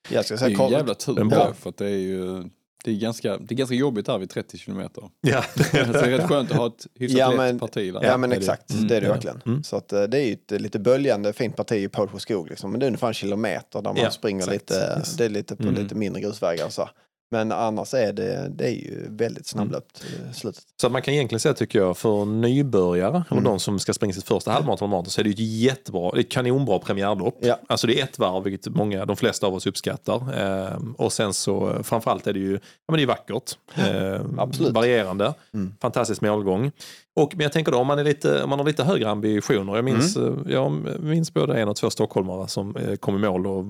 [0.09, 1.53] Jag ska Det är säga, ju jävla tur Den bra.
[1.53, 2.43] för att det är ju
[2.83, 5.03] det är ganska, det är ganska jobbigt här vid 30 kilometer.
[5.21, 8.03] ja, Så det är rätt skönt att ha ett hyfsat Ja, lätt men- parti där.
[8.03, 8.45] Ja men Det är det.
[8.45, 8.87] exakt, Mm.
[8.87, 9.41] det är det verkligen.
[9.45, 9.63] Mm.
[9.63, 12.71] Så att, eh, det är ju ett lite böljande fint parti i Pålsjö skog liksom.
[12.71, 14.53] Men det är ungefär en kilometer där man Ja, springer exakt.
[14.71, 15.15] lite, Yes.
[15.17, 15.75] det är lite på Mm.
[15.83, 16.89] lite mindre grusvägar så.
[17.33, 20.63] Men annars är det, det är ju väldigt snabblöpt i slutet.
[20.81, 23.43] Så man kan egentligen säga, tycker jag, för nybörjare, Mm.
[23.43, 26.19] de som ska springa sitt första halvmaraton eller maraton, så är det ju ett jättebra,
[26.19, 27.37] ett kanonbra premiärlopp.
[27.41, 27.59] Ja.
[27.67, 30.33] Alltså det är ett varv, vilket många, de flesta av oss uppskattar.
[30.39, 33.57] Ehm, och sen så, framförallt är det ju, ja men det är vackert.
[33.75, 34.73] Ehm, Absolut.
[34.73, 35.33] Varierande.
[35.53, 35.73] Mm.
[35.81, 36.71] Fantastisk målgång.
[37.19, 39.75] Och, men jag tänker då, om man, är lite, om man har lite högre ambitioner.
[39.75, 40.33] Jag minns, Mm.
[40.47, 43.65] eh, jag minns både en och två stockholmare som eh, kom i mål och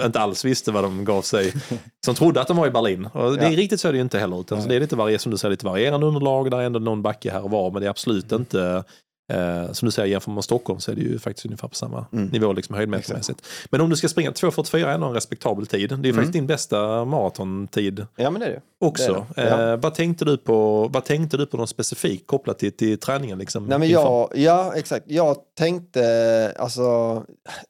[0.00, 1.52] eh, inte alls visste vad de gav sig.
[2.06, 3.08] Som trodde att de var i Berlin.
[3.12, 3.56] Och det är Ja.
[3.56, 4.40] riktigt så är det ju inte heller.
[4.40, 6.50] Utan så det är lite varie, som du säger, lite varierande underlag.
[6.50, 7.70] Där är ändå någon backe här och var.
[7.70, 8.42] Men det är absolut Mm.
[8.42, 8.84] inte
[9.32, 12.06] Eh, som du säger, jämfört med Stockholm så är det ju faktiskt ungefär på samma
[12.12, 12.26] Mm.
[12.28, 13.42] nivå liksom, höjdmetermässigt.
[13.70, 15.88] Men om du ska springa 2.44 är ändå en respektabel tid.
[15.88, 16.14] Det är Mm.
[16.14, 18.60] faktiskt din bästa maratontid Ja men det är det.
[18.86, 19.26] också.
[19.34, 19.72] Det är det, ja.
[19.72, 23.38] Eh, vad, tänkte du på, vad tänkte du på något specifikt kopplat till, till träningen?
[23.38, 27.22] Liksom, Nej men jag, ja exakt, jag tänkte, alltså,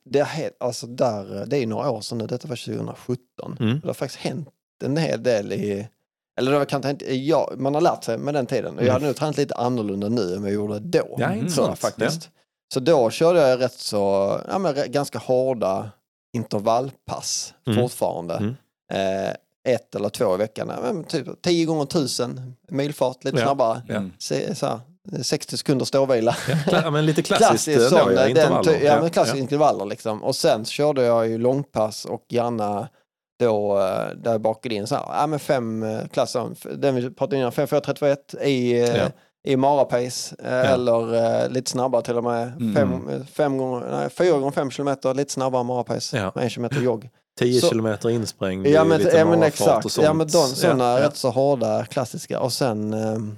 [0.05, 0.27] det,
[0.61, 3.57] alltså där, det är några år sedan nu, detta var 2017.
[3.61, 3.81] Mm.
[3.81, 4.49] Det har faktiskt hänt
[4.85, 5.89] en hel del i,
[6.37, 8.75] eller det har kanske inte, ja, man har lärt sig med den tiden.
[8.75, 8.93] Och jag Mm.
[8.93, 11.17] hade nog tränat lite annorlunda nu än vad jag gjorde då.
[11.19, 12.31] Ja, jag faktiskt.
[12.75, 15.91] Så då körde jag rätt så, ja men ganska hårda
[16.57, 17.79] intervallpass Mm.
[17.83, 18.35] fortfarande.
[18.35, 18.55] Mm.
[18.93, 19.35] Eh,
[19.69, 23.45] ett eller två i veckan, ja, men typ 10 gånger 1000 milfart, lite Ja.
[23.45, 23.83] snabbare.
[23.89, 23.95] Ja.
[23.95, 24.13] Mm.
[24.19, 24.81] Se, så här,
[25.23, 26.37] 60 sekunder ståvila.
[26.49, 28.81] Ja, ja, men lite klassiskt Klassisk eh, sån, då, ja, den, intervaller.
[28.85, 30.23] ja, men klassiska intervaller liksom.
[30.23, 32.89] Och sen så körde jag ju långpass och gärna
[33.39, 37.37] då eh, där bakade in så här, ja men fem eh, klasser, den vi pratade
[37.37, 39.05] innan, 5 4 31 i, eh, Ja.
[39.49, 42.75] i marapace eh, eller lite snabbare till och med, Mm.
[42.75, 46.33] fem, fem gånger, nej, fyra gånger fem kilometer, lite snabbare marapace, Ja.
[46.35, 47.09] med en kilometer jogg.
[47.41, 50.05] 10 Så- kilometer insprängd, Ja men, lite ja, men exakt, och sånt.
[50.05, 51.07] ja men de sådana Ja, ja.
[51.07, 53.37] rätt så hårda klassiska och sen ehm,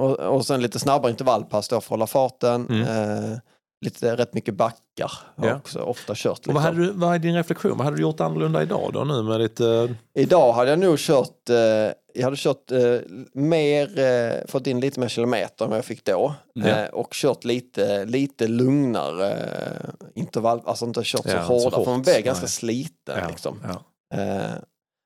[0.00, 2.66] och, och sen lite snabbare intervallpass då för att hålla farten.
[2.68, 2.82] Mm.
[2.82, 3.38] Eh,
[3.80, 5.56] lite rätt mycket backar har Ja.
[5.56, 6.38] också ofta kört.
[6.38, 6.54] Liksom.
[6.54, 7.76] vad, hade du, vad är din reflektion?
[7.76, 9.94] Vad hade du gjort annorlunda idag då nu med lite...
[10.18, 11.56] Idag hade jag nog kört, eh,
[12.14, 12.98] jag hade kört eh,
[13.34, 16.34] mer, fått in lite mer kilometer än vad jag fick då.
[16.54, 16.88] Ja.
[16.88, 19.36] Och kört lite, lite lugnare
[20.14, 23.18] intervall, alltså inte kört så Ja, hårda, för man blir ganska sliten.
[23.22, 23.60] Ja, Liksom.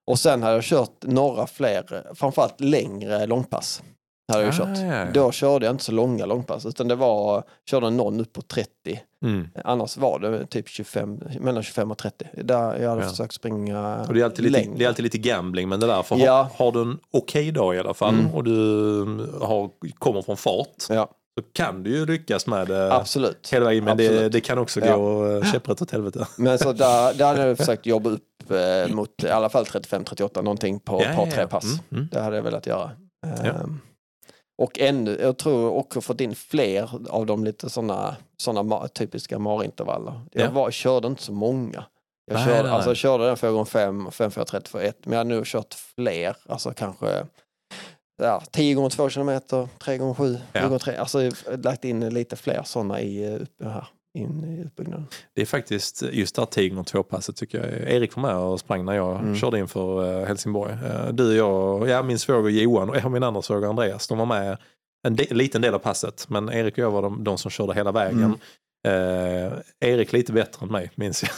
[0.07, 3.83] och sen hade jag kört några fler, framförallt längre långpass.
[4.31, 4.78] Hade jag Ah, kört.
[4.78, 5.07] ja, ja.
[5.14, 8.68] Då körde jag inte så långa långpass utan det var, körde någon upp på 30.
[9.24, 9.49] Mm.
[9.64, 12.26] Annars var det typ 25, mellan 25 och 30.
[12.45, 13.09] Där jag hade Ja.
[13.09, 16.03] försökt springa Och det, är alltid lite, det är alltid lite gambling men det där.
[16.03, 16.33] För Ja.
[16.59, 18.35] har, har du en okej dag i alla fall Mm.
[18.35, 18.53] och du
[19.41, 23.49] har, kommer från fart Ja, så kan du ju lyckas med det absolut.
[23.53, 23.85] hela vägen.
[23.85, 24.97] Men det, det kan också Ja.
[24.97, 26.26] gå eh, käpprätt åt helvete.
[26.39, 30.43] Men så där, där hade jag försökt jobba upp eh, mot i alla fall 35-38
[30.43, 31.64] någonting på ett par tre pass.
[31.64, 32.09] Mm, mm.
[32.12, 32.91] Det hade jag velat göra.
[33.45, 33.53] Ja.
[34.61, 40.21] Och ännu, jag tror också fått in fler av de lite sådana såna typiska marintervaller.
[40.33, 40.51] Jag Ja.
[40.51, 41.85] var, körde inte så många.
[42.27, 44.71] Jag Nej, körde, nej, alltså, jag körde den 4 gånger 5 och 5 4 30
[44.71, 47.27] för 1 men jag har nu kört fler, alltså kanske
[48.23, 50.63] ja, 10 gånger 2 kilometer, 3 gånger 7, 7 Ja.
[50.63, 50.97] gånger 3.
[50.97, 53.87] Alltså jag har lagt in lite fler sådana i, eh, upp- här,
[54.19, 55.07] in i uppbyggnaden.
[55.35, 57.93] Det är faktiskt just det här 10 gånger 2 passet tycker jag.
[57.95, 59.37] Erik var med och sprang när jag Mm.
[59.37, 60.73] körde in för eh, Helsingborg.
[60.73, 64.59] Eh, Du, jag, ja, min svåger Johan och min andra svåger Andreas, de var med
[65.07, 66.27] en de, liten del av passet.
[66.29, 68.25] Men Erik och jag var de, de som körde hela vägen.
[68.25, 68.39] Mm.
[68.87, 71.31] Eh, Erik lite bättre än mig, minns jag.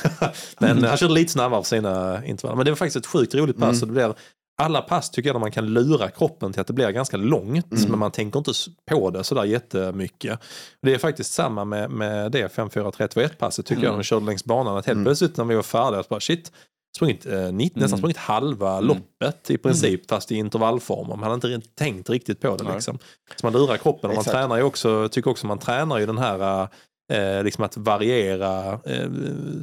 [0.58, 2.56] Men han körde lite snabbare på sina intervaller.
[2.56, 3.82] Men det var faktiskt ett sjukt roligt pass.
[3.82, 3.82] Mm.
[3.82, 4.14] Och det blir,
[4.62, 7.72] alla pass tycker jag där man kan lura kroppen till att det blir ganska långt.
[7.72, 7.90] Mm.
[7.90, 8.52] Men man tänker inte
[8.90, 10.40] på det sådär jättemycket.
[10.82, 13.92] Det är faktiskt samma med, med det 5-4-3-2-1 passet tycker jag Mm.
[13.94, 14.76] när vi körde längs banan.
[14.76, 15.04] Att helt Mm.
[15.04, 16.52] plötsligt när vi var färdiga så bara shit,
[16.96, 17.98] sprungit, eh, 90, nästan Mm.
[17.98, 18.84] sprungit halva Mm.
[18.84, 21.08] loppet i princip fast i intervallform.
[21.08, 22.98] Man hade inte tänkt riktigt på det liksom.
[23.36, 24.36] Så man lurar kroppen och man Exakt.
[24.36, 26.68] tränar ju också, tycker också man tränar ju den här
[27.12, 29.08] Eh, liksom att variera eh,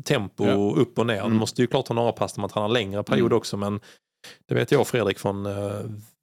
[0.04, 0.74] tempo Ja.
[0.82, 1.18] upp och ner.
[1.18, 1.38] Man Mm.
[1.38, 3.38] måste ju klart ha några pass där man tränar längre period Mm.
[3.38, 3.80] också men
[4.48, 5.72] det vet jag och Fredrik från eh,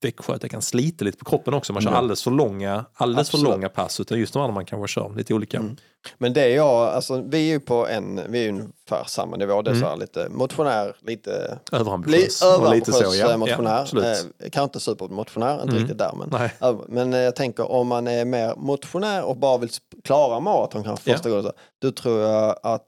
[0.03, 1.73] Växjö att det kan slita lite på kroppen också.
[1.73, 1.99] Man kör Mm.
[1.99, 5.35] alldeles för långa, alldeles för långa pass utan just de andra man kanske kör lite
[5.35, 5.57] olika.
[5.59, 5.77] Mm.
[6.19, 9.37] Men det är jag, alltså vi är ju på en, vi är ju ungefär samma
[9.37, 9.63] nivå.
[9.63, 9.89] Det är Mm.
[9.91, 12.43] så lite motionär, lite Överambitiös.
[12.43, 13.37] Li- lite så, ja.
[13.37, 13.89] motionär.
[13.93, 15.79] Ja, eh, kanske inte supermotionär, inte Mm.
[15.79, 16.13] riktigt där.
[16.19, 16.29] Men,
[16.61, 16.77] Nej.
[16.89, 19.71] men eh, jag tänker om man är mer motionär och bara vill
[20.05, 21.17] klara maraton kanske Ja.
[21.17, 21.45] första gången.
[21.45, 22.87] så, Då tror jag att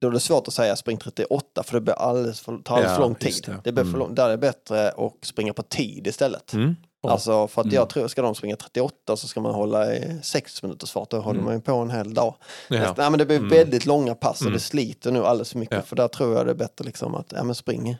[0.00, 2.94] då är det svårt att säga spring 38 för det blir alldeles för, tar alldeles
[2.96, 3.42] för lång tid.
[3.46, 3.60] det.
[3.64, 3.72] Det.
[3.72, 4.00] blir för Mm.
[4.00, 6.52] lång, där är det bättre att springa på tid istället.
[6.52, 6.76] Mm.
[7.02, 7.12] Bra.
[7.12, 7.74] Alltså för att Mm.
[7.74, 11.16] jag tror, ska de springa 38 så ska man hålla i 6 minuters fart, då
[11.20, 11.44] håller Mm.
[11.44, 12.34] man ju på en hel dag.
[12.68, 12.94] ja.
[12.98, 13.48] Nej, men det blir Mm.
[13.48, 14.52] väldigt långa pass och Mm.
[14.52, 15.76] det sliter nu alldeles för mycket.
[15.76, 15.82] Ja.
[15.82, 17.96] För där tror jag det är bättre liksom att ja, men spring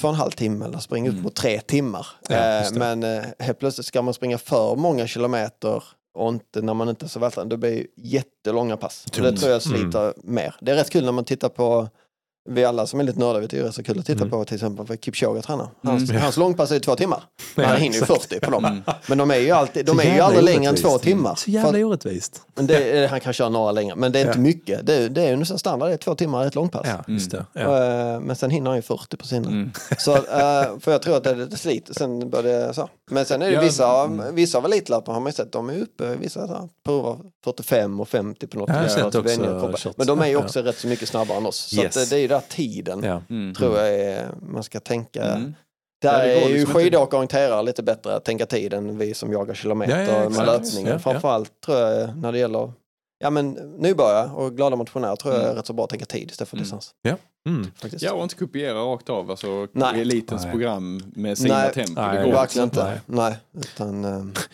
[0.00, 1.22] två och en halv timme eller spring Mm.
[1.22, 2.06] mot tre timmar.
[2.28, 6.74] Ja, eh, men eh, helt plötsligt ska man springa för många kilometer och inte när
[6.74, 9.06] man inte är så vältränad, det blir jättelånga pass.
[9.16, 10.54] Och det tror jag sliter mer.
[10.60, 11.88] Det är rätt kul när man tittar på
[12.50, 14.30] vi alla som är lite nördiga vet det är rätt så kul att titta Mm.
[14.30, 15.68] på till exempel för Kipchoge tränar.
[15.82, 16.22] Hans, Mm.
[16.22, 17.22] hans långpass är ju två timmar.
[17.54, 18.22] Ja, han hinner ju exakt.
[18.22, 18.64] 40 på dem.
[18.64, 18.82] Mm.
[19.06, 21.34] Men de är ju, alltid, de Så är ju aldrig längre än två timmar.
[21.34, 22.42] Så För jävla att- orättvist.
[22.54, 24.42] men det, han kan köra några längre, men det är inte Ja.
[24.42, 24.86] mycket.
[24.86, 26.86] Det, är- det är ju nästan standard, det är två timmar i ett långpass.
[26.86, 27.46] Ja, just det.
[27.52, 27.60] Ja.
[28.14, 29.48] Eh, Men sen hinner han ju 40 på sina.
[29.48, 29.70] Mm.
[29.98, 30.20] Så, eh,
[30.80, 31.88] för jag tror att det är lite slit.
[31.90, 32.88] Sen bör det så.
[33.10, 34.34] Men sen är det vissa, mm.
[34.34, 38.00] vissa av elitlöpare har man ju sett, de är uppe, vissa så här, provar 45
[38.00, 38.68] och 50 på något.
[38.68, 39.92] Ja, jag har sett och så också.
[39.96, 41.56] Men de är ju också rätt så mycket snabbare än oss.
[41.56, 41.94] Så Yes.
[41.94, 43.22] det, det är ju där tiden, Ja.
[43.30, 43.54] Mm.
[43.54, 45.24] tror jag är, man ska tänka.
[45.24, 45.54] Mm.
[46.02, 48.74] Där Ja, det går är ju liksom skidåkare och orienterare lite bättre att tänka tid
[48.74, 50.86] än vi som jagar kilometer Ja, ja, med löpningen.
[50.86, 50.98] Ja, ja.
[50.98, 52.72] Framförallt tror jag när det gäller
[53.18, 55.56] ja, men, nybörjare och glada motionärer tror jag är Mm.
[55.56, 56.62] rätt så bra att tänka tid istället för Mm.
[56.64, 56.94] distans.
[57.48, 57.66] Mm.
[57.98, 60.00] Ja, och inte kopiera rakt av alltså, Nej.
[60.00, 60.50] elitens Nej.
[60.52, 61.72] program med sina Nej.
[61.72, 61.92] tempo.
[62.00, 62.80] Nej, det går Verkligen inte.
[62.80, 63.00] inte.
[63.06, 63.36] Nej.
[63.58, 64.02] Utan,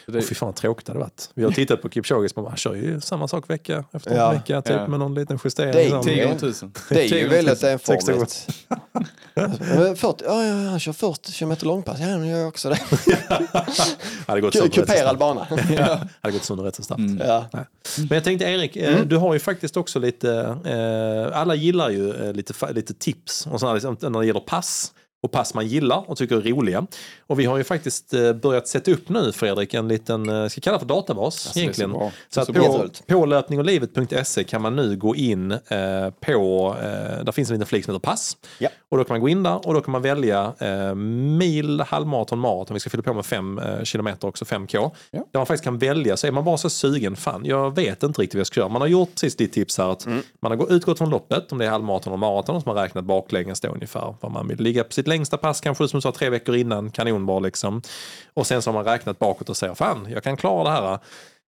[0.07, 1.31] Det, Och fy fan vad tråkigt det hade varit.
[1.35, 4.31] Vi har tittat på Kipchoges, man kör ju samma sak vecka efter Ja.
[4.31, 4.87] vecka, typ Ja.
[4.87, 5.73] med någon liten justering.
[5.73, 6.03] Det är liksom.
[6.03, 6.73] 10 gånger tusen.
[6.89, 8.49] det är ju väldigt enformigt.
[9.35, 12.79] Men 40, ja, ja, han kör 40 km långpass, ja, nu gör jag också det.
[14.27, 15.47] hade gått Kuperad bana.
[15.79, 16.99] Ja, hade gått sönder rätt så snabbt.
[17.01, 17.27] Mm.
[17.27, 17.45] Ja.
[17.99, 19.09] Men jag tänkte Erik, eh, Mm.
[19.09, 20.33] du har ju faktiskt också lite,
[20.65, 23.47] eh, alla gillar ju eh, lite, lite tips.
[23.47, 24.93] Och sådär, liksom, när det gäller pass
[25.23, 26.87] och pass man gillar och tycker är roliga.
[27.27, 30.61] Och vi har ju faktiskt eh, börjat sätta upp nu Fredrik en liten, eh, ska
[30.61, 31.91] kalla det för databas Alltså, så egentligen.
[32.29, 35.59] Så är att så på, på löpningochlivet.se kan man nu gå in eh,
[36.21, 38.37] på, eh, där finns en liten flik som heter pass.
[38.59, 38.69] Ja.
[38.89, 42.39] Och då kan man gå in där och då kan man välja eh, mil, halvmaraton,
[42.39, 42.75] maraton.
[42.75, 44.91] Vi ska fylla på med 5 eh, kilometer också, 5K.
[45.11, 45.19] Ja.
[45.33, 48.23] Där man faktiskt kan välja, så är man bara så sugen, fan jag vet inte
[48.23, 48.69] riktigt vad jag ska göra.
[48.69, 50.23] Man har gjort precis ditt tips här att Mm.
[50.43, 52.75] man har gå- utgått från loppet, om det är halvmaraton och maraton, och så har
[52.75, 55.97] man räknat baklänges då ungefär vad man vill ligga på sitt längsta pass, kanske som
[55.97, 57.83] du sa tre veckor innan, kanonbra liksom.
[58.35, 60.99] Och sen så har man räknat bakåt och säger, fan jag kan klara det här.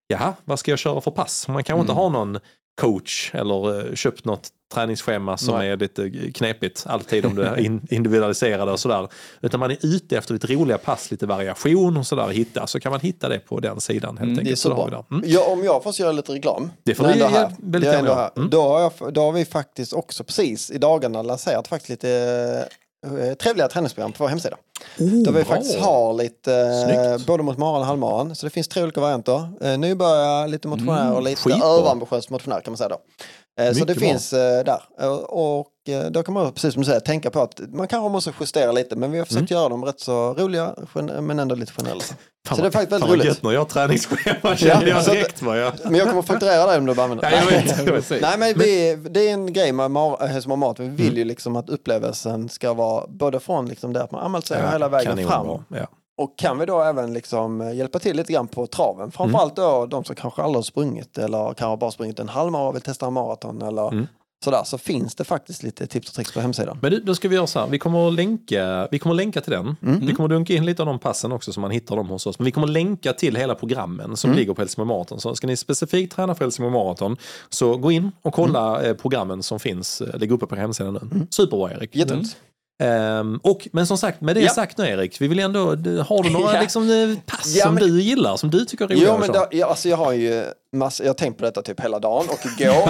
[0.07, 1.47] Jaha, vad ska jag köra för pass?
[1.47, 2.39] Man kanske inte har någon
[2.81, 5.69] coach eller eh, köpt något träningsschema som Nej.
[5.69, 9.07] är lite knepigt alltid om det är in, individualiserade och sådär.
[9.41, 12.67] Utan man är ute efter lite roliga pass, lite variation och sådär hitta.
[12.67, 14.47] Så kan man hitta det på den sidan helt Mm, enkelt.
[14.47, 15.05] Det är så vi bra.
[15.11, 15.23] Mm.
[15.27, 16.71] Ja, om jag får göra lite reklam.
[16.83, 17.51] Det får du här.
[17.59, 18.27] väldigt gärna.
[18.27, 18.49] Mm.
[18.49, 22.77] Då, har jag, då har vi faktiskt också precis i dagarna lanserat faktiskt lite eh,
[23.39, 24.57] trevliga träningsprogram på vår hemsida.
[24.97, 25.43] Där vi bra.
[25.43, 26.53] faktiskt har lite,
[27.19, 28.35] eh, både mot maran och halvmaran.
[28.35, 29.49] Så det finns tre olika varianter.
[29.61, 31.67] Eh, nybörjare, lite motionär Mm, och lite skitbra.
[31.67, 33.01] överambitiös motionär kan man säga då.
[33.63, 34.07] Eh, så det bra.
[34.07, 34.81] finns eh, där.
[35.01, 38.09] Eh, Och eh, då kan man, precis som du säger, tänka på att man kanske
[38.09, 38.95] måste justera lite.
[38.95, 40.75] Men vi har försökt göra dem rätt så roliga,
[41.21, 42.01] men ändå lite generella.
[42.47, 43.25] Fan så det är faktiskt väldigt roligt.
[43.25, 45.73] gött när jag har träningsschema kände jag så att- direkt vad jag...
[45.83, 48.21] Men jag kommer fakturera dig om du bara använder Ja, jag vet, jag.
[48.21, 50.79] Nej men vi, det är en grej med Mar- Hässleholm Mat.
[50.79, 51.17] Vi vill Mm.
[51.17, 54.69] ju liksom att upplevelsen ska vara både från liksom det att man anmält sig Ja,
[54.71, 55.47] hela vägen fram.
[55.67, 55.87] Ja.
[56.17, 59.11] Och kan vi då även liksom eh, hjälpa till lite grann på traven.
[59.11, 62.75] Framförallt då de som kanske aldrig har sprungit eller kanske bara sprungit en halvmara och
[62.75, 64.07] vill testa en maraton eller Mm.
[64.43, 64.63] Sådär.
[64.63, 66.77] Så finns det faktiskt lite tips och tricks på hemsidan.
[66.81, 69.17] Men du, då ska vi göra så här, vi kommer att länka, vi kommer att
[69.17, 69.75] länka till den.
[69.83, 70.05] Mm.
[70.05, 72.25] Vi kommer att dunka in lite av de passen också så man hittar dem hos
[72.27, 72.39] oss.
[72.39, 74.39] Men vi kommer att länka till hela programmen som Mm.
[74.39, 75.19] ligger på Helsingborg Marathon.
[75.19, 77.17] Så ska ni specifikt träna för Helsingborg Marathon
[77.49, 78.91] så gå in och kolla Mm.
[78.91, 81.27] eh, programmen som finns, eh, ligger uppe på hemsidan nu.
[81.29, 81.95] Superbra Erik.
[81.95, 82.35] Jätteroligt.
[82.83, 84.49] Ehm, och, men som sagt, med det Ja.
[84.53, 86.61] sagt nu Erik, vi vill ändå, du- har du några Ja.
[86.61, 89.31] liksom, eh, pass Ja, som men- du gillar, som du tycker är roliga Jo men
[89.31, 90.43] då, ja, alltså jag har ju
[90.73, 92.89] massa, jag har tänkt på detta typ hela dagen och igår.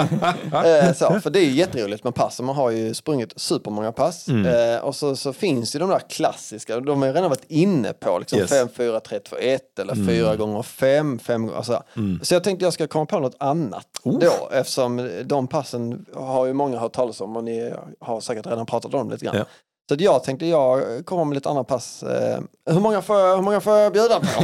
[0.66, 2.40] eh, så, för det är ju jätteroligt med pass.
[2.40, 4.28] Man har ju sprungit supermånga pass.
[4.28, 4.74] Mm.
[4.74, 7.92] Eh, och så, så finns ju de där klassiska, de har jag redan varit inne
[7.92, 8.18] på.
[8.18, 8.52] Liksom Yes.
[8.52, 8.68] Mm.
[8.68, 11.82] 5, 4, 3, 2, 1 eller 4 gånger 5, 5 gånger, alltså.
[12.22, 14.18] Så jag tänkte jag ska komma på något annat Oh.
[14.18, 14.48] då.
[14.52, 18.94] Eftersom de passen har ju många hört talas om och ni har säkert redan pratat
[18.94, 19.36] om det lite grann.
[19.36, 19.44] Ja.
[19.88, 22.02] Så jag tänkte jag kommer med lite andra pass.
[22.02, 22.38] Eh,
[22.70, 24.26] hur, många får jag, hur många får jag bjuda på?
[24.26, 24.40] Så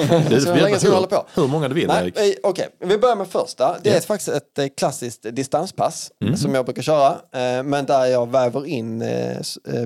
[0.46, 1.24] får länge ska vi hålla på?
[1.34, 2.18] Hur många du vill Nej, Erik.
[2.18, 3.76] eh, Okej, vi börjar med första.
[3.82, 3.98] Det är Ja.
[3.98, 6.36] ett, faktiskt ett eh, klassiskt distanspass Mm.
[6.36, 7.16] som jag brukar köra.
[7.64, 9.04] Men där jag väver in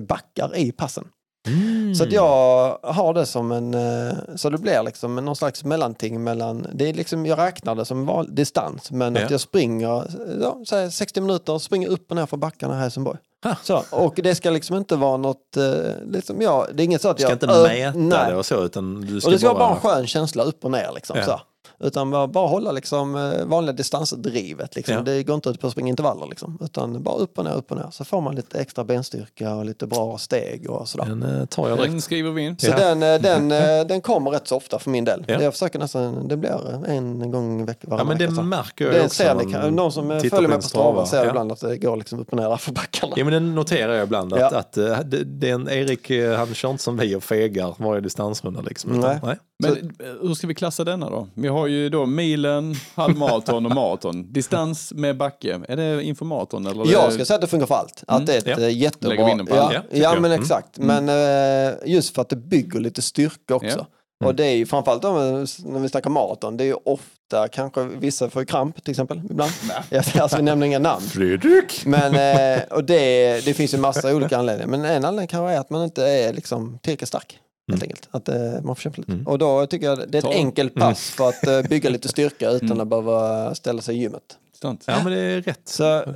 [0.09, 1.05] backar i passen.
[1.47, 1.95] Mm.
[1.95, 6.25] Så att jag har det som en, eh, så det blir liksom någon slags mellanting
[6.25, 9.25] mellan, det är liksom, jag räknar det som val, distans, men Ja.
[9.25, 10.05] att jag springer
[10.43, 13.19] ja, säg 60 minuter, springer upp och ner för backarna här i Helsingborg.
[13.45, 13.57] Ha.
[13.63, 15.73] Så, och det ska liksom inte vara något, eh,
[16.07, 17.35] liksom, ja, det är inget så att Du ska jag...
[17.37, 17.63] inte ö-
[17.93, 18.31] mäta nej.
[18.31, 19.69] det och så, utan du ska, Och det ska vara bara...
[19.69, 21.17] bara en skön känsla upp och ner liksom.
[21.19, 21.25] Ja.
[21.25, 21.41] Så.
[21.83, 24.77] Utan bara, bara hålla liksom eh, vanliga distansdrivet.
[24.77, 24.95] Liksom.
[24.95, 25.01] Ja.
[25.01, 26.27] Det går inte ut på att springa intervaller.
[26.27, 26.59] Liksom.
[26.61, 27.89] Utan bara upp och ner, upp och ner.
[27.93, 31.05] Så får man lite extra benstyrka och lite bra steg och sådär.
[31.05, 31.93] Den eh, tar jag direkt.
[31.93, 32.59] Den skriver vi in.
[32.59, 32.77] Så Ja.
[32.77, 33.49] den, eh, den,
[33.89, 35.25] den kommer rätt så ofta för min del.
[35.29, 35.43] Ja.
[35.43, 38.43] Jag försöker nästan, det blir en gång i veck, Ja, men det vecka.
[38.43, 39.15] märker jag Det också.
[39.23, 41.29] ser ni, någon som följer mig på Strava ser Ja.
[41.29, 43.13] ibland att det går liksom upp och ner för backarna.
[43.17, 44.59] Ja, men det noterar jag ibland att, Ja.
[44.59, 48.01] att eh, det, det är en Erik, han kör inte som vi och fegar varje
[48.01, 48.61] distansrunda.
[48.61, 49.19] Liksom, Nej.
[49.23, 49.37] nej.
[49.63, 51.29] Men eh, hur ska vi klassa denna då?
[51.35, 54.33] Vi har ju då milen, halvmaraton och maraton.
[54.33, 55.61] Distans med backe.
[55.69, 56.67] Är det inför maraton?
[56.67, 57.15] Eller Jag det...
[57.15, 58.05] ska säga att det funkar för allt.
[58.07, 58.59] Att det är ett Ja.
[58.67, 59.09] eh, jättebra...
[59.09, 59.73] Lägger vi in på ja?
[59.73, 60.41] Ja, ja, men Mm.
[60.43, 60.79] exakt.
[60.79, 63.67] Men eh, just för att det bygger lite styrka också.
[63.79, 64.27] Ja.
[64.29, 67.85] Och det är ju framförallt då, när vi snackar maraton, det är ju ofta kanske
[67.85, 69.53] vissa får ju kramp till exempel ibland.
[69.91, 71.01] Jag alltså, vi nämner inga namn.
[71.07, 71.87] Fredrik!
[71.87, 74.69] Men eh, och det, det finns ju massa olika anledningar.
[74.71, 77.39] Men en anledning kanske är att man inte är liksom tillräckligt stark.
[77.71, 78.09] Helt enkelt.
[78.11, 79.13] Att eh, man får kämpa lite.
[79.13, 79.27] Mm.
[79.27, 82.09] Och då tycker jag det är ett Ta- enkelt pass för att eh, bygga lite
[82.09, 82.81] styrka utan Mm.
[82.81, 84.39] att behöva ställa sig i gymmet.
[84.63, 84.85] Sant.
[84.87, 85.61] Ja, men det är rätt.
[85.65, 86.07] Så ett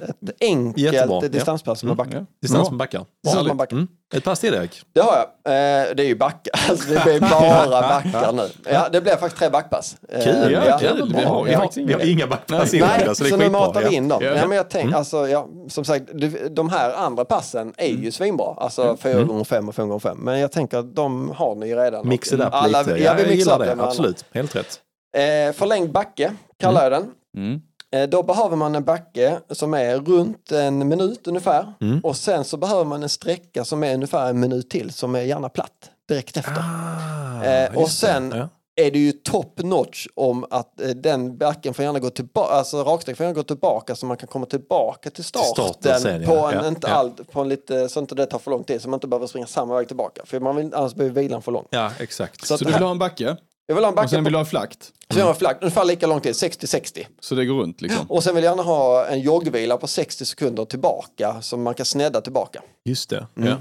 [0.41, 1.29] enkelt Jättebra, ja.
[1.29, 1.97] distanspass med Mm.
[1.97, 2.27] backen.
[2.31, 2.37] Ja.
[2.43, 3.05] Distans med backar.
[3.25, 3.79] Distans med backen.
[3.79, 3.89] Mm.
[4.15, 4.83] Ett pass till Erik.
[4.95, 5.25] Det har jag.
[5.25, 6.53] Eh, det är ju backar.
[6.71, 8.49] Alltså, det blir bara backar nu.
[8.73, 9.97] Ja, det blir faktiskt tre backpass.
[10.09, 10.53] Eh, Kul!
[10.53, 11.13] Ja, Ja, kul.
[11.17, 13.51] Vi, har, vi, har, vi har inga backpass inlagda, Nej, så det är så nu
[13.51, 13.93] matar vi ja.
[13.93, 14.23] in dem.
[14.25, 14.35] Ja.
[14.35, 14.95] Nej, men jag tänk, Mm.
[14.99, 16.05] alltså, ja, som sagt,
[16.51, 18.03] de här andra passen är Mm.
[18.03, 18.55] ju svinbra.
[18.57, 21.69] Alltså 4 gånger 5 och 5 gånger 5 Men jag tänker att de har ni
[21.69, 22.09] ju redan.
[22.09, 22.91] Mix it up alla, lite.
[22.91, 23.83] Ja, vi jag mixar gillar det.
[23.83, 24.81] Absolut, helt rätt.
[25.17, 27.05] Eh, förlängd backe kallar jag den.
[27.37, 27.61] Mm.
[28.03, 31.73] Eh, Då behöver man en backe som är runt en minut ungefär.
[31.81, 32.01] Mm.
[32.01, 35.21] Och sen så behöver man en sträcka som är ungefär en minut till som är
[35.21, 36.53] gärna platt direkt efter.
[36.59, 37.89] Ah, Eh, och det.
[37.91, 38.49] sen- Ja.
[38.85, 42.83] är det ju top notch om att eh, den backen får gärna gå tillbaka, alltså
[42.85, 46.29] raksträck får gärna gå tillbaka så man kan komma tillbaka till starten, starten sen, ja.
[46.29, 46.95] på, en, Ja, inte ja.
[46.95, 49.27] allt, på en lite, så inte det tar för lång tid så man inte behöver
[49.27, 50.23] springa samma väg tillbaka.
[50.25, 51.65] För man vill, annars blir vilan för lång.
[51.71, 52.47] ja, exakt.
[52.47, 53.37] Så, Så det du vill ha en backe
[53.67, 54.93] jag vill ha en och sen vill du ha flakt.
[55.11, 57.07] så jag har en flagg, ungefär lika lång tid, 60-60.
[57.21, 58.11] Så det går runt liksom.
[58.11, 61.87] Och sen vill jag gärna ha en joggvila på 60 sekunder tillbaka som man kan
[61.87, 62.63] snedda tillbaka.
[62.85, 63.27] Just det.
[63.37, 63.49] Mm.
[63.49, 63.57] Ja.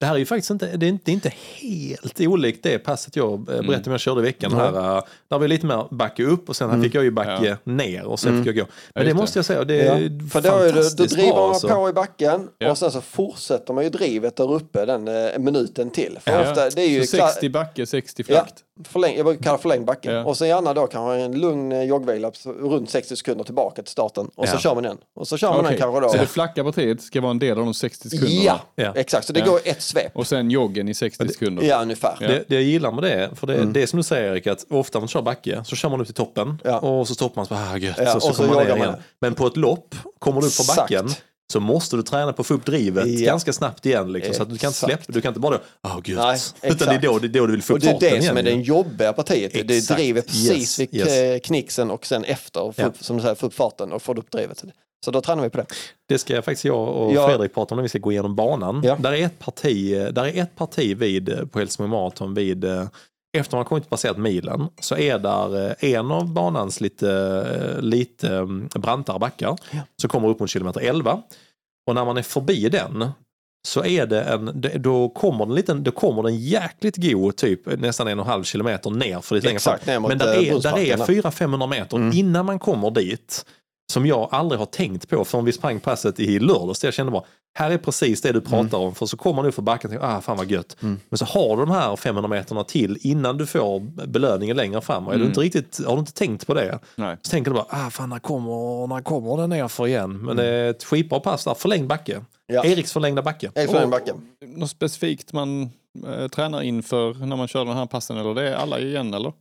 [0.00, 2.78] Det här är ju faktiskt inte, det är inte, det är inte helt olikt det
[2.78, 4.52] passet jag eh, berättade om jag körde i veckan.
[4.52, 4.74] Mm.
[4.74, 7.58] Här, eh, där var lite mer backa upp och sen här fick jag ju backa
[7.64, 8.72] ner och sen fick jag gå.
[8.94, 9.20] Men det just det.
[9.22, 10.18] måste jag säga, det är Mm.
[10.22, 11.40] Ja, för då, är det, då driver bra.
[11.40, 11.68] man alltså.
[11.68, 12.70] på i backen Ja.
[12.70, 16.18] och sen så fortsätter man ju drivet där uppe den eh, minuten till.
[16.20, 16.50] För Ja.
[16.50, 18.54] ofta, det är ju Så kla- 60 backe, 60 Ja, flakt.
[18.88, 20.12] förläng, jag brukar kalla förlängd backe.
[20.12, 20.24] Ja.
[20.24, 22.30] Och så gärna då kanske en lugn eh, joggvila
[22.60, 24.30] runt 60 sekunder tillbaka till starten.
[24.34, 24.58] Och så Ja.
[24.58, 24.98] kör man den.
[25.16, 25.70] Och så kör man Okej.
[25.70, 26.08] den kanske då.
[26.08, 28.42] Så det flacka partiet ska vara en del av de 60 sekunderna.
[28.44, 28.92] ja, Ja.
[28.96, 29.26] exakt.
[29.26, 29.46] Så det Ja.
[29.46, 30.16] går ett svep.
[30.16, 31.62] Och sen joggen i 60 sekunder.
[31.64, 32.16] Ja, ungefär.
[32.20, 32.28] Ja.
[32.28, 33.72] Det, det jag gillar med det, för det, Mm.
[33.72, 36.06] det är som du säger Erik, att ofta man kör backe så kör man upp
[36.06, 36.78] till toppen Ja.
[36.78, 38.64] och så stoppar man så bara, ah, gött, Ja, så, så och så kommer man
[38.64, 39.02] ner joggar man igen.
[39.20, 41.08] Men på ett lopp, kommer du upp på backen
[41.52, 43.26] så måste du träna på att få upp drivet Ja.
[43.26, 44.12] ganska snabbt igen.
[44.12, 46.18] Liksom, så att du kan inte släppa, du kan inte bara då, ah gött.
[46.62, 47.92] Nej, Utan det är, då, det är då du vill få Och upp det är
[47.92, 48.28] farten det igen.
[48.28, 49.52] som är den jobbiga partiet.
[49.68, 49.98] Det Exakt.
[49.98, 51.42] drivet precis Yes, vid yes.
[51.46, 52.60] knixen och sen efter.
[52.62, 54.64] Och få, upp, som du säger, få upp farten och få upp drivet.
[55.04, 55.66] Så då tränar vi på det.
[56.08, 57.28] Det ska faktiskt jag och Ja.
[57.28, 58.80] Fredrik prata om när vi ska gå igenom banan.
[58.84, 58.96] Ja.
[59.00, 62.84] Där, är ett parti, där är ett parti vid, på Helsingborg Marathon vid eh,
[63.38, 67.10] efter man kommit passerat milen så är där eh, en av banans lite,
[67.76, 69.78] eh, lite mm, brantare backar Ja.
[70.00, 71.22] som kommer upp mot kilometer 11.
[71.88, 73.10] Och när man är förbi den
[73.68, 78.08] så är det en, då kommer den, liten, då kommer den jäkligt god, typ nästan
[78.08, 80.02] en och en halv kilometer ner för lite längre fram.
[80.02, 82.16] Men där är, där är 400-500 meter Mm.
[82.18, 83.46] innan man kommer dit
[83.92, 86.84] som jag aldrig har tänkt på förrän vi sprang passet i lördags.
[86.84, 87.22] Jag kände bara,
[87.58, 88.94] här är precis det du pratar om.
[88.94, 90.76] För så kommer du för backen och tänker, ah fan vad gött.
[90.82, 91.00] Mm.
[91.08, 95.06] Men så har du de här 500 meterna till innan du får belöningen längre fram.
[95.06, 95.30] Och är du Mm.
[95.30, 97.16] inte riktigt, har du inte tänkt på det Nej.
[97.22, 100.18] så tänker du bara, ah fan när kommer, när kommer den ner för igen?
[100.24, 102.12] Men det är ett skitbra pass där, förlängd backe.
[102.12, 102.24] Mm.
[102.46, 102.64] Ja.
[102.64, 103.50] Eriks förlängda backe.
[103.54, 104.12] Erik förlängd backe.
[104.46, 105.70] Något specifikt man
[106.06, 109.32] eh, tränar inför när man kör den här passen eller det är alla igen eller?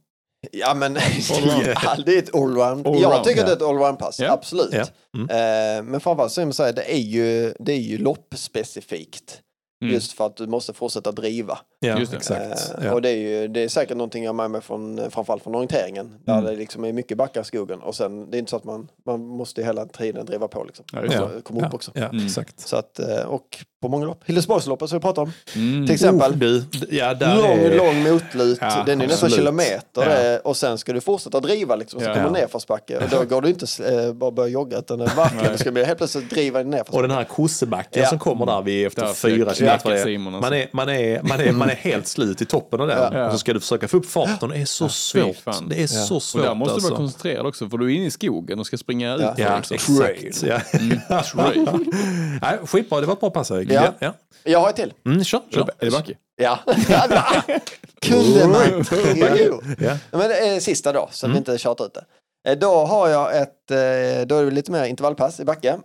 [0.52, 0.94] Ja men
[2.06, 2.88] det är ett allround.
[2.88, 3.46] Allround, Jag tycker ja.
[3.46, 4.32] det är ett allround-pass, Ja.
[4.32, 4.74] absolut.
[4.74, 4.86] Ja.
[5.18, 5.30] Mm.
[5.30, 9.42] Eh, men framförallt så är här, det är ju, det är ju loppspecifikt.
[9.82, 9.94] Mm.
[9.94, 11.60] Just för att du måste fortsätta driva.
[11.86, 12.18] Ja, Just det.
[12.18, 12.74] exakt.
[12.80, 12.94] Eh, Ja.
[12.94, 15.56] Och det är, ju, det är säkert någonting jag har med mig från, framförallt från
[15.56, 16.16] orienteringen.
[16.26, 16.46] Där Mm.
[16.46, 17.80] det liksom är mycket backar i skogen.
[17.80, 20.86] Och sen, det är inte så att man, man måste hela tiden driva på liksom.
[20.94, 21.42] Ja, just Så det.
[21.42, 21.92] komma upp Ja, också.
[21.96, 22.26] ja, Mm.
[22.26, 22.60] exakt.
[22.60, 24.22] Så att, eh, och på många lopp.
[24.26, 25.32] Hillesborgsloppet som vi pratar om.
[25.56, 25.86] Mm.
[25.86, 26.32] Till exempel.
[26.32, 27.78] Oh, du, ja, där lång, är...
[27.78, 28.58] lång motlut.
[28.62, 30.32] Ja, den är nästan kilometer.
[30.34, 30.40] Ja.
[30.44, 32.00] och sen ska du fortsätta driva liksom.
[32.00, 32.14] Så Ja.
[32.14, 32.32] kommer Ja.
[32.32, 32.98] nedförsbacke.
[32.98, 33.66] Och då går du inte
[34.06, 34.78] eh, bara börja jogga.
[34.80, 38.02] Utan det är verkligen, du ska bli helt plötsligt driva i Och den här kossebacken
[38.04, 38.10] Ja.
[38.10, 39.92] som kommer där vid efter Där fyra kilometer.
[39.92, 40.08] alltså.
[40.10, 43.14] Man är, man, är, man, är, man är är helt slut i toppen av den.
[43.14, 43.26] Ja.
[43.26, 44.50] Och så ska du försöka få upp farten.
[44.50, 45.36] Det är så svårt.
[45.36, 45.70] fan.
[45.70, 46.42] Det är så Och svårt.
[46.44, 46.90] där måste du alltså.
[46.90, 49.22] vara koncentrerad också för du är inne i skogen och ska springa ut.
[49.22, 49.34] Ja.
[49.38, 50.44] Ja, exakt.
[50.44, 50.60] Ja.
[52.42, 53.72] Nej, skitbra, det var ett bra pass Erik.
[53.72, 53.94] Ja.
[54.00, 54.14] Ja.
[54.44, 54.94] Jag har ett till.
[55.06, 55.62] Mm, kör, kör.
[55.80, 56.14] Är det backe?
[56.36, 56.60] Ja.
[58.02, 58.86] Kunde man.
[59.38, 59.62] Jo.
[59.80, 59.98] Ja.
[60.12, 62.04] Men det är sista då, så att vi inte tjatar ut det.
[62.46, 65.78] Eh, Då har jag ett, eh, då är det lite mer intervallpass i backe.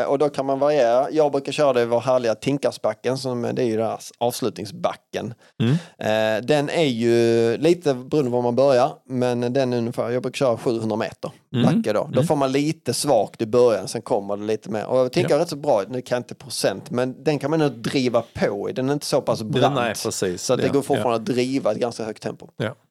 [0.00, 1.10] Eh, Och då kan man variera.
[1.10, 5.34] Jag brukar köra det i vår härliga Tinkarsbacken, som det är ju deras avslutningsbacken.
[5.62, 5.72] Mm.
[5.98, 10.22] Eh, Den är ju lite beroende på var man börjar, men den är ungefär, jag
[10.22, 11.64] brukar köra 700 meter Mm.
[11.66, 12.08] backe då.
[12.12, 14.86] Då får man lite svagt i början, sen kommer det lite mer.
[14.86, 17.58] Och Tinkar är rätt så bra, nu kan jag inte procent, men den kan man
[17.60, 18.72] nog driva på i.
[18.72, 19.74] Den är inte så pass brant.
[19.74, 20.42] Nej, precis.
[20.42, 22.46] Så att det Ja, går fortfarande att driva ett ganska högt tempo.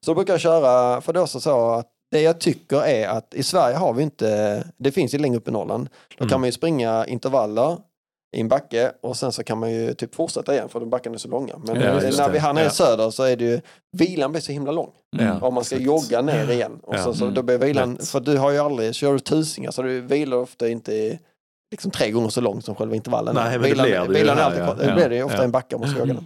[0.06, 3.34] Så då brukar jag köra, för då så så att det jag tycker är att
[3.34, 6.30] i Sverige har vi inte, det finns ju längre upp i Norrland, då Mm.
[6.30, 7.78] kan man ju springa intervaller
[8.38, 11.14] i en backe och sen så kan man ju typ fortsätta igen för de backarna
[11.14, 11.54] är så långa.
[11.58, 11.94] Men Ja, när
[12.30, 12.54] det.
[12.56, 12.70] vi i Ja.
[12.70, 13.62] söder så är det ju,
[13.98, 14.92] vilan blir så himla lång.
[15.18, 15.86] Ja, Om man ska exakt.
[15.86, 16.80] jogga ner igen.
[16.84, 18.08] Och så, så då blir vilan, Lätt.
[18.10, 21.20] för du har ju aldrig, kör du tusingar så du vilar ofta inte i,
[21.72, 23.36] liksom tre gånger så lång som själva intervallen.
[23.36, 24.88] Nej, men det vilan, blir det ju vilan är här, alltid ja.
[24.90, 26.26] Det blir det ju ofta en backe om man ska jogga den.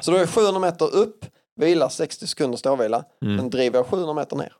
[0.00, 1.24] Så då är det 700 meter upp,
[1.60, 3.38] vilar 60 sekunder ståvila, Mm.
[3.38, 4.52] sen driver jag 700 meter ner.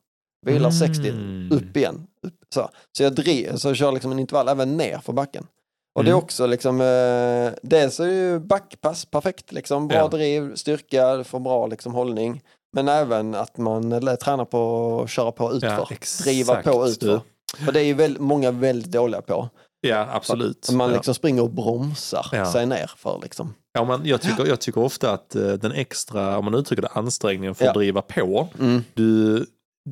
[0.46, 1.48] Vilar 60, Mm.
[1.52, 2.06] upp igen.
[2.22, 2.68] Upp, så.
[2.96, 5.46] så jag driver, så jag kör liksom en intervall även ner för backen.
[5.94, 6.24] Och det är Mm.
[6.24, 10.08] också liksom, eh, dels är det ju backpass perfekt, liksom, bra Ja.
[10.08, 12.42] driv, styrka, får bra liksom, hållning.
[12.72, 15.88] Men även att man eller, tränar på att köra på utför, Ja,
[16.24, 17.20] driva på utför.
[17.56, 19.48] För det är ju väl, många väldigt dåliga på.
[19.80, 20.70] Ja, absolut.
[20.72, 20.94] Man Ja.
[20.96, 22.52] liksom springer och bromsar Ja.
[22.52, 23.54] sig ner för liksom.
[23.72, 26.88] Ja, men jag, tycker, jag tycker ofta att eh, den extra, om man uttrycker det,
[26.88, 27.70] ansträngningen för Ja.
[27.70, 28.84] att driva på, Mm.
[28.94, 29.46] du,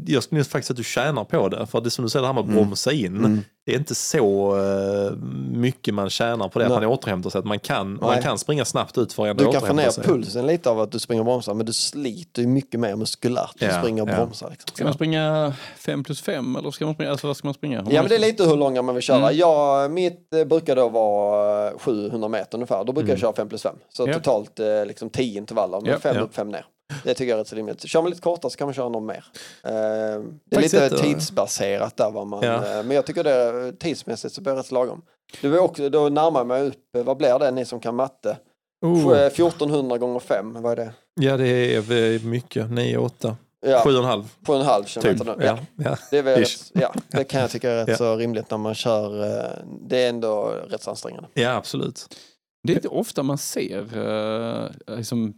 [0.07, 1.67] jag skulle faktiskt att du tjänar på det.
[1.67, 2.57] För det är som du säger, det här med att Mm.
[2.65, 3.43] bromsa in, Mm.
[3.67, 5.17] det är inte så eh,
[5.53, 6.81] mycket man tjänar på det, att Nej.
[6.81, 7.39] man återhämtar sig.
[7.39, 9.91] Att man, kan, man kan springa snabbt ut för att ändå Du kan få ner
[9.91, 10.05] sig.
[10.05, 13.61] pulsen lite av att du springer och bromsar, men du sliter ju mycket mer muskulärt
[13.61, 14.17] när du Ja, springer och ja.
[14.17, 14.51] bromsar.
[14.51, 14.69] Liksom.
[14.75, 17.81] Ska man springa 5 plus 5 eller ska man springa, alltså vad ska man springa?
[17.81, 19.19] Om Ja men det är lite hur långa man vill köra.
[19.19, 19.37] Mm.
[19.37, 22.85] Jag, mitt eh, brukar då vara eh, 700 meter ungefär.
[22.85, 23.21] Då brukar jag Mm.
[23.21, 23.77] köra 5 plus 5.
[23.93, 24.15] Så Ja.
[24.15, 26.23] totalt eh, liksom 10 intervaller, men Ja, 5 ja.
[26.23, 26.65] upp, 5 ner.
[27.05, 27.89] Det tycker jag är rätt så rimligt.
[27.89, 29.25] Kör man lite kortare så kan man köra någon mer.
[29.65, 32.55] Eh, det är Faktiskt lite eh, tidsbaserat där vad man, Ja.
[32.55, 35.03] eh, men jag tycker det tidsmässigt så blir det rätt lagom.
[35.41, 37.95] Du är också, då närmar jag mig upp, eh, vad blir det ni som kan
[37.97, 38.37] matte?
[38.83, 40.93] Oh, Eh, 1400 gånger 5, vad är det?
[41.21, 42.71] ja, det är eh, mycket.
[42.71, 43.37] 9, 8,
[43.67, 45.37] Ja, 7,5 på en halv kilometer typ.
[45.39, 45.45] nu.
[45.45, 45.59] Ja.
[45.77, 45.97] Ja.
[46.11, 47.97] Det, är väl rätt, ja, det kan jag tycka är rätt Ja.
[47.97, 49.23] så rimligt när man kör.
[49.25, 49.51] eh,
[49.89, 51.29] Det är ändå rätt så ansträngande.
[51.35, 52.17] ja, absolut.
[52.63, 55.35] Det är inte ofta man ser liksom,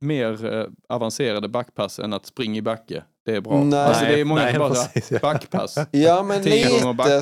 [0.00, 3.04] mer eh, avancerade backpass än att springa i backe.
[3.26, 3.64] Det är bra.
[3.64, 3.78] Nej.
[3.80, 5.18] Alltså, det är många Nej, som bara precis, ja.
[5.22, 5.78] backpass.
[5.90, 6.68] Ja men lite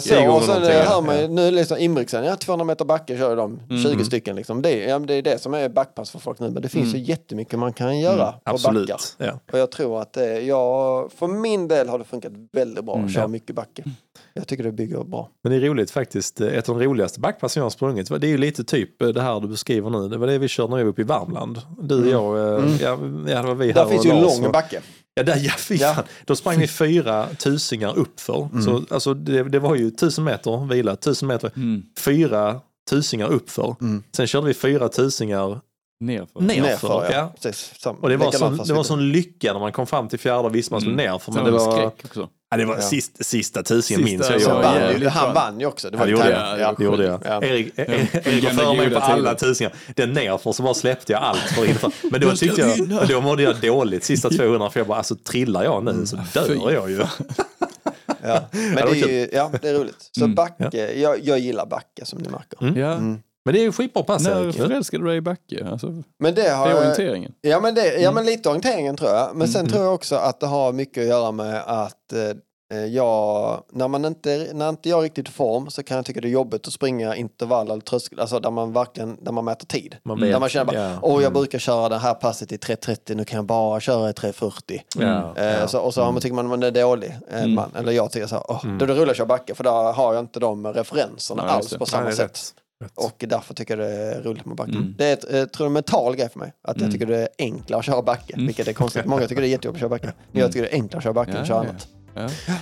[0.01, 0.33] så.
[0.33, 1.29] Och sen hör man ju, ja.
[1.29, 4.05] nu liksom Inbrigtsen, ja 200 meter backe kör de, 20 Mm.
[4.05, 4.63] stycken liksom.
[4.63, 6.51] Det, är- ja, men det är det som är backpass för folk nu.
[6.51, 7.01] Men det finns Mm.
[7.01, 8.89] ju jättemycket man kan göra Mm, på absolut.
[8.89, 9.01] backar.
[9.19, 9.41] Ja.
[9.53, 13.07] Och jag tror att det, jag, för min del har det funkat väldigt bra Mm.
[13.07, 13.29] att köra Ja.
[13.29, 13.85] mycket backe.
[14.35, 15.29] Jag tycker det bygger bra.
[15.43, 16.41] Men det är roligt faktiskt.
[16.41, 19.41] Ett av de roligaste backpassen jag har sprungit, det är ju lite typ det här
[19.41, 20.09] du beskriver nu.
[20.09, 21.61] Det var det vi körde när vi var uppe i Värmland.
[21.83, 22.39] Du och Mm.
[22.41, 23.27] jag, eh, Mm.
[23.27, 24.81] ja, ja, det var vi Där här finns och ju Lars lång backe.
[25.15, 26.05] Ja, där, ja, fy Ja.
[26.25, 28.49] Då sprang vi fyra tusingar uppför.
[28.53, 28.63] Mm.
[28.65, 31.83] Så, alltså, det, det var ju tusen meter vila, tusen meter, Mm.
[31.99, 32.61] fyra
[32.91, 33.77] tusingar uppför.
[33.81, 34.03] Mm.
[34.13, 35.61] Sen körde vi fyra tusingar
[36.01, 36.41] Nerför.
[36.41, 36.63] nerför.
[36.63, 37.13] Nerför, ja.
[37.13, 37.33] ja.
[37.43, 37.73] Precis.
[37.79, 40.39] Sam- Och det var, sån, det var sån lycka när man kom fram till fjärde
[40.49, 41.13] och visste man skulle Mm.
[41.13, 41.33] nerför.
[41.33, 42.29] Men det var skräck också.
[42.51, 42.83] ja, det var Ja.
[42.83, 44.41] sista, sista tusingen minns jag.
[44.41, 45.91] jag vann, ju- han vann ju också.
[45.91, 46.51] Det Ja, var det ju gjorde tävling.
[46.51, 46.61] jag.
[46.61, 46.75] Ja.
[46.79, 47.23] Det gjorde jag.
[47.25, 47.43] Ja.
[47.45, 47.85] Erik, Ja.
[47.85, 49.73] Erik var före mig på alla tusingar.
[49.97, 51.93] Den nerför så bara släppte jag allt för inför.
[52.11, 55.65] Men då tyckte jag, då mådde jag dåligt sista 200 för jag bara, alltså trillar
[55.65, 57.03] jag nu så dör jag ju.
[58.23, 58.41] Ja.
[58.53, 60.09] Men det är ju, ja, det är roligt.
[60.13, 60.35] Så Mm.
[60.35, 62.63] backe, jag, jag gillar backe som ni märker.
[62.63, 63.19] Mm.
[63.49, 63.55] Mm.
[63.55, 64.57] Men det är ju skitbra pass När Erik.
[64.57, 65.67] förälskade du dig i backe?
[65.71, 67.33] Alltså, Men det har det är orienteringen.
[67.41, 69.37] Ja men, det, ja men lite orienteringen tror jag.
[69.37, 69.73] Men sen Mm.
[69.73, 74.05] tror jag också att det har mycket att göra med att eh, jag, när, man
[74.05, 76.67] inte, när inte jag är riktigt i form så kan jag tycka det är jobbigt
[76.67, 79.97] att springa intervall eller tröskel, alltså där man verkligen, där man mäter tid.
[80.05, 80.31] Man Mm.
[80.31, 80.99] Där man känner bara, ja.
[81.03, 81.33] åh jag Mm.
[81.33, 84.81] brukar köra det här passet i 3.30, nu kan jag bara köra i 3.40.
[84.99, 85.69] Ja, Eh, ja.
[85.69, 87.55] så, och så har man, tycker man man är dålig, eh, Mm.
[87.55, 88.79] man, eller jag tycker så här, åh, Mm.
[88.79, 91.53] då är det roligt att köra backe för där har jag inte de referenserna Nej,
[91.55, 92.41] alls på samma Nej, sätt.
[92.85, 92.93] Rätt.
[92.97, 94.73] Och därför tycker jag det är roligt med backe.
[94.73, 94.95] Mm.
[94.99, 96.53] Det är ett, eh, jag tror är en mental grej för mig.
[96.63, 96.93] Att jag Mm.
[96.93, 98.33] tycker det är enklare att köra backe.
[98.35, 98.47] Mm.
[98.47, 99.05] Vilket är konstigt.
[99.05, 100.13] Många tycker det är jättejobbigt att köra backe.
[100.33, 101.71] Men jag tycker det är enklare att köra backe än Ja, att köra ja.
[101.71, 101.89] annat.
[102.47, 102.55] Ja.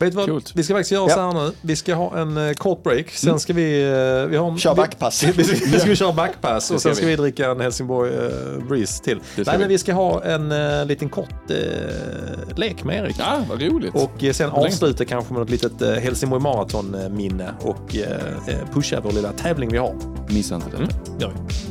[0.00, 0.26] Vet du vad?
[0.28, 0.52] Coolt.
[0.54, 1.14] Vi ska faktiskt göra Ja.
[1.14, 1.52] så här nu.
[1.60, 3.10] Vi ska ha en eh, kort break.
[3.10, 3.82] Sen ska vi...
[3.82, 5.22] eh, vi har en, Kör vi- backpass.
[5.22, 7.16] Vi, vi, vi ska köra backpass och sen ska vi.
[7.16, 9.18] dricka en Helsingborg eh, Breeze till.
[9.36, 9.58] Nej, vi.
[9.58, 11.56] men vi ska ha en eh, liten kort eh,
[12.56, 13.16] lek med Erik.
[13.18, 13.94] ja, vad roligt.
[13.94, 17.96] Och eh, sen avsluta kanske med något litet eh, Helsingborg Marathon-minne och
[18.72, 19.94] pusha vår lilla tävling vi har.
[20.28, 20.82] Missa inte detta.
[20.82, 21.69] Mm, gör vi.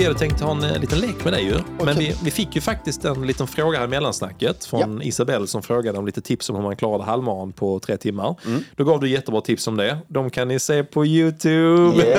[0.00, 1.54] Vi hade tänkt ha en eh, liten lek med dig ju.
[1.84, 5.62] Men vi, vi fick ju faktiskt en liten fråga här i mellansnacket från Isabelle som
[5.62, 8.36] frågade om lite tips om hur man klarade halvmaran på tre timmar.
[8.46, 8.64] Mm.
[8.76, 9.98] Då gav du jättebra tips om det.
[10.08, 12.04] De kan ni se på YouTube.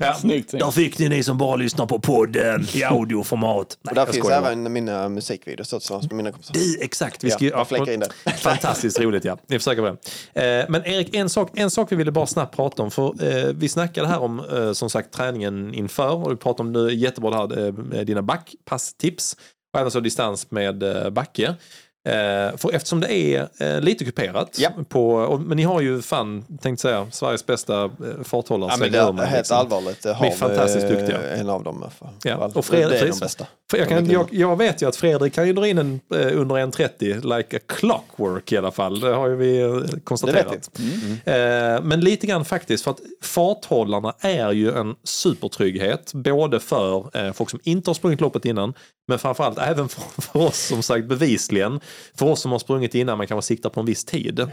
[0.00, 0.14] ja.
[0.14, 0.50] Snyggt.
[0.50, 3.78] Där fick ni ni som bara lyssnar på podden i audioformat.
[3.82, 6.54] Nej, Och där finns även mina musikvideos också, som mina kompisar.
[6.54, 7.24] Du, exakt.
[7.24, 8.30] Vi ska, Ja, ja, in det.
[8.36, 9.36] Fantastiskt roligt, ja.
[9.46, 9.96] Vi försöker på
[10.32, 10.60] det.
[10.60, 12.90] Eh, men Erik, en sak, en sak vi ville bara snabbt prata om.
[12.90, 14.42] För eh, Vi snackade här om
[14.74, 19.36] som sagt träningen inför och pratar om nu, jättebra det här, eh, med dina backpasstips
[19.72, 21.56] och även så distans med eh, backe.
[22.04, 24.70] Eh, för eftersom det är eh, lite kuperat, Ja.
[24.88, 27.90] på, och, men ni har ju fan, tänkte säga, Sveriges bästa eh,
[28.24, 28.70] farthållare.
[28.72, 29.56] Ja, men det är helt liksom.
[29.56, 30.02] allvarligt.
[30.02, 31.22] Det De är har fantastiskt vi, duktiga.
[31.36, 31.84] En av dem.
[31.98, 33.46] För, Ja, och Fredrik- det är de bästa.
[33.76, 36.54] Jag, kan, jag, jag vet ju att Fredrik kan ju dra in en eh, under
[36.56, 39.00] 1.30 like a clockwork i alla fall.
[39.00, 40.70] Det har ju vi eh, konstaterat.
[41.24, 41.34] Eh,
[41.82, 46.12] men lite grann faktiskt för att farthållarna är ju en supertrygghet.
[46.14, 48.74] Både för eh, folk som inte har sprungit loppet innan
[49.08, 51.80] men framförallt även för, för oss som sagt bevisligen.
[52.18, 54.40] För oss som har sprungit innan man kanske siktar på en viss tid.
[54.40, 54.48] Eh,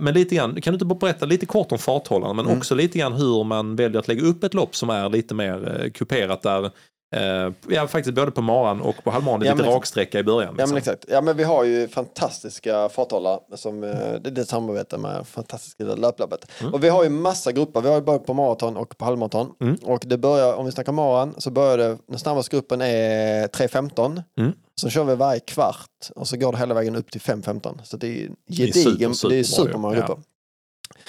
[0.00, 2.58] men lite grann, kan du inte bara berätta lite kort om farthållarna men Mm.
[2.58, 5.80] också lite grann hur man väljer att lägga upp ett lopp som är lite mer
[5.84, 6.70] eh, kuperat där
[7.16, 9.40] Eh, ja, faktiskt både på maran och på halvmaran.
[9.40, 10.54] Det är Ja, lite raksträcka i början.
[10.56, 10.70] Ja Liksom.
[10.70, 11.04] men exakt.
[11.08, 15.84] Ja men vi har ju fantastiska farthållare som eh, det är det samarbetar med fantastiska
[15.84, 16.50] löplabbet.
[16.72, 17.80] Och vi har ju massa grupper.
[17.80, 19.50] Vi har ju både på maraton och på halvmaraton.
[19.60, 19.76] Mm.
[19.82, 24.22] Och det börjar, om vi snackar maran, så börjar det, den snabbaste gruppen är 3.15.
[24.38, 24.52] Mm.
[24.80, 27.84] Så kör vi varje kvart och så går det hela vägen upp till 5.15.
[27.84, 30.00] Så det är gedigen, super, det är supermånga ja.
[30.00, 30.24] grupper.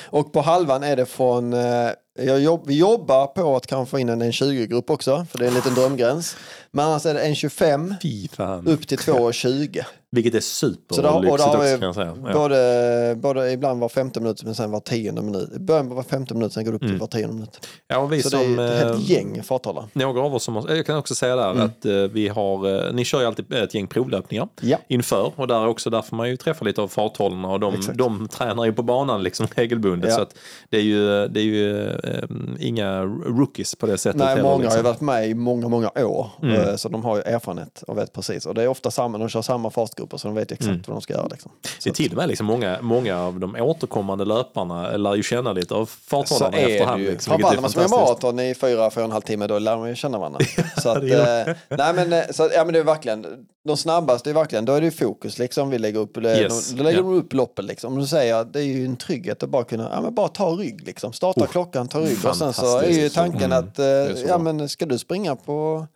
[0.03, 1.89] Och på halvan är det från, eh,
[2.19, 5.47] jag jobb, vi jobbar på att kanske få in en 1.20-grupp också, för det är
[5.47, 6.37] en liten drömgräns.
[6.71, 8.67] Men annars är det 1.25 Fy fan.
[8.67, 9.85] upp till 2.20.
[10.11, 12.13] Vilket är superlyxigt också kan jag säga.
[12.25, 12.33] Ja.
[12.33, 15.49] både, både ibland var femte minut men sen var tionde minut.
[15.55, 17.67] I början var femte minut, sen går det upp till var tionde minut.
[17.87, 19.85] Ja, och vi Så det är som, ett eh, gäng farthållare.
[19.93, 21.65] Några av oss som har, jag kan också säga där Mm.
[21.65, 24.77] att eh, vi har, eh, ni kör ju alltid ett gäng provlöpningar Ja.
[24.87, 27.73] inför och där är också där får man ju träffa lite av farthållarna och de,
[27.73, 27.97] Exakt.
[27.97, 30.15] de tränar ju på banan liksom regelbundet Ja.
[30.15, 30.35] så att
[30.69, 32.23] det är ju, det är ju eh,
[32.59, 34.21] inga rookies på det sättet.
[34.21, 34.83] Nej, många har ju liksom.
[34.83, 36.29] varit med i många, många år.
[36.43, 36.77] Mm.
[36.77, 38.45] Så de har ju erfarenhet och vet precis.
[38.45, 40.81] Och det är ofta samma, de kör samma fartgrupper så de vet exakt Mm.
[40.87, 41.27] vad de ska göra.
[41.27, 41.51] Liksom.
[41.83, 45.53] Det är till och med liksom många, många av de återkommande löparna lär ju känna
[45.53, 47.01] lite av Så farthållarna efterhand.
[47.03, 49.59] Liksom, Framförallt är när man springer maraton i fyra, fyra och en halv timme, då
[49.59, 50.39] lär man ju känna varandra.
[50.83, 53.25] så att, eh, nej men, eh, så, att- ja, men det är verkligen,
[53.67, 56.13] de snabbaste är verkligen, då är det ju fokus liksom vi lägger upp.
[56.23, 57.03] Det, Yes, Då lägger ja.
[57.03, 57.93] de upp loppet liksom.
[57.93, 60.27] Om du säger att det är ju en trygghet att bara kunna, ja men bara
[60.27, 61.13] ta rygg liksom.
[61.13, 62.17] Starta Oh, klockan, ta rygg.
[62.25, 63.59] Och sen så är ju tanken Mm.
[63.59, 63.85] att, eh,
[64.27, 65.87] ja men ska du springa på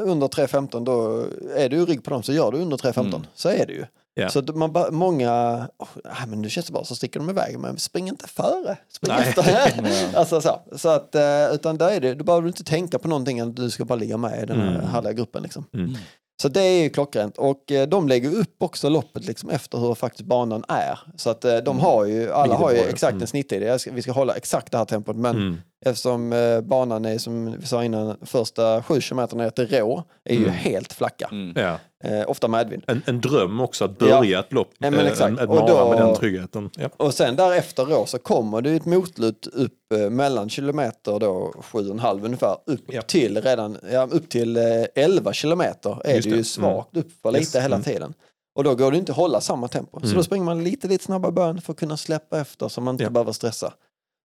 [0.00, 1.24] under 3.15 då
[1.56, 3.00] är du rygg på dem så gör du under 3.15.
[3.06, 3.26] Mm.
[3.34, 3.84] Så är det ju.
[4.14, 4.28] Ja.
[4.28, 5.32] Så man bara, många,
[5.78, 8.76] oh, ah, men det känns bra så sticker de iväg, men spring inte före.
[8.92, 9.28] Spring Nej.
[9.28, 9.84] efter.
[10.18, 13.08] alltså så, så att, eh, utan där är det, då behöver du inte tänka på
[13.08, 14.86] någonting, än du ska bara ligga med i den här Mm.
[14.86, 15.42] härliga gruppen.
[15.42, 15.64] Liksom.
[15.74, 15.94] Mm.
[16.42, 19.94] Så det är ju klockrent och eh, de lägger upp också loppet liksom efter hur
[19.94, 20.98] faktiskt banan är.
[21.16, 23.22] Så att eh, de har ju, alla har ju exakt Mm.
[23.22, 23.62] en snittid.
[23.62, 25.60] Jag ska, vi ska hålla exakt det här tempot men Mm.
[25.86, 30.34] Eftersom eh, banan är som vi sa innan, första sju kilometerna ner till rå är
[30.34, 30.50] ju Mm.
[30.54, 31.28] helt flacka.
[31.32, 31.52] Mm.
[31.56, 31.78] Ja.
[32.04, 32.84] Eh, ofta medvind.
[32.86, 35.40] En, en dröm också att börja ett lopp, Ja, men eh, exakt.
[35.40, 36.70] en, Och då- med den tryggheten.
[36.76, 36.88] Ja.
[36.96, 41.78] Och sen därefter då så kommer det ett motlut upp eh, mellan kilometer då, sju
[41.78, 43.02] och en halv ungefär, upp Ja.
[43.02, 44.62] till redan, ja, upp till eh,
[44.94, 46.36] 11 kilometer är Just det det.
[46.36, 47.64] ju svagt upp för lite Yes.
[47.64, 47.84] hela Mm.
[47.84, 48.14] tiden.
[48.54, 50.00] Och då går det inte att hålla samma tempo.
[50.00, 50.16] Så Mm.
[50.16, 52.94] då springer man lite, lite snabbare i början för att kunna släppa efter så man
[52.94, 53.10] inte Ja.
[53.10, 53.72] behöver stressa.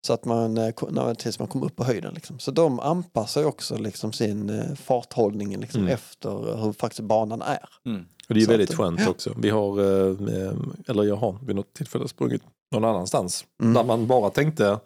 [0.06, 2.14] Så att man, eh, när, tills man kommer upp på höjden.
[2.14, 2.38] Liksom.
[2.38, 5.94] Så de anpassar ju också liksom sin eh, farthållning liksom, Mm.
[5.94, 7.68] efter hur faktiskt banan är.
[7.86, 8.04] Mm.
[8.28, 9.08] Och det är ju Så väldigt att, skönt ja.
[9.10, 9.34] också.
[9.38, 10.10] Vi har, eh,
[10.46, 10.52] eh,
[10.88, 13.44] eller jag har vid något tillfälle sprungit någon annanstans.
[13.62, 13.74] Mm.
[13.74, 14.78] Där man bara tänkte,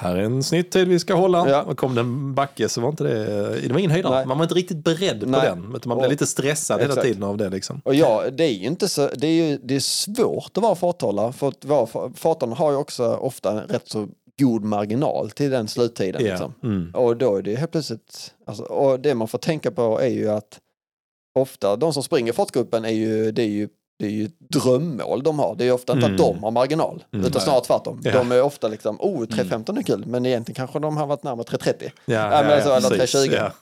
[0.00, 1.48] här är en snitttid vi ska hålla.
[1.50, 1.62] Ja.
[1.62, 3.24] Och kom det en backe så var inte det,
[3.66, 4.14] det var ingen höjdare.
[4.14, 4.26] Nej.
[4.26, 5.40] Man var inte riktigt beredd på Nej.
[5.42, 5.58] den.
[5.76, 7.06] Utan man blev Och- lite stressad hela Exakt.
[7.06, 7.48] tiden av det.
[7.48, 7.80] Liksom.
[7.84, 10.74] Och ja, det är ju inte så, det är ju det är svårt att vara
[10.74, 14.08] farthållare för att vara, farthållaren har ju också ofta en rätt så
[14.44, 16.24] god marginal till den sluttiden.
[16.24, 16.30] Ja.
[16.30, 16.54] Liksom.
[16.62, 16.94] Mm.
[16.94, 20.30] Och då är det helt plötsligt, alltså, och det man får tänka på är ju
[20.30, 20.60] att
[21.38, 25.22] ofta de som springer fartgruppen är ju, det är ju det är ju ett drömmål
[25.22, 25.54] de har.
[25.54, 26.20] Det är ofta inte Mm.
[26.20, 27.26] att de har marginal, Mm.
[27.26, 28.00] utan snarare tvärtom.
[28.04, 28.12] Ja.
[28.12, 31.44] De är ofta liksom, oh 3.15 är kul, men egentligen kanske de har varit närmare
[31.46, 31.90] 3.30.
[32.04, 33.12] Ja, men så- eller precis.
[33.12, 33.34] 320.
[33.36, 33.52] Ja.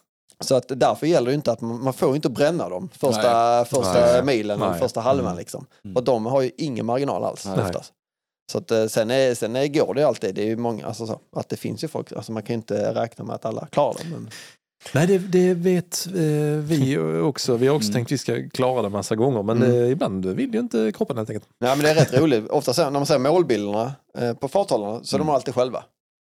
[0.40, 3.93] Så att därför gäller det inte att man, man får inte bränna dem första, första
[4.12, 4.23] Nej.
[4.24, 4.78] milen Nej.
[4.78, 5.39] första halvan Mm.
[5.39, 5.66] liksom.
[5.85, 5.97] Mm.
[5.97, 7.65] Och de har ju ingen marginal alls Nej.
[7.65, 7.93] oftast.
[8.51, 10.86] Så att, eh, sen, är, sen är, går det ju alltid, det är ju många,
[10.86, 13.44] alltså så, att det finns ju folk, alltså man kan ju inte räkna med att
[13.44, 14.10] alla klarar det.
[14.10, 14.31] Men,
[14.94, 16.12] Nej, det, det vet eh,
[16.62, 17.56] vi också.
[17.56, 17.94] Vi har också Mm.
[17.94, 19.43] tänkt att vi ska klara det massa gånger.
[19.43, 19.82] Men Mm.
[19.82, 21.48] eh, ibland vill ju inte kroppen helt enkelt.
[21.60, 25.16] nej men det är rätt roligt, ofta när man ser målbilderna eh, på farthållarna så
[25.16, 25.85] är de alltid själva.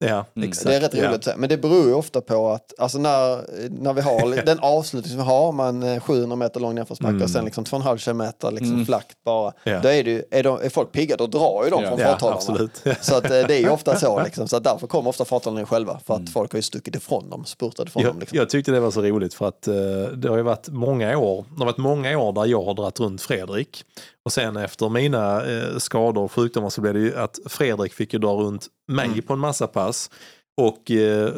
[0.05, 0.67] Ja, exakt.
[0.67, 1.09] Det är rätt ja.
[1.11, 1.37] roligt säga.
[1.37, 3.45] Men det beror ju ofta på att alltså när,
[3.83, 7.31] när vi har den avslutning som vi har, man är 700 meter lång nedförsbacke och
[7.31, 9.53] sen liksom 2,5 kilometer liksom flackt bara.
[9.65, 9.81] Ja.
[9.83, 11.89] Då är, det ju, är, de, är folk pigga, då drar ju de Ja.
[11.89, 12.37] från Ja, farthållarna.
[12.37, 12.83] absolut.
[13.01, 14.49] Så att, eh, det är ju ofta så, liksom.
[14.49, 16.01] så att därför kommer ofta farthållarna själva.
[16.07, 18.13] För att folk har ju stuckit ifrån dem, spurtat ifrån dem.
[18.15, 18.39] Jag, Liksom.
[18.39, 19.75] jag tyckte det var så roligt för att eh,
[20.17, 23.01] det har ju varit många år, det har varit många år där jag har dragit
[23.01, 23.85] runt Fredrik.
[24.31, 28.13] Och sen efter mina eh, skador och sjukdomar så blev det ju att Fredrik fick
[28.13, 29.23] ju dra runt mig Mm.
[29.23, 30.11] på en massa pass.
[30.57, 31.33] Och eh,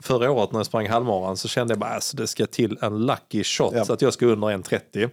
[0.00, 3.06] förra året när jag sprang halvmaran så kände jag bara alltså, det ska till en
[3.06, 3.84] lucky shot Ja.
[3.84, 5.10] så att jag ska under 1.30.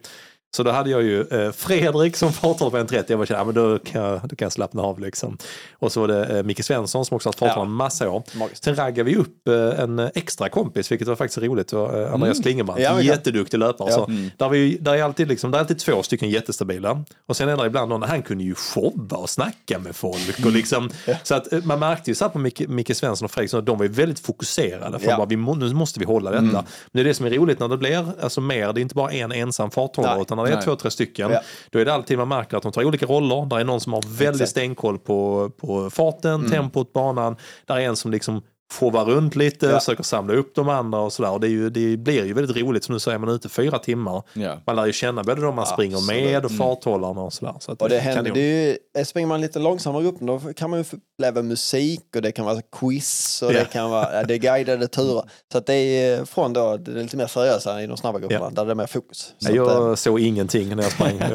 [0.56, 3.04] Så då hade jag ju eh, Fredrik som farthållare på 1.30.
[3.08, 5.38] Jag bara kände, ja, men då kan, jag, då kan jag slappna av liksom.
[5.74, 7.62] Och så var det eh, Micke Svensson som också har farthållat Ja.
[7.66, 8.24] en massa år.
[8.36, 8.64] Magiskt.
[8.64, 11.74] Sen raggade vi upp eh, en extra kompis, vilket var faktiskt roligt.
[11.74, 13.16] Var, eh, Andreas Klingebrant, Ja, men klart.
[13.18, 13.90] jätteduktig löpare.
[13.92, 13.96] Ja.
[13.96, 17.04] Så där, vi, där, är alltid liksom, där är alltid två stycken jättestabila.
[17.28, 20.46] Och sen är det ibland någon, han kunde ju showa och snacka med folk.
[20.46, 20.90] Och liksom,
[21.24, 23.62] Så att eh, man märkte ju så här på Micke, Micke Svensson och Fredrik, så
[23.62, 25.00] de var ju väldigt fokuserade.
[25.00, 25.18] För Ja.
[25.18, 26.42] bara, vi nu måste vi hålla detta.
[26.44, 28.96] Men det är det som är roligt när det blir alltså, mer, det är inte
[28.96, 30.64] bara en ensam farthållare, utan är Nej.
[30.64, 31.42] två, tre stycken, Ja.
[31.70, 33.46] då är det alltid man märker att de tar olika roller.
[33.46, 34.50] Där är någon som har väldigt Exakt.
[34.50, 36.52] stenkoll på, på farten, Mm.
[36.52, 37.36] tempot, banan.
[37.66, 38.42] Där är en som liksom
[38.74, 39.80] showar runt lite, Ja.
[39.80, 41.32] försöker samla upp de andra och sådär.
[41.32, 43.50] Och det, är ju, det blir ju väldigt roligt, som du säger, man är ute
[43.50, 44.24] fyra timmar.
[44.34, 44.62] Ja.
[44.68, 46.24] Man lär ju känna både de man springer Absolut.
[46.24, 47.54] med och farthållarna och sådär.
[47.60, 50.42] Så Och det är händer, det är ju, eh, springer man lite långsammare upp då
[50.56, 53.60] kan man ju uppleva musik och det kan vara quiz och Ja.
[53.60, 55.24] det kan vara ja, det är guidade turer.
[55.52, 58.42] Så att det är från då det är lite mer seriösa i de snabba grupperna
[58.46, 58.50] Ja.
[58.50, 59.34] där det är mer fokus.
[59.40, 61.18] Så Nej, att, eh, jag såg ingenting när jag sprang.
[61.20, 61.30] Men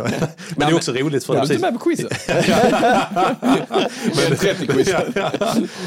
[0.57, 2.28] det är också roligt för det du precis, med på quizet?
[4.28, 4.94] Men 30 quiz.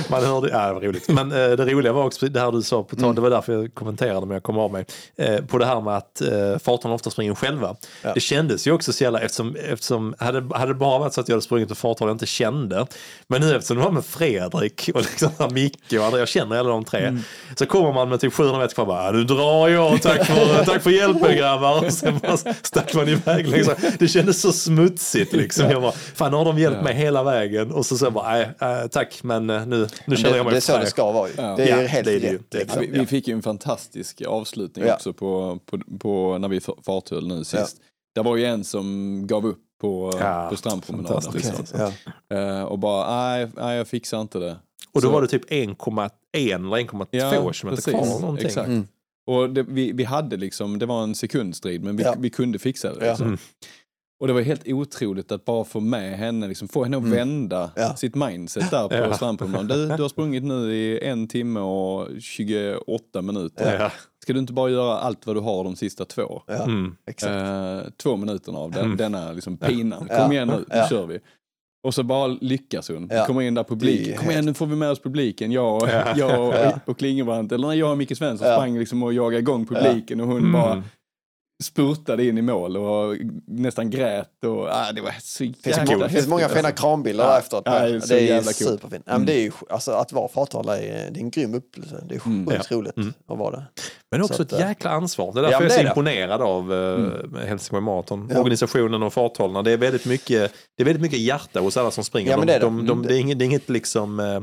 [0.09, 1.09] man hörde, ja, det var roligt.
[1.09, 3.15] Men det roliga var också det här du sa, på tal, Mm.
[3.15, 4.85] det var därför jag kommenterade men jag kom av mig.
[5.15, 6.29] Eh, på det här med att eh,
[6.63, 7.75] farthållarna ofta springer själva.
[8.01, 8.13] Ja.
[8.13, 11.27] Det kändes ju också så jävla, eftersom, eftersom hade, hade det bara varit så att
[11.27, 12.85] jag hade sprungit och farthållare jag inte kände.
[13.27, 16.69] Men nu eftersom det var med Fredrik och liksom Micke och andra, jag känner alla
[16.69, 16.99] de tre.
[17.05, 17.21] Mm.
[17.55, 20.65] Så kommer man med typ 700 meter kvar bara, "Ja, nu drar jag, tack för,
[20.65, 21.85] tack för hjälpen grabbar.
[21.85, 23.47] Och sen bara stack man iväg.
[23.47, 23.73] Liksom.
[23.99, 25.69] Det kändes så smutsigt liksom.
[25.71, 27.71] Jag bara, fan har de hjälpt mig hela vägen.
[27.71, 28.31] Och så jag bara,
[28.61, 31.11] nej, tack men eh, nu, nu känner jag mig det är så det fräsch." ska
[31.11, 31.33] vara ju.
[31.37, 31.55] Ja.
[31.55, 32.33] Det är ju helt det är det ju.
[32.37, 32.45] rätt.
[32.51, 32.81] Det är liksom.
[32.81, 34.95] Vi, vi fick ju en fantastisk avslutning Ja.
[34.95, 37.77] också på, på, på när vi farthöll nu sist.
[38.15, 41.21] Det var ju en som gav upp på, Ja, på strandpromenaden.
[41.21, 41.57] fantastiskt.
[41.59, 41.91] liksom.
[42.29, 42.37] Ja.
[42.37, 44.55] Eh, och bara, nej, nej jag fixar inte det.
[44.91, 48.05] Och då Så- var det typ 1,1 eller 1,2 Ja, kilometer kvar.
[48.21, 48.45] Någonting.
[48.45, 48.67] Exakt.
[48.67, 48.87] Mm.
[49.27, 52.15] Och det, vi, vi hade liksom, det var en sekundstrid men vi, Ja.
[52.19, 53.05] vi kunde fixa det.
[53.05, 53.11] Ja.
[53.11, 53.27] Liksom.
[53.27, 53.39] Mm.
[54.23, 57.57] Och det var helt otroligt att bara få med henne, liksom, få henne att vända
[57.59, 57.71] Mm.
[57.75, 57.95] Ja.
[57.95, 59.13] sitt mindset där på Ja.
[59.13, 59.89] strandpromenaden.
[59.89, 63.77] Du, du har sprungit nu i en timme och 28 minuter.
[63.79, 63.91] Ja.
[64.23, 66.41] Ska du inte bara göra allt vad du har de sista två?
[66.47, 66.95] Ja, Mm.
[67.07, 67.31] exakt.
[67.31, 68.97] Eh, två minuterna av den, Mm.
[68.97, 70.07] denna liksom pinan.
[70.09, 70.17] Ja.
[70.23, 70.87] Kom igen nu, nu Ja.
[70.89, 71.19] kör vi.
[71.83, 73.09] Och så bara lyckas hon.
[73.11, 73.25] Ja.
[73.25, 74.17] Kommer in där publiken.
[74.17, 75.51] Kom igen nu får vi med oss publiken.
[75.51, 76.13] Jag och, Ja.
[76.17, 76.79] jag och, Ja.
[76.85, 77.51] och Klingebrant.
[77.51, 78.55] Eller när jag och Micke Svensson Ja.
[78.55, 80.51] sprang liksom och jagade igång publiken och hon Mm.
[80.51, 80.83] bara
[81.63, 83.15] spurtade in i mål och
[83.47, 84.43] nästan grät.
[84.45, 86.81] Och, ah, det var så Det finns, jävla många, det finns många fina alltså.
[86.83, 87.39] krambilder Ja.
[87.39, 87.63] efteråt.
[87.65, 88.55] Ja, det det är är, jävla coolt.
[88.57, 89.05] superfint.
[89.05, 92.03] Men det är ju, alltså, att vara farthållare är, det är en grym upplevelse.
[92.09, 92.45] Det är Mm.
[92.47, 93.13] sjukt roligt Mm.
[93.27, 93.63] att vara det.
[94.11, 95.33] Men också Så att, ett eh, jäkla ansvar.
[95.33, 95.89] Det är därför Ja, jag är så det är det.
[95.89, 98.29] imponerad av uh, Helsingborg Marathon.
[98.33, 98.39] Ja.
[98.39, 99.61] Organisationen och farthållarna.
[99.61, 102.31] Det är väldigt mycket, det är väldigt mycket hjärta hos alla som springer.
[102.31, 102.65] Ja, men de, det är det.
[102.65, 103.07] de, de, Mm.
[103.07, 104.41] det, är inget, det är inget liksom, eh,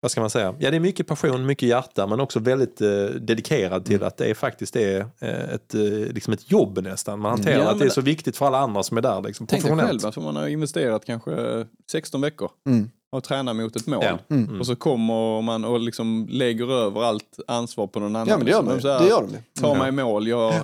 [0.00, 0.54] vad ska man säga?
[0.58, 4.06] Ja, det är mycket passion, mycket hjärta, men också väldigt eh, dedikerad till Mm.
[4.08, 7.20] att det är faktiskt är eh, ett, eh, liksom ett jobb nästan.
[7.20, 9.22] Man hanterar Ja, att det är så viktigt för alla andra som är där.
[9.22, 12.90] Liksom, Tänk dig själv att man har investerat kanske 16 veckor Mm.
[13.12, 14.04] och tränar mot ett mål.
[14.04, 14.18] Ja.
[14.36, 14.60] Mm.
[14.60, 18.28] Och så kommer man och liksom lägger över allt ansvar på någon annan.
[18.28, 18.76] Ja men det gör de Liksom.
[18.76, 18.80] ju.
[18.82, 19.22] Så här, Det gör
[19.54, 19.60] de.
[19.60, 19.78] Ta Mm.
[19.78, 20.54] mig i mål, jag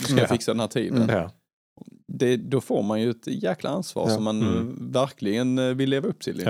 [0.00, 1.02] ska fixa den här tiden.
[1.02, 1.16] Mm.
[1.16, 1.30] Ja.
[2.12, 4.14] Det, då får man ju ett jäkla ansvar Ja.
[4.14, 4.54] som man Mm.
[4.58, 6.42] eh, verkligen eh, vill leva upp till.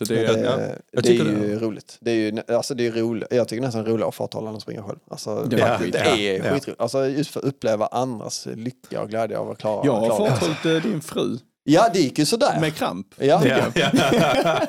[0.00, 0.06] Ja.
[0.06, 0.56] Så det, Det, ja.
[0.56, 1.96] det är tycker ju roligt.
[2.00, 3.28] Det är ju, alltså det är roligt.
[3.30, 4.98] Jag tycker nästan roligare att farthålla än att springa själv.
[5.10, 5.92] Alltså, Det det, är, skit.
[5.92, 6.54] det Ja, är ja.
[6.54, 6.80] skitroligt.
[6.80, 10.30] Alltså just för att uppleva andras lycka och glädje av att klara, Jag har det.
[10.30, 12.60] farthållit eh, din fru Ja, det gick ju sådär.
[12.60, 13.06] med kramp.
[13.18, 13.86] Ja, Ja,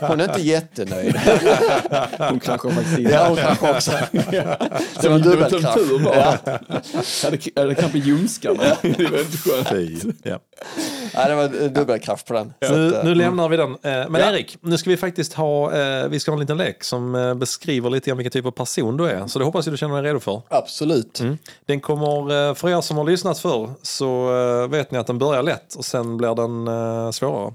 [0.08, 1.16] hon är inte jättenöjd.
[2.20, 3.10] Hon kraschade faktiskt in.
[3.10, 3.92] Ja, hon kanske också.
[5.02, 5.62] Det var dubbelkrasch.
[5.62, 6.16] som tur var.
[6.16, 6.38] Ja.
[7.24, 8.64] Hade, hade kramp i ljumskarna.
[8.82, 10.04] Det var inte skönt.
[10.24, 10.40] Ja.
[11.16, 12.54] Nej, det var dubbelkraft på den.
[12.68, 13.72] Så Nu, att, eh, nu lämnar vi den.
[13.72, 14.32] Eh, Men Ja.
[14.32, 17.90] Erik, nu ska vi faktiskt ha, eh, vi ska ha en liten lek som beskriver
[17.90, 19.28] lite grann vilken typ av person du är.
[19.28, 20.42] Så det hoppas jag du känner dig redo för.
[20.50, 21.20] Absolut.
[21.20, 21.38] Mm.
[21.66, 24.28] Den kommer, för er som har lyssnat förr, så
[24.68, 27.54] vet ni att den börjar lätt och sen blir den eh, svårare.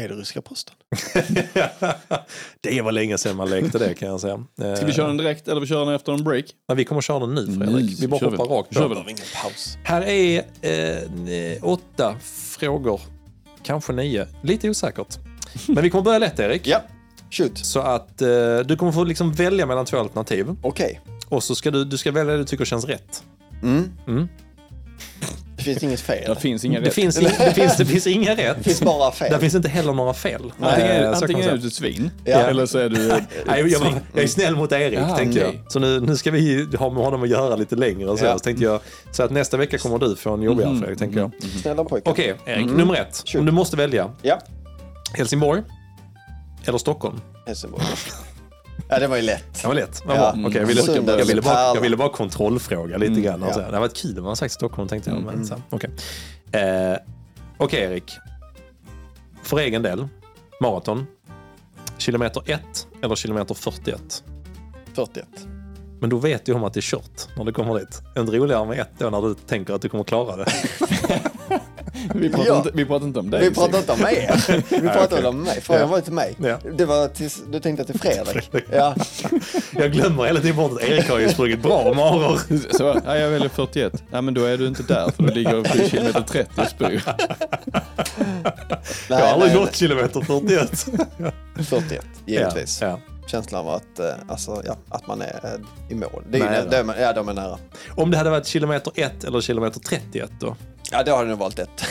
[0.00, 0.74] Är det ryska posten?
[2.60, 4.44] det var länge sedan man lekte det kan jag säga.
[4.60, 6.44] Eh, Ska vi köra den direkt eller vi kör den efter en break?
[6.68, 8.02] Men vi kommer köra den nu Nu Fredrik.
[8.02, 8.36] Vi bara kör vi.
[8.36, 8.94] hoppar rakt Kör på.
[9.42, 9.78] paus.
[9.84, 12.16] Här är eh, åtta
[12.58, 13.00] frågor,
[13.62, 14.26] kanske nio.
[14.42, 15.18] Lite osäkert.
[15.66, 16.66] Men vi kommer börja lätt Erik.
[16.66, 16.82] Ja,
[17.30, 17.58] Shoot.
[17.58, 18.28] Så att eh,
[18.64, 20.56] du kommer få liksom välja mellan två alternativ.
[20.62, 21.00] Okej.
[21.28, 23.24] Och så ska du, du ska välja det du tycker känns rätt.
[25.64, 26.34] Det finns inget fel.
[26.34, 26.94] Det finns inga Det rätt.
[26.94, 28.56] finns, ing, det, finns, det finns inga rätt.
[28.58, 29.40] Det finns bara fel.
[29.40, 30.52] finns inte heller några fel.
[30.60, 32.38] Antingen, Eh, är, man antingen är du ett svin, Ja.
[32.38, 32.96] eller så är du
[33.46, 33.96] Nej, jag, svin.
[34.14, 35.54] jag är snäll mot Erik, Ja, tänkte jag.
[35.68, 38.16] Så nu, nu ska vi ha med honom att göra lite längre.
[38.18, 38.32] Så, Ja.
[38.32, 38.80] så tänkte jag
[39.12, 41.30] så att nästa vecka kommer du få en jobbigare Mhm, Fredrik, tänker jag.
[41.62, 42.10] Snälla pojkar.
[42.10, 42.66] Okej, Erik.
[42.66, 43.22] Nummer ett.
[43.26, 43.40] Shoot.
[43.40, 44.10] Om du måste välja.
[44.22, 44.38] Ja.
[45.12, 45.62] Helsingborg
[46.66, 47.20] eller Stockholm?
[47.46, 47.84] Helsingborg.
[48.88, 49.62] Ja, det var ju lätt.
[49.62, 50.02] Det var lätt.
[50.08, 50.34] Ja.
[50.46, 50.82] Okej, jag, ville,
[51.18, 53.42] jag, ville bara, jag ville bara kontrollfråga lite grann.
[53.42, 53.56] Och ja.
[53.58, 55.22] Det hade varit kul om man sagt Stockholm, tänkte jag.
[55.22, 55.90] Men, så, här, okej,
[56.52, 56.98] eh,
[57.56, 58.12] Okej, Erik.
[59.42, 60.08] För egen del,
[60.60, 61.06] maraton.
[61.98, 62.60] Kilometer 1
[63.02, 64.24] eller kilometer 41?
[64.94, 65.26] 41.
[66.00, 68.02] Men då vet du om att det är kört när du kommer dit.
[68.10, 70.46] Är det inte roligare med ett då när du tänker att du kommer klara det?
[72.14, 72.56] Vi pratar, Ja.
[72.56, 73.48] inte, vi pratar inte om dig.
[73.48, 74.30] Vi pratar inte om mig.
[74.68, 75.26] Vi pratar okej.
[75.26, 75.60] om mig.
[75.60, 76.36] Frågan var ju till mig.
[76.42, 76.58] Ja.
[76.76, 78.50] Det var till, du tänkte till Fredrik.
[78.72, 78.94] Ja.
[79.72, 82.40] Jag glömmer hela tiden bort att Erik har ju sprungit bra maror.
[82.76, 84.02] Så, ja, jag väljer 41.
[84.10, 87.02] Ja, men då är du inte där för du ligger på kilometer 30 och spyr.
[89.08, 90.86] Jag har aldrig nej, gått kilometer 41.
[91.16, 91.32] nej.
[91.64, 92.78] 41, givetvis.
[92.80, 92.98] Ja, ja.
[93.26, 96.24] Känslan av att, eh, alltså, ja, att man är eh, i mål.
[96.30, 96.64] Det är ju, Nära.
[96.64, 97.58] det, är- ja, de är nära.
[97.96, 100.56] Om det hade varit kilometer 1 eller kilometer 31 då?
[100.90, 101.84] Ja, då har jag nog valt ett.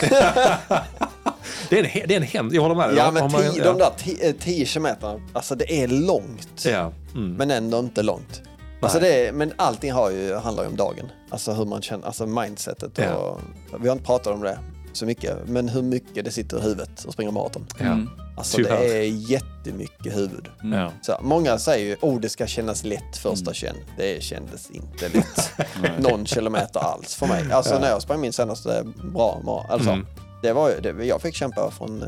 [1.68, 2.96] Det är en, det är en hemsk, jag håller med dig.
[2.96, 6.64] Ja, men tio, de där ti- eh, 10 kilometerna, alltså det är långt.
[6.66, 6.92] Ja.
[7.14, 7.32] Mm.
[7.34, 8.42] Men ändå inte långt.
[8.80, 11.06] Alltså det är, men allting har ju, handlar ju om dagen.
[11.30, 12.98] Alltså hur man känner, alltså mindsetet.
[12.98, 13.38] Och, Ja.
[13.80, 14.58] Vi har inte pratat om det
[14.96, 17.66] så mycket, men hur mycket det sitter i huvudet att springa maraton.
[17.80, 17.98] Ja.
[18.36, 18.80] Alltså Tyvärr.
[18.80, 20.48] det är jättemycket huvud.
[20.62, 20.92] Ja.
[21.02, 23.76] Så, många säger ju oh det ska kännas lätt första känn.
[23.98, 25.50] Det kändes inte lätt.
[25.98, 27.52] Någon kilometer alls för mig.
[27.52, 30.06] Alltså när jag sprang min senaste bra mara, alltså, Mm.
[30.42, 32.04] det var ju, det, jag fick kämpa från,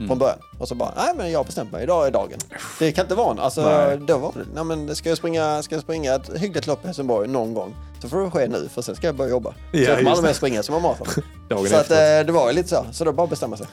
[0.00, 0.38] eh, från början.
[0.58, 2.38] Och så bara, nej men jag har bestämt mig, idag är dagen.
[2.78, 3.98] Det kan inte vara en, alltså Nej.
[3.98, 6.86] då var det, nej men ska jag springa, ska jag springa ett hyggligt lopp i
[6.86, 9.54] Helsingborg någon gång så får det ske nu för sen ska jag börja jobba.
[9.72, 11.06] Ja, så jag kommer aldrig mer springa som en maraton.
[11.68, 13.66] Så att, eh, det var ju lite så, så då bara bestämma sig.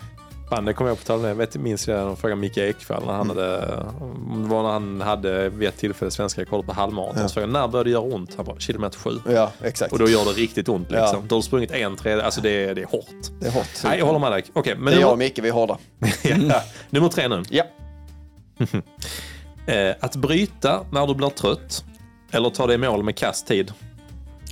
[0.49, 1.39] Fan, det kommer jag på tal om.
[1.39, 5.01] Jag minns jag de frågade Micke Ekvall när han hade, om det var när han
[5.01, 7.21] hade vid ett tillfälle svenska rekordet på halvmaraton.
[7.21, 7.27] Ja.
[7.27, 8.33] Så frågade när började det göra ont?
[8.35, 9.19] Han bara, kilometer sju.
[9.29, 9.93] Ja, exakt.
[9.93, 11.07] Och då gör det riktigt ont liksom.
[11.13, 11.23] Ja.
[11.27, 13.05] Då har du sprungit en tredje, alltså det, är- det är hårt.
[13.39, 13.67] Det är hårt.
[13.83, 14.43] Nej, jag håller med dig.
[14.53, 15.77] Okej, men det är jag och Micke, vi är hårda.
[16.49, 17.43] ja, nummer tre nu.
[17.49, 17.63] Ja.
[19.67, 21.85] Eh, att bryta när du blir trött.
[22.31, 23.73] Eller ta dig i mål med kast tid.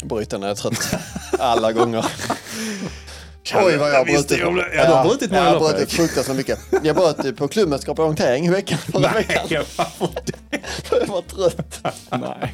[0.04, 0.96] Bryta när jag är trött.
[1.40, 2.06] Alla gånger.
[3.54, 4.38] Oj vad jag har Jag brutit.
[4.40, 6.60] Ja, du har brutit många Jag har brutit fruktansvärt mycket.
[6.84, 8.78] Jag bröt på klubbmästerskap i orientering i veckan.
[8.78, 9.46] Förra veckan.
[9.50, 10.60] Nej, varför det?
[10.84, 11.80] För jag var trött.
[12.12, 12.54] Nej.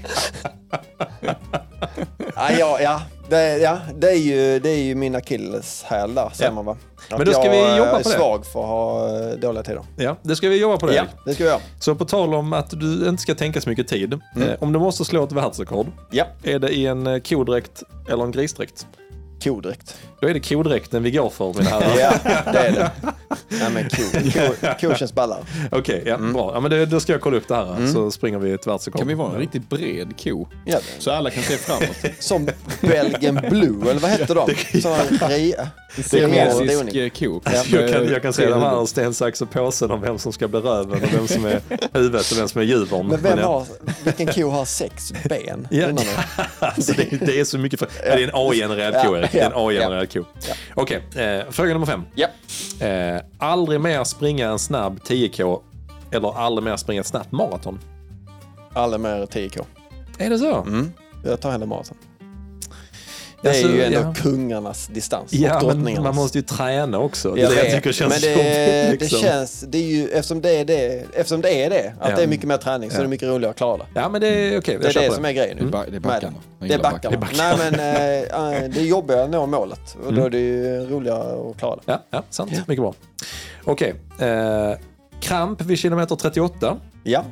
[2.36, 3.02] Ja, ja, ja.
[3.30, 6.56] Det, ja, det är ju, det är ju min akilleshäl där, säger Ja.
[6.56, 6.78] man va?
[7.10, 8.16] Att Men då ska jag vi jobba är på det.
[8.16, 9.84] svag för att ha eh, dåliga tider.
[9.98, 10.96] Ja, det ska vi jobba på det.
[10.96, 11.60] Ja, det ska vi göra.
[11.80, 14.20] Så på tal om att du inte ska tänka så mycket tid.
[14.36, 14.50] Mm.
[14.50, 18.24] Eh, om du måste slå ett världsrekord, Ja, är det i en eh, kodräkt eller
[18.24, 18.88] en grisdräkt?
[19.44, 19.98] kodräkt.
[20.22, 21.98] Då är det kodräkten vi går för mina herrar.
[22.00, 22.14] Ja,
[22.52, 22.92] det är det.
[23.50, 24.04] Nej men ko,
[24.34, 25.40] ko, ko känns ballare.
[25.72, 26.34] Okej, ja, Mm.
[26.34, 26.52] bra.
[26.54, 29.00] Ja, men det, då ska jag kolla upp det här så springer vi ett världsrekord.
[29.00, 30.48] Kan vi vara en riktigt bred ko?
[30.66, 31.98] Ja, Så alla kan se framåt.
[32.20, 32.50] som
[32.82, 34.50] Belgian Blue, eller vad heter de?
[36.04, 37.42] Siamesisk eh, ko.
[37.72, 40.34] Jag kan, jag kan se de här Tre sten, sax och påsen om vem som
[40.34, 41.62] ska bli röven och vem som är
[41.94, 43.08] huvudet och vem som är djurbarn.
[43.08, 43.46] Men vem ja.
[43.46, 43.66] har,
[44.04, 45.68] vilken ko har sex ben?
[45.72, 45.88] Ja,
[46.60, 47.88] alltså det, det är så mycket för...
[48.06, 49.32] Ja, det är en AI-genererad ko, Ja, Erik.
[49.32, 50.82] Det är en ja, AI-genererad ko.
[50.82, 52.06] Okej, eh, fråga nummer fem.
[52.16, 52.28] Ja.
[52.88, 55.62] Eh, aldrig mer springa en snabb 10K
[56.12, 57.80] eller aldrig mer springa ett snabbt maraton.
[58.74, 59.66] Aldrig mer 10K.
[60.18, 60.56] Är det så?
[60.62, 60.92] Mm.
[61.26, 61.98] Jag tar hellre maraton.
[63.44, 64.14] Det Alltså, är ju ändå ja.
[64.18, 65.34] kungarnas distans.
[65.34, 67.32] Ja, och men man måste ju träna också.
[67.32, 69.00] Det Jag det jag tycker känns men det, jobbigt.
[69.00, 69.20] det Liksom.
[69.20, 72.16] känns, det är ju, eftersom det är det, eftersom det är det, att Ja.
[72.16, 73.00] det är mycket mer träning så Ja.
[73.00, 73.86] är det mycket roligare att klara det.
[73.94, 74.78] Ja, men det är okej.
[74.82, 75.70] Det är det som är grejen nu.
[75.70, 76.34] Det är det backarna.
[76.60, 77.18] Det är backarna.
[77.18, 77.56] backarna.
[77.58, 80.86] Nej men eh, eh, det är jobbigare att nå målet och då är det ju
[80.90, 81.82] roligare att klara det.
[81.86, 82.52] Ja, ja sant.
[82.68, 82.94] Mycket bra.
[83.64, 83.94] Okej.
[84.20, 84.72] Eh,
[85.20, 86.78] kramp vid kilometer 38.
[87.04, 87.24] Ja,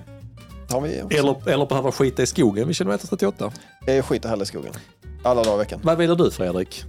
[1.09, 1.17] det.
[1.17, 3.51] Eller, eller behöva skita i skogen vid kilometer 38.
[3.85, 4.71] Jag skiter hellre i skogen.
[5.23, 5.79] Alla dagar i veckan.
[5.83, 6.83] Vad vill du Fredrik?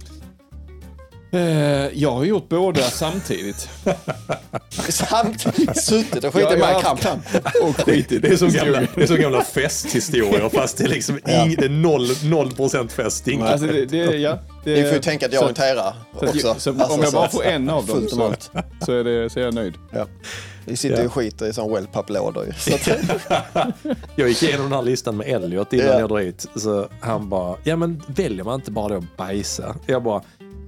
[1.33, 1.39] Eh,
[1.93, 3.69] Jag har gjort båda samtidigt.
[4.89, 7.21] Samtidigt suttit och skitit mig haft kamp.
[7.63, 11.19] Och skitit Det är som gamla, det är som gamla festhistorier fast det är liksom
[11.25, 11.45] Ja.
[11.45, 13.27] ing, det är noll, noll procent fest.
[13.27, 13.45] Inget.
[13.47, 15.47] Alltså det, det, ja, det, Ni får ju tänka att jag så-
[16.19, 16.39] så att- också.
[16.41, 18.33] så Alltså, om jag så bara får en av dem så,
[18.85, 19.73] så, är det, så är jag nöjd.
[19.91, 20.05] Ja.
[20.65, 21.05] Vi sitter Ja.
[21.05, 22.53] och skiter i sån wellpapp-lådor ju.
[22.53, 22.87] Så att,
[24.15, 25.99] Jag gick igenom den här listan med Elliot innan Ja.
[25.99, 26.45] jag drog hit.
[26.55, 29.75] Så han bara, ja men väljer man inte bara då bajsa?
[29.85, 30.21] Jag bara,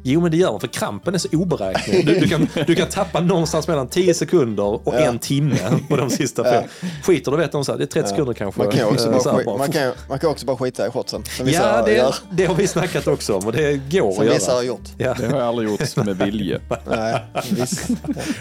[0.06, 2.06] Jo men det gör den för krampen är så oberäknelig.
[2.06, 4.94] Du, du, kan, du kan tappa någonstans mellan 10 sekunder och Ja.
[5.00, 5.58] en timme
[5.90, 6.64] på de sista fem.
[7.04, 8.62] Skiter du vet de så här, det är 30 sekunder kanske.
[8.64, 9.58] Man kan, ju också bara, här bara.
[9.58, 11.24] man, kan, man kan också bara skita i shotsen.
[11.26, 12.06] Som vissa Ja, gör.
[12.32, 14.66] det, det har vi snackat också om och det går Som att vissa har göra.
[14.68, 14.90] gjort.
[14.98, 15.16] Ja.
[15.20, 16.62] Det har jag aldrig gjort med vilje.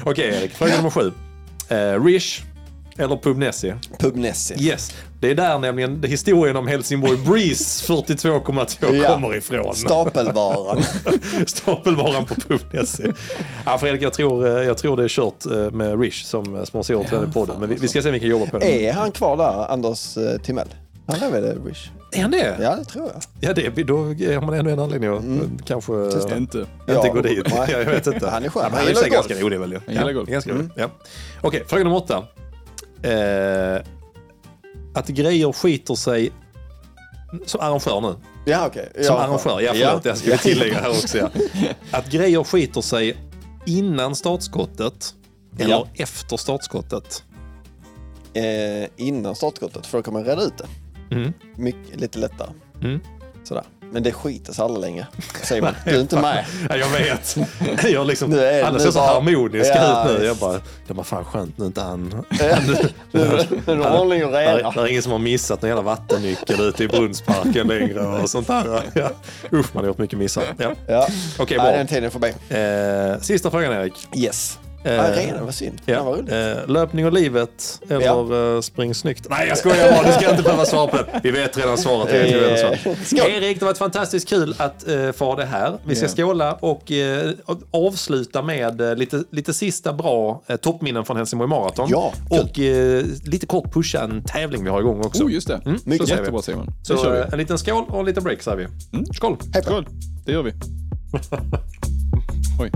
[0.04, 1.12] Okej Erik, fråga nummer sju.
[1.72, 2.42] Eh, Rish
[2.98, 3.74] eller Pubnessi?
[3.98, 4.54] Pubnessi.
[4.58, 9.14] Yes, det är där nämligen historien om Helsingborg Breeze 42,2 Ja.
[9.14, 9.74] kommer ifrån.
[9.74, 10.82] Stapelvaran.
[11.46, 13.12] Stapelvaran på Pubnessi.
[13.66, 16.64] Ja, Fredrik, jag tror, eh, jag tror det är kört eh, med Rish som eh,
[16.64, 17.56] sponsorat till den här podden.
[17.60, 18.86] Men vi, vi ska se om vi kan jobba på det.
[18.88, 20.68] Är han kvar där, Anders Timell?
[21.06, 21.90] Han är väl det, Rish?
[22.12, 22.56] Är han det?
[22.60, 23.22] Ja, det tror jag.
[23.40, 26.36] Ja, det, då har man ännu en anledning att eh, kanske eh, Inte.
[26.38, 27.46] inte Ja, gå dit.
[27.54, 27.70] nej.
[27.70, 28.28] jag vet inte.
[28.30, 28.62] Han är skön.
[28.62, 29.12] Ja, Han han är gillar golf.
[29.12, 29.72] ganska rolig väl?
[29.72, 29.80] ju.
[29.86, 30.28] Han gillar ja, golf.
[30.28, 30.68] Ganska rolig.
[30.76, 30.90] Ja.
[31.40, 32.24] Okej, fråga nummer åtta.
[33.02, 33.82] Eh,
[34.94, 36.32] att grejer skiter sig
[37.46, 38.14] som arrangör nu.
[38.44, 38.90] Ja, okej.
[38.94, 41.18] Som Ja, arrangör, ja förlåt, jag skulle tillägga här också.
[41.18, 41.28] Ja.
[41.90, 43.16] Att grejer skiter sig
[43.66, 45.14] innan startskottet
[45.58, 45.86] eller Ja.
[45.94, 47.24] efter startskottet.
[48.34, 50.66] Eh, innan startskottet, för då kommer jag reda ut det.
[51.12, 51.32] Mm.
[51.56, 52.48] Mycket, lite lättare.
[52.82, 53.00] Mm.
[53.44, 53.64] Sådär.
[53.92, 55.06] Men det skiter sig aldrig länge.
[55.42, 55.74] Säger man.
[55.84, 56.44] Du är inte med.
[56.68, 57.36] Ja, jag vet.
[57.92, 60.26] Jag liksom, Nu är- alla ser så harmoniska Ja, ut nu.
[60.26, 62.24] Jag bara, det var fan skönt nu inte han.
[63.12, 63.20] Nu
[63.66, 64.70] är ordning och reda.
[64.70, 68.46] det är ingen som har missat någon jävla vattennyckel ute i Brunnsparken längre och sånt
[68.46, 68.82] där.
[68.94, 69.10] Ja.
[69.52, 70.44] Usch, man har gjort mycket missar.
[70.58, 70.72] Ja.
[70.86, 71.06] Ja.
[71.38, 71.76] Okej, Nej, bra.
[71.76, 72.28] den tiden är förbi.
[73.14, 74.08] Eh, sista frågan Erik.
[74.16, 74.58] Yes.
[74.84, 75.80] Eh, Ja, redan, vad synd.
[75.86, 76.02] Ja.
[76.02, 76.32] Vad roligt.
[76.32, 78.54] Eh, löpning och livet eller Ja.
[78.54, 79.26] eh, spring snyggt?
[79.30, 80.06] Nej, jag skojar bara.
[80.06, 81.20] Du ska inte behöva svara på det.
[81.22, 82.14] Vi vet redan svaret.
[82.14, 82.98] Vi vet redan svaret.
[83.06, 83.20] Skål.
[83.30, 85.78] Erik, det har varit fantastiskt kul att uh, få ha det här.
[85.86, 86.12] Vi ska Ja.
[86.26, 86.92] skåla och
[87.70, 91.88] avsluta med lite, lite sista bra uh, toppminnen från Helsingborg Marathon.
[91.90, 92.58] Ja, och
[93.24, 95.24] lite kort pusha en tävling vi har igång också.
[95.24, 95.60] Oh, just det.
[95.66, 96.14] Mm, mycket så.
[96.14, 96.66] Jättebra Simon.
[96.66, 97.22] Det Så vi.
[97.32, 98.66] en liten skål och en liten break säger vi.
[99.14, 99.36] Skål!
[99.54, 99.74] Hej på er.
[99.74, 99.86] Skål.
[100.26, 100.52] Det gör vi.
[102.60, 102.70] Oj.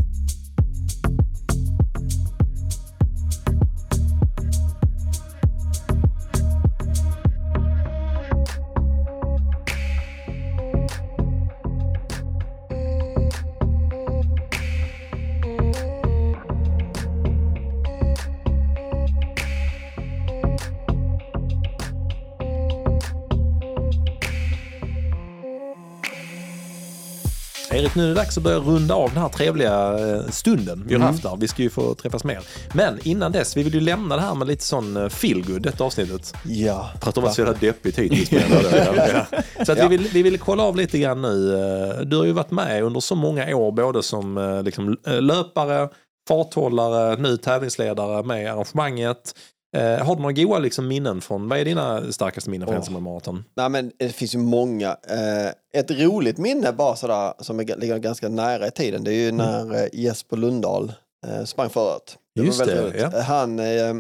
[27.77, 30.95] Erik, nu är det dags att börja runda av den här trevliga eh, stunden vi
[30.95, 31.13] har Mm.
[31.15, 31.37] haft här.
[31.37, 32.41] Vi ska ju få träffas mer.
[32.75, 35.85] Men innan dess, vi vill ju lämna det här med lite sån eh, feelgood detta
[35.85, 36.35] avsnittet.
[36.45, 36.91] Ja.
[37.03, 38.29] För att det var så deppigt hittills.
[39.67, 39.89] Så att Ja.
[39.89, 41.55] vi, vill, vi vill kolla av lite grann nu.
[41.55, 45.89] Eh, Du har ju varit med under så många år, både som liksom, löpare,
[46.29, 49.35] farthållare, nu tävlingsledare med arrangemanget.
[49.77, 52.79] Eh, har du några goa liksom, minnen från, vad är dina starkaste minnen från Åh.
[52.81, 53.45] Helsingborg Marathon?
[53.57, 54.89] Nej, men det finns ju många.
[54.89, 59.05] Eh, ett roligt minne bara sådär som ligger ganska nära i tiden.
[59.05, 60.93] Det är ju när eh, Jesper Lundahl
[61.27, 62.17] eh, sprang förut.
[62.41, 63.07] Just väldigt det, roligt.
[63.13, 63.21] ja.
[63.21, 63.95] Han, eh,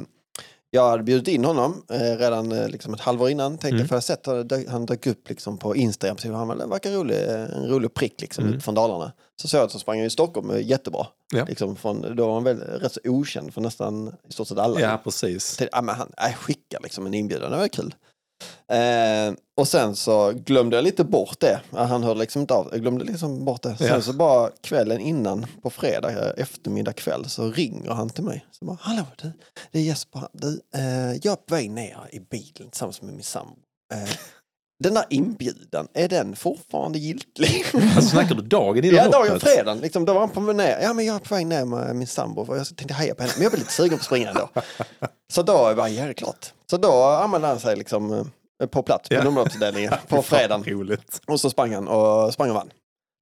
[0.71, 3.51] jag hade bjudit in honom eh, redan eh, liksom ett halvår innan.
[3.59, 3.89] Tänkte, Mm.
[3.89, 6.17] För jag sett att dö- han dök upp liksom på Instagram.
[6.19, 8.61] Så han verkar rolig, en rolig prick liksom, Mm.
[8.61, 9.13] från Dalarna.
[9.43, 11.07] Så såg jag att han sprang i Stockholm eh, jättebra.
[11.35, 11.45] Ja.
[11.45, 14.81] Liksom från, då var han väl rätt så okänd för nästan i stort sett alla.
[14.81, 15.57] Ja, precis.
[15.57, 17.95] Tänkte, ja, men han äh, skickar liksom en inbjudan, det var kul.
[18.73, 21.61] Eh, och sen så glömde jag lite bort det.
[21.73, 23.77] Han hörde liksom inte av Jag glömde liksom bort det.
[23.77, 24.01] Sen Ja.
[24.01, 28.47] så bara kvällen innan, på fredag eh, eftermiddag kväll, så ringer han till mig.
[28.51, 29.33] Så bara, hallå du,
[29.73, 30.29] det är Jesper.
[30.33, 33.57] Du, eh, jag är på väg ner i bilen tillsammans med min sambo.
[33.95, 34.11] Eh,
[34.78, 37.65] den där inbjudan, är den fortfarande giltig?
[37.74, 39.43] Alltså snackar du dagen innan Ja, dagen loppet?
[39.43, 39.78] fredagen.
[39.78, 40.78] Liksom, då var han på väg ner.
[40.82, 42.40] Ja, men jag är på väg ner med min sambo.
[42.43, 43.32] och Jag tänkte heja på henne.
[43.36, 44.48] Men jag blir lite sugen på att springa ändå.
[45.32, 46.53] Så då var jag, ja det är klart.
[46.70, 48.12] Så då anmälde han sig liksom
[48.62, 49.24] eh, på plats på Ja.
[49.24, 50.97] nummerloppsavdelningen på fredagen.
[51.27, 52.70] Och så sprang han och sprang och vann.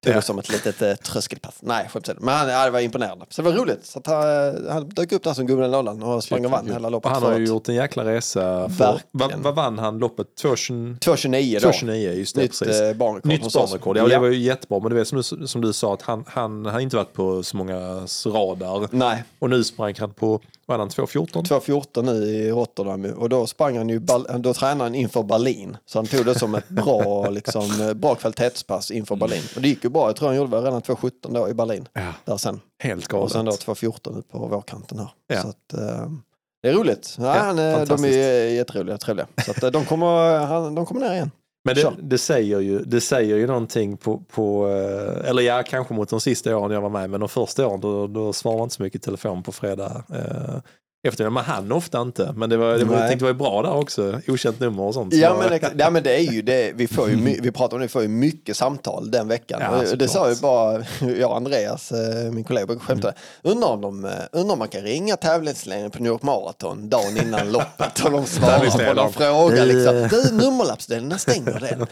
[0.05, 1.55] Det var som ett litet eh, tröskelpass.
[1.59, 2.09] Nej, skämt.
[2.19, 3.25] Men han ja, det var imponerande.
[3.29, 3.85] Så det var roligt.
[3.85, 6.89] Så han, han dök upp där som gubben i lådan och sprang och vann hela
[6.89, 8.69] loppet han har ju gjort en jäkla resa.
[8.69, 10.27] För, vad, vad vann han loppet?
[10.41, 11.69] 2.29 2.29 då.
[11.69, 12.41] 2.29, just det.
[12.41, 12.81] Nytt precis.
[12.81, 13.31] eh, barnrekord.
[13.31, 13.97] Nytt banrekord.
[13.97, 14.79] Ja, det var ju jättebra.
[14.79, 17.43] Men du vet som du, som du sa att han, han har inte varit på
[17.43, 17.79] så många
[18.25, 18.87] radar.
[18.91, 20.41] Nej, Och nu sprang han på,
[20.73, 21.27] hade han, 2.14?
[21.43, 23.99] 2.14 nu i Rotterdam och då sprang han ju,
[24.39, 25.77] då tränade han inför Berlin.
[25.85, 29.41] Så han tog det som ett bra, liksom, bra kvalitetspass inför Berlin.
[29.55, 31.87] Och det gick ju bra, jag tror han gjorde väl redan 2.17 då i Berlin.
[31.93, 32.59] Ja, Där sen.
[32.83, 33.31] helt Och galet.
[33.31, 35.09] sen då 2.14 ut på vårkanten här.
[35.27, 35.41] Ja.
[35.41, 36.09] Så att, eh,
[36.63, 37.15] det är roligt.
[37.19, 39.27] Ja, Ja, han, eh, de är jätteroliga, trevliga.
[39.45, 41.31] Så att, eh, de, kommer, han, de kommer ner igen.
[41.65, 45.93] Men det, det, säger ju, det säger ju någonting på, på, eh, eller ja, kanske
[45.93, 48.65] mot de sista åren jag var med, men de första åren då, då svarade man
[48.65, 50.03] inte så mycket i telefon på fredag.
[51.07, 51.33] Eftermiddag.
[51.33, 52.33] Men han ofta inte.
[52.35, 54.19] Men det var, det var, jag tänkte det var ju bra där också.
[54.27, 55.13] Okänt nummer och sånt.
[55.13, 57.79] Ja men, det, ja men det är ju det, vi får ju, vi pratar om
[57.81, 59.61] det, vi får ju mycket samtal den veckan.
[59.61, 60.73] Ja, det sa ju bara,
[61.19, 63.13] jag och Andreas, eh, min kollega, brukar skämta.
[63.41, 67.17] Undrar om, de, eh, undrar om man kan ringa tävlingsledningen på New York Marathon dagen
[67.17, 69.63] innan loppet och de svarar på någon fråga.
[69.63, 70.07] Liksom.
[70.11, 71.87] Du, nummerlappsdelen, när stänger den?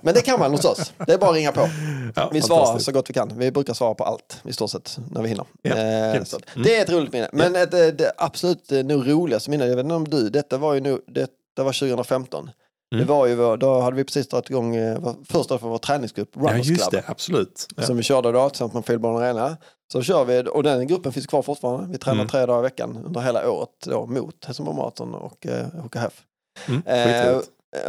[0.00, 0.92] Men det kan man hos oss.
[1.06, 1.68] Det är bara att ringa på.
[2.14, 3.32] Ja, Vi svarar så gott vi kan.
[3.38, 5.44] Vi brukar svara på allt i stort sett när vi hinner.
[5.62, 6.34] Ja, Eh, att
[6.64, 7.28] Det är ett roligt minne.
[7.32, 10.58] Men ett, eh, det absolut eh, nog roligaste minne, jag vet inte om du, detta
[10.58, 12.50] var ju nog, detta var 2015.
[12.90, 13.06] Det Mm.
[13.08, 16.40] var ju, vår- då hade vi precis dragit igång eh, första för vår träningsgrupp, Ja,
[16.40, 17.02] Runners just Club.
[17.04, 17.10] det.
[17.10, 17.66] Absolut.
[17.76, 17.82] Ja.
[17.82, 19.56] Som vi körde då tillsammans med Filbarn Arena.
[19.92, 21.92] Så kör vi, och den gruppen finns kvar fortfarande.
[21.92, 22.28] Vi tränar Mm.
[22.28, 26.22] tre dagar i veckan under hela året då, mot Helsingborg Marathon och eh, HKF.
[26.68, 27.38] Mm, Eh,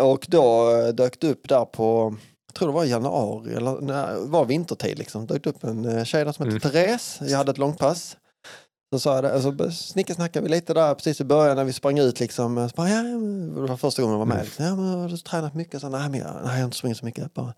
[0.05, 2.15] och då eh, dök det upp där på,
[2.47, 5.63] jag tror det var i januari, eller när, det var vintertid liksom, dök det upp
[5.63, 6.87] en tjej där som hette Mm.
[6.87, 8.17] Therese, jag hade ett långpass.
[8.93, 11.99] Så sa jag det, alltså, snickesnackade vi lite där precis i början när vi sprang
[11.99, 12.69] ut liksom.
[12.69, 14.43] Så bara, ja, det var första gången jag var med.
[14.45, 14.65] Liksom.
[14.65, 15.81] Ja, men har du tränat mycket?
[15.81, 17.33] Så, nej, men jag, nej, jag har inte sprungit så mycket.
[17.33, 17.53] Bara,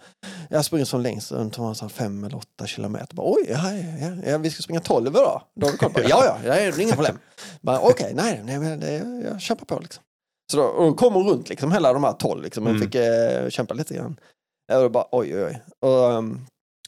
[0.50, 1.28] jag springer som längst
[1.74, 3.16] så fem eller åtta kilometer.
[3.16, 5.42] Bara, Oj, ja, ja, ja, vi ska springa tolv då.
[5.56, 6.02] då koll på.
[6.08, 7.20] ja, ja, det är inga problem.
[7.64, 8.92] Okej, nej, nej, men det,
[9.30, 10.04] jag kämpar på liksom.
[10.52, 12.64] Så då, och de kom runt liksom hela de här tolv liksom.
[12.64, 12.84] Man Mm.
[12.86, 14.20] fick eh, kämpa lite grann.
[14.72, 15.62] Då bara oj, oj, oj.
[15.90, 16.46] Och, ehm,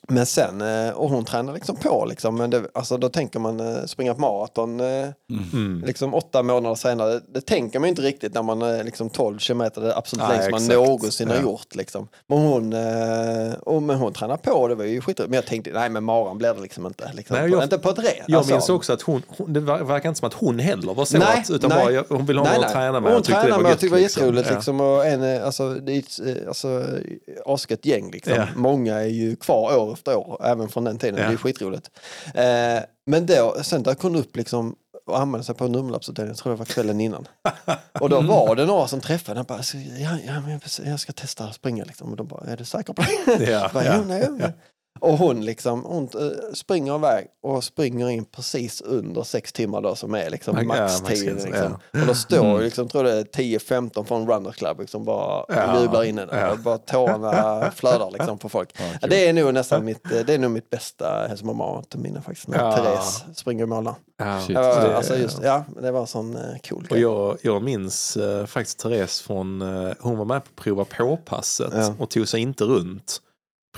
[0.07, 2.35] men sen, eh, och hon tränar liksom på liksom.
[2.35, 5.07] Men det, alltså, då tänker man eh, springa ett maraton eh,
[5.53, 5.83] Mm.
[5.87, 7.19] liksom åtta månader senare.
[7.33, 10.25] Det, tänker man ju inte riktigt när man är liksom 12 kilometer, det är absolut
[10.29, 11.41] Nej, längst man någonsin har Ja.
[11.41, 11.75] gjort.
[11.75, 12.07] Liksom.
[12.27, 12.73] Men, hon,
[13.59, 15.29] och, men hon tränar på det var ju skitroligt.
[15.29, 17.11] Men jag tänkte, nej men maran blir det liksom inte.
[17.13, 18.07] Liksom, Nej, på, jag- inte på ett rep.
[18.27, 18.53] Jag alltså.
[18.53, 21.17] minns också att hon, hon, det ver- verkar inte som att hon heller var så
[21.17, 21.79] Nej, att, utan nej.
[21.83, 23.13] bara jag- hon ville ha någon att träna med.
[23.13, 24.51] Hon tränar med gött, tyckte det var jätteroligt.
[24.51, 26.85] Liksom, och en, alltså, det är alltså,
[27.45, 28.11] asket gäng.
[28.11, 28.45] Liksom.
[28.55, 31.19] Många är ju kvar år efter år, även från den tiden.
[31.21, 31.27] Ja.
[31.27, 31.91] Det är skitroligt.
[32.33, 34.75] Eh, men då, sen dök hon upp liksom,
[35.07, 37.27] och anmälde sig på nummerlappsutdelningen, jag tror det var kvällen innan.
[37.99, 39.63] Och då var det några som träffade henne
[39.99, 41.83] ja, ja, jag- ska testa att springa.
[41.83, 42.09] Liksom.
[42.11, 43.43] Och de bara, är du säker på det?
[43.51, 44.53] Ja, Bara, ja, "Jo, nej."
[44.99, 49.95] Och hon liksom, hon eh, springer iväg och springer in precis under sex timmar då
[49.95, 51.03] som är liksom Ja, maxtiden.
[51.03, 51.77] maxgränsen, Liksom.
[51.91, 52.01] ja.
[52.01, 52.61] Och då står Mm.
[52.61, 56.39] liksom, tror det är 10-15 från Runners Club liksom bara Ja, jublar in henne.
[56.39, 56.51] ja.
[56.51, 58.69] Och bara tårarna flödar liksom på folk.
[59.01, 62.47] Ja, det är nog nästan mitt, eh, det är nog mitt bästa Marathon-minne faktiskt.
[62.47, 62.77] När Ja.
[62.77, 63.95] Therese springer i mål där.
[64.17, 64.41] Ja.
[64.41, 64.55] Shit.
[64.55, 67.01] Det- alltså just, ja, det var en sån eh, cool Och grej.
[67.01, 68.17] jag, jag minns
[68.47, 69.61] faktiskt Therese från,
[69.99, 71.93] hon var med på prova på-passet Ja.
[71.99, 73.21] och tog sig inte runt.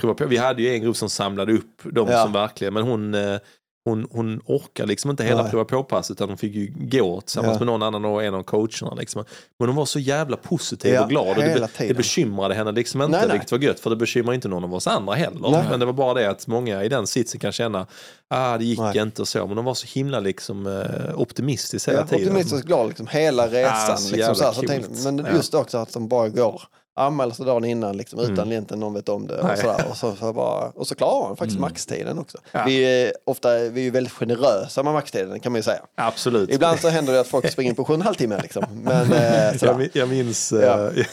[0.00, 0.26] Prova på.
[0.26, 2.22] Vi hade ju en grupp som samlade upp de Ja.
[2.22, 3.36] som verkligen, men hon, eh,
[3.84, 5.50] hon, hon orkar liksom inte hela Nej.
[5.50, 7.58] prova på-passet utan hon fick ju gå tillsammans Ja.
[7.58, 8.94] med någon annan och en av coacherna.
[8.94, 9.24] Liksom.
[9.58, 12.72] Men hon var så jävla positiv Ja, och glad och det, be, det bekymrade henne
[12.72, 13.32] liksom inte, Nej, nej.
[13.32, 15.50] vilket var gött för det bekymrar inte någon av oss andra heller.
[15.50, 15.64] Nej.
[15.70, 17.86] Men det var bara det att många i den sitsen kan känna,
[18.28, 18.98] ah det gick Nej.
[18.98, 22.22] inte och så, men de var så himla liksom eh, optimistisk hela Ja, tiden.
[22.28, 23.98] optimistiskt glad liksom, hela resan.
[23.98, 26.62] så liksom, jävla så här, så tänkte, men just också att de bara går.
[26.96, 28.52] Anmäler sig dagen innan liksom, utan Mm.
[28.52, 29.38] egentligen någon vet om det.
[29.40, 31.68] Och, sådär, och, så, så bara, och så klarar man faktiskt Mm.
[31.70, 32.38] maxtiden också.
[32.52, 32.62] Ja.
[32.66, 35.80] Vi, är, ofta, vi är väldigt generösa med maxtiden kan man ju säga.
[35.94, 36.50] Absolut.
[36.50, 38.38] Ibland så händer det att folk springer på sju och en halv timme.
[38.42, 38.64] Liksom.
[38.82, 39.54] Men, eh.
[39.62, 40.90] Jag, min- jag minns, Ja.
[40.90, 41.04] eh,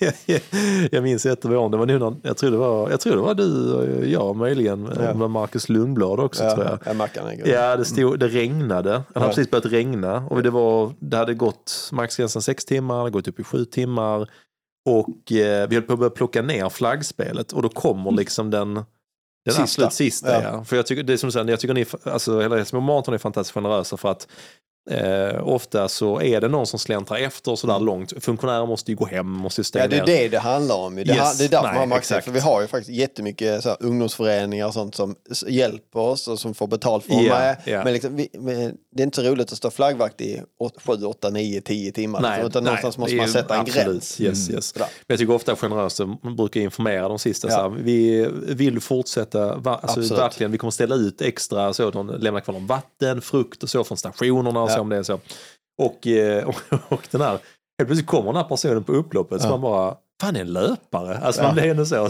[0.92, 3.34] jag minns jättebra, det var nu när, jag tror det var, jag tror det var
[3.34, 5.02] du och jag möjligen, Ja.
[5.04, 5.14] ja.
[5.14, 6.72] med Marcus Lundblad också tror jag.
[6.74, 7.24] ja, ja, Mackan.
[7.44, 8.90] Ja, det, stod, det regnade.
[8.90, 9.28] Det hade Ja.
[9.28, 10.26] precis börjat regna.
[10.30, 13.64] Och det, var, det hade gått maxgränsen sex timmar, det hade gått upp i sju
[13.64, 14.28] timmar.
[14.88, 17.52] Och eh, vi höll på att börja plocka ner flaggspelet.
[17.52, 18.84] Och då kommer liksom den, den
[19.48, 19.62] Sista.
[19.62, 20.32] absolut sista.
[20.32, 20.42] Ja.
[20.42, 20.64] Ja.
[20.64, 23.18] För jag tycker, det är som säger, jag tycker ni, alltså, hela Helsingborg Marathon är
[23.18, 24.28] fantastiskt generösa för att
[24.90, 28.12] Eh, ofta så är det någon som släntrar efter sådär långt.
[28.24, 29.98] Funktionärer måste ju gå hem, måste ju stänga Mm.
[29.98, 30.94] Ja, det är det det handlar om.
[30.96, 31.18] Det, Yes.
[31.18, 32.24] ha- det är därför Nej, man exakt.
[32.24, 35.14] För vi har ju faktiskt jättemycket så här, ungdomsföreningar och sånt som
[35.46, 37.56] hjälper oss och som får betalt för med.
[37.64, 37.84] ja.
[37.84, 40.42] Men liksom, vi, men det är inte så roligt att stå flaggvakt i
[40.86, 42.20] 7, 8, 9, 10 timmar.
[42.20, 44.20] liksom, utan någonstans måste man sätta en absolut, gräns.
[44.20, 44.56] Yes, Mm.
[44.56, 44.66] yes.
[44.66, 44.86] Sådär.
[44.86, 47.48] Men jag tycker ofta generöst, man brukar informera de sista.
[47.48, 47.54] Ja.
[47.54, 52.08] Så här, vi vill fortsätta, va, alltså, verkligen, vi kommer ställa ut extra, så, de
[52.18, 54.74] lämnar kvar om vatten, frukt och så från stationerna och Ja.
[54.76, 55.20] så om det är så.
[55.82, 57.40] Och, eh, och, och den här, helt
[57.88, 59.50] plötsligt kommer den här personen på upploppet så Ja.
[59.50, 61.18] man bara, fan är en löpare?
[61.18, 62.08] Alltså man blir ändå så,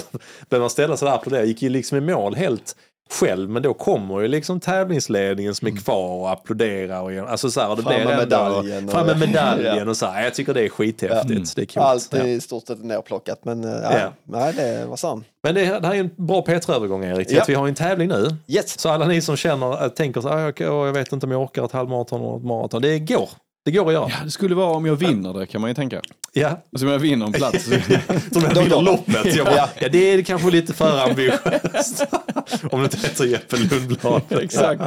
[0.48, 2.76] börjar man ställa sig där och applådera, gick ju liksom i mål helt
[3.10, 7.60] själv men då kommer ju liksom tävlingsledningen som är kvar och applåderar och alltså så
[7.60, 9.90] här, och det Fram med medaljen och- fram med medaljen Ja.
[9.90, 10.24] och så här.
[10.24, 11.56] Jag tycker det är skithäftigt.
[11.56, 11.80] Det är.
[11.80, 13.44] Allt är i stort sett nerplockat.
[13.44, 14.12] Men eh, ja, Ja.
[14.24, 15.24] nej, det var sant.
[15.42, 17.28] Men det, det här är en bra P3-övergång Erik.
[17.30, 17.42] Ja.
[17.42, 18.36] Att vi har en tävling nu.
[18.46, 18.78] Yes.
[18.80, 21.32] Så alla ni som känner, äh, tänker så här, "Ah, jag, jag vet inte om
[21.32, 22.82] jag orkar ett halvmaraton eller ett maraton.
[22.82, 23.28] Det går.
[23.68, 24.08] Det går att göra.
[24.10, 26.02] Ja, det skulle vara om jag vinner det kan man ju tänka.
[26.32, 26.48] Ja.
[26.48, 27.64] Alltså om jag vinner en plats.
[28.32, 29.34] Som jag vinner loppet.
[29.36, 32.04] Jag bara, ja, det är kanske lite för ambitiöst.
[32.70, 34.22] Om det inte heter Jeppe Lundblad.
[34.42, 34.82] Exakt.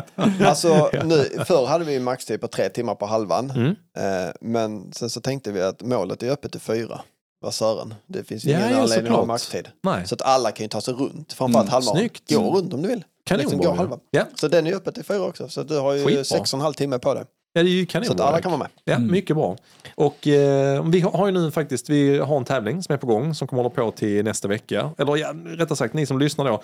[0.46, 3.52] Alltså, nu, förr hade vi maxtid på tre timmar på halvan.
[3.52, 3.68] Mm.
[3.98, 7.02] Eh, men sen så tänkte vi att målet är öppet till fyra.
[7.42, 7.94] Vad Sören?
[8.08, 9.68] Det finns Ja, ingen ja, anledning att ha maxtid.
[9.84, 10.08] Nej.
[10.08, 11.34] Så att alla kan ju ta sig runt.
[11.34, 12.34] Framförallt Mm, snyggt.
[12.34, 13.04] Gå runt om du vill.
[13.26, 13.98] Kanon Liksom gå halva.
[14.12, 14.24] Ja.
[14.36, 15.50] Så den är öppet till fyra också.
[15.50, 16.24] Så du har ju Skitbra.
[16.24, 17.26] sex och en halv timme på det.
[17.54, 18.06] Ja, det är ju kanon.
[18.06, 18.70] Så att alla kan vara med.
[18.84, 19.12] Ja, Mm.
[19.12, 19.58] mycket bra.
[19.96, 23.08] Och eh, vi har har ju nu faktiskt, vi har en tävling som är på
[23.08, 24.90] gång som kommer hålla på till nästa vecka.
[24.98, 26.62] Eller ja, rättare sagt, ni som lyssnar då.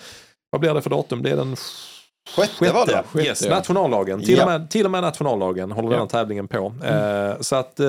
[0.50, 1.22] Vad blir det för datum?
[1.22, 1.56] Det är den
[2.36, 3.02] Sjätte var det.
[3.12, 4.20] Sjätte, yes, nationaldagen.
[4.22, 4.42] Till, Ja.
[4.44, 5.96] och med, till och med nationaldagen håller Ja.
[5.96, 6.74] denna tävlingen på.
[6.84, 7.86] Eh, så att eh,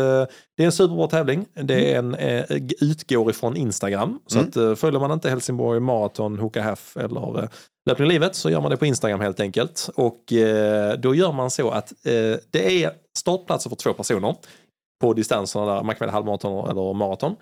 [0.58, 1.46] det är en superbra tävling.
[1.54, 2.44] Det är en, eh,
[2.82, 4.20] utgår ifrån Instagram.
[4.28, 4.50] Så Mm.
[4.72, 7.50] att följer man inte Helsingborg Marathon, Hoka Haff eller
[7.90, 9.90] Löpning livet så gör man det på Instagram helt enkelt.
[9.96, 10.24] Och
[10.98, 11.94] då gör man så att
[12.52, 14.36] det är startplatser för två personer
[15.02, 17.36] på distanserna där man kan välja halvmaraton eller maraton.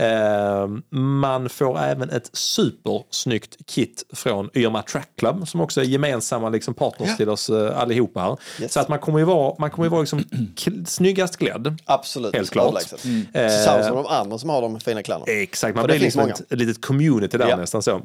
[0.00, 0.68] Eh,
[0.98, 6.74] man får även ett supersnyggt kit från Yrma Track Club som också är gemensamma liksom,
[6.74, 7.16] partners Ja.
[7.16, 8.36] till oss eh, allihopa här.
[8.60, 8.72] Yes.
[8.72, 10.24] Så att man kommer ju vara, man kommer ju vara liksom,
[10.86, 11.78] snyggast klädd.
[11.84, 12.34] Absolut.
[12.36, 13.04] Helt klart.
[13.04, 13.26] Mm.
[13.34, 15.24] Eh, Tillsammans med de andra som har de fina kläderna.
[15.26, 16.32] Exakt, man För blir liksom många.
[16.32, 17.56] ett, ett litet community där Ja.
[17.56, 18.02] nästan så.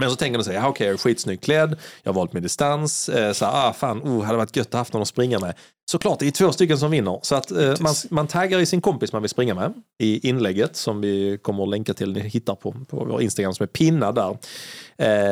[0.00, 2.42] Men så tänker man sig, ja, okej, jag är skitsnyggt klädd, jag har valt min
[2.42, 5.38] distans, eh, så här, ah, fan, oh, hade varit gött att haft någon att springa
[5.38, 5.54] med.
[5.90, 7.18] Såklart, det är två stycken som vinner.
[7.22, 10.76] Så att eh, man, man taggar i sin kompis man vill springa med i inlägget
[10.76, 14.14] som vi kommer att länka till, ni hittar på, på vår Instagram som är pinnad
[14.14, 14.38] där.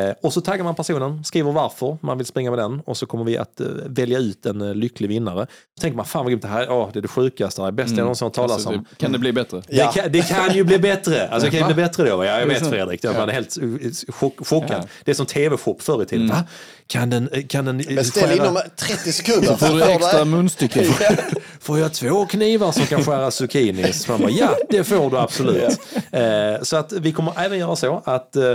[0.08, 3.06] Eh, och så taggar man personen, skriver varför man vill springa med den och så
[3.06, 5.46] kommer vi att eh, välja ut en eh, lycklig vinnare.
[5.76, 7.94] Så tänker man, fan vad grymt, det här oh, det är det sjukaste, det bästa
[7.96, 8.86] jag någonsin har talas Alltså, om.
[8.90, 9.62] det- Kan det bli bättre?
[9.68, 9.92] Ja.
[9.94, 11.28] Det, kan, det kan ju bli bättre.
[11.28, 12.24] Alltså, det kan ju bli bättre då.
[12.24, 12.68] Ja, jag vet?
[12.70, 13.04] Fredrik.
[13.04, 13.78] Jag var helt uh,
[14.08, 14.82] chock, chockad.
[14.82, 14.88] Ja.
[15.04, 16.28] Det är som tv-shop förr i tiden.
[16.28, 16.44] Va?
[16.86, 19.56] Kan den, kan den Beställ skära- inom 30 sekunder.
[19.56, 20.84] Får du extra munstycke?
[21.60, 24.08] Får jag två knivar som kan skära zucchinis?
[24.08, 25.80] Man bara, ja, det får du absolut.
[26.10, 28.52] Eh, så att vi kommer även göra så att eh,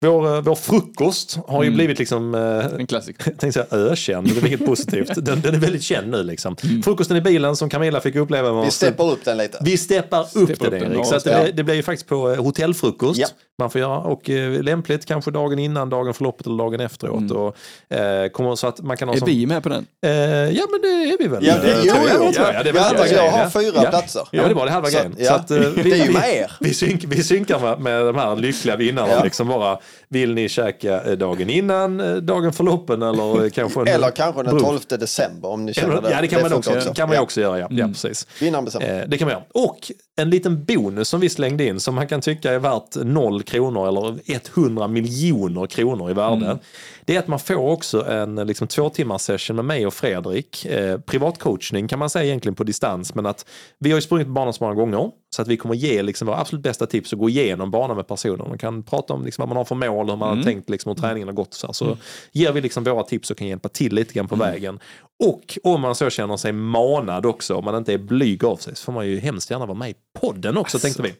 [0.00, 3.34] vår, eh, vår frukost har ju blivit liksom eh, En klassiker.
[3.40, 5.10] jag säga ökänd, det är inget positivt.
[5.16, 6.56] Den, den är väldigt känd nu liksom.
[6.84, 8.64] Frukosten i bilen som Camilla fick uppleva.
[8.64, 9.58] Vi steppar upp den lite.
[9.60, 11.06] Vi steppar upp Steppar det upp den, Erik.
[11.06, 13.20] Så att det, det blir ju faktiskt på hotellfrukost.
[13.20, 13.26] Ja.
[13.60, 17.30] Man får göra och eh, lämpligt kanske dagen innan, dagen för loppet eller dagen efteråt.
[17.30, 17.56] Och,
[17.98, 19.86] eh, kommer, så att man kan ha Är som, vi med på den?
[20.06, 21.46] eh, ja men det är vi väl.
[21.46, 22.04] Ja, det, Eh, jo, jag.
[22.18, 22.32] jo.
[22.36, 23.90] Ja, det är halva alltså, jag grejen, har fyra ja.
[23.90, 24.22] platser.
[24.32, 25.16] Ja, det var det halva Så grejen.
[25.26, 26.52] Så att, eh, vi, Det är ju vi- med er.
[26.60, 29.12] Vi, synk, vi synkar med, med de här lyckliga vinnarna.
[29.12, 29.24] Ja.
[29.24, 29.78] Liksom bara,
[30.08, 34.42] vill ni käka eh, dagen innan, eh, dagen för loppen eller kanske en Eller kanske
[34.42, 34.88] den brunch?
[34.88, 36.10] 12 december om ni känner Eller- det.
[36.10, 37.58] Ja, det kan man funkar också, kan man också göra.
[37.58, 38.26] Ja, ja precis.
[38.40, 39.00] Vinnaren bestämmer.
[39.02, 39.44] Eh, det kan man göra.
[39.54, 43.42] Och en liten bonus som vi slängde in som man kan tycka är värt 0
[43.48, 44.18] kronor eller
[44.56, 46.58] 100 miljoner kronor i värde.
[47.04, 50.64] Det är att man får också en liksom, två timmars session med mig och Fredrik.
[50.66, 53.46] Eh, privatcoachning kan man säga egentligen på distans men att
[53.78, 56.36] vi har ju sprungit banan så många gånger så att vi kommer ge liksom, våra
[56.38, 58.48] absolut bästa tips och gå igenom banan med personen.
[58.48, 60.90] Man kan prata om liksom, vad man har för mål, hur man har tänkt, liksom,
[60.90, 61.54] hur träningen har gått.
[61.54, 61.72] Så, här.
[61.72, 61.96] så
[62.32, 64.78] ger vi liksom våra tips och kan hjälpa till lite grann på vägen.
[65.24, 68.76] Och om man så känner sig manad också, om man inte är blyg av sig,
[68.76, 71.14] så får man ju hemskt gärna vara med i podden också tänkte vi.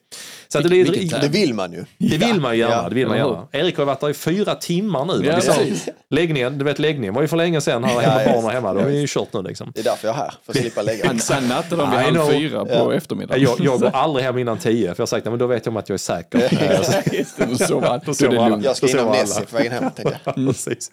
[0.48, 1.84] Så att det, Vilken det, vill man ju.
[1.98, 2.74] det vill man ju gärna.
[2.74, 2.88] Ja.
[2.88, 3.48] Det vill man gärna.
[3.52, 5.26] Erik har varit där i fyra timmar nu.
[5.26, 5.88] Ja, precis.
[6.10, 8.74] läggningen, du vet läggningen var ju för länge sedan här hemma, Ja, barnen hemma.
[8.74, 9.72] Då är ju kört nu liksom.
[9.74, 11.06] Det är därför jag är här, för att slippa lägga.
[11.06, 12.94] Han, han nattade dem vid halv fyra på Ja.
[12.94, 13.42] eftermiddagen.
[13.42, 15.72] Jag, jag går aldrig hem innan tio, för jag har sagt att då vet jag
[15.72, 16.38] om att jag är säker.
[17.48, 18.00] Då sover han.
[18.06, 18.60] Då sover alla.
[18.62, 19.20] Jag ska Då in sover om alla.
[19.22, 20.34] Nessie på vägen hem, tänkte jag.
[20.34, 20.90] Precis.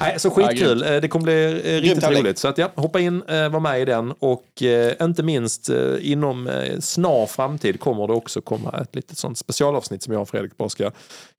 [0.00, 0.82] Nej, så skitkul.
[0.82, 2.38] Eh, Det kommer bli eh, riktigt roligt.
[2.38, 5.76] Så att, ja, hoppa in, eh, var med i den och eh, inte minst eh,
[6.00, 10.28] inom eh, snar framtid kommer det också komma ett litet sånt specialavsnitt som jag och
[10.28, 10.90] Fredrik bara ska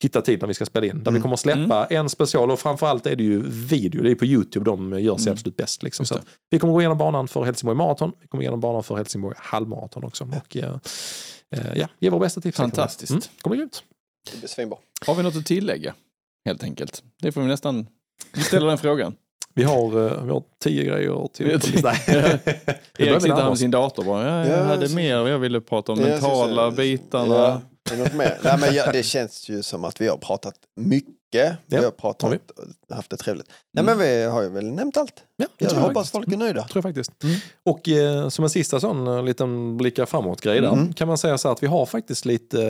[0.03, 1.03] hitta tid när vi ska spela in.
[1.03, 4.03] Där vi kommer att släppa en special och framförallt är det ju video.
[4.03, 5.84] Det är på Youtube de gör sig absolut bäst.
[5.84, 6.05] Liksom.
[6.05, 8.11] Så att vi kommer gå igenom banan för Helsingborg Marathon.
[8.22, 10.27] Vi kommer gå igenom banan för Helsingborg halvmaraton också.
[10.45, 10.76] Och, eh,
[11.75, 12.57] ja, ge våra bästa tips.
[12.57, 13.11] Fantastiskt.
[13.11, 13.83] Mm, kommer grymt.
[14.31, 14.77] Det blir svinbra.
[15.05, 15.93] Har vi något att tillägga?
[16.45, 17.03] Helt enkelt.
[17.21, 17.87] Det får vi nästan...
[18.33, 19.15] Vi ställer den frågan.
[19.53, 21.45] Vi har, eh, vi har tio grejer till.
[21.45, 22.01] Vi har tio- Nej.
[22.07, 22.43] Det
[22.97, 24.27] börjar Erik sitter här med sin dator bara.
[24.27, 25.99] Ja, jag Ja, hade så- mer jag ville prata om.
[25.99, 27.35] Ja, Mentala bitarna.
[27.35, 28.39] Ja, är det något mer?
[28.43, 31.13] Nej, men ja, det känns ju som att vi har pratat mycket.
[31.31, 32.39] Vi Ja, har pratat har
[32.89, 33.47] och haft det trevligt.
[33.73, 35.13] Nej, men vi har ju väl nämnt allt.
[35.37, 36.11] Ja, Jag tror jag hoppas faktiskt.
[36.11, 36.63] folk är nöjda.
[36.67, 37.11] tror jag faktiskt.
[37.65, 40.93] Och eh, som en sista sån eh, liten blicka framåt-grej där Mm.
[40.93, 42.63] kan man säga så att vi har faktiskt lite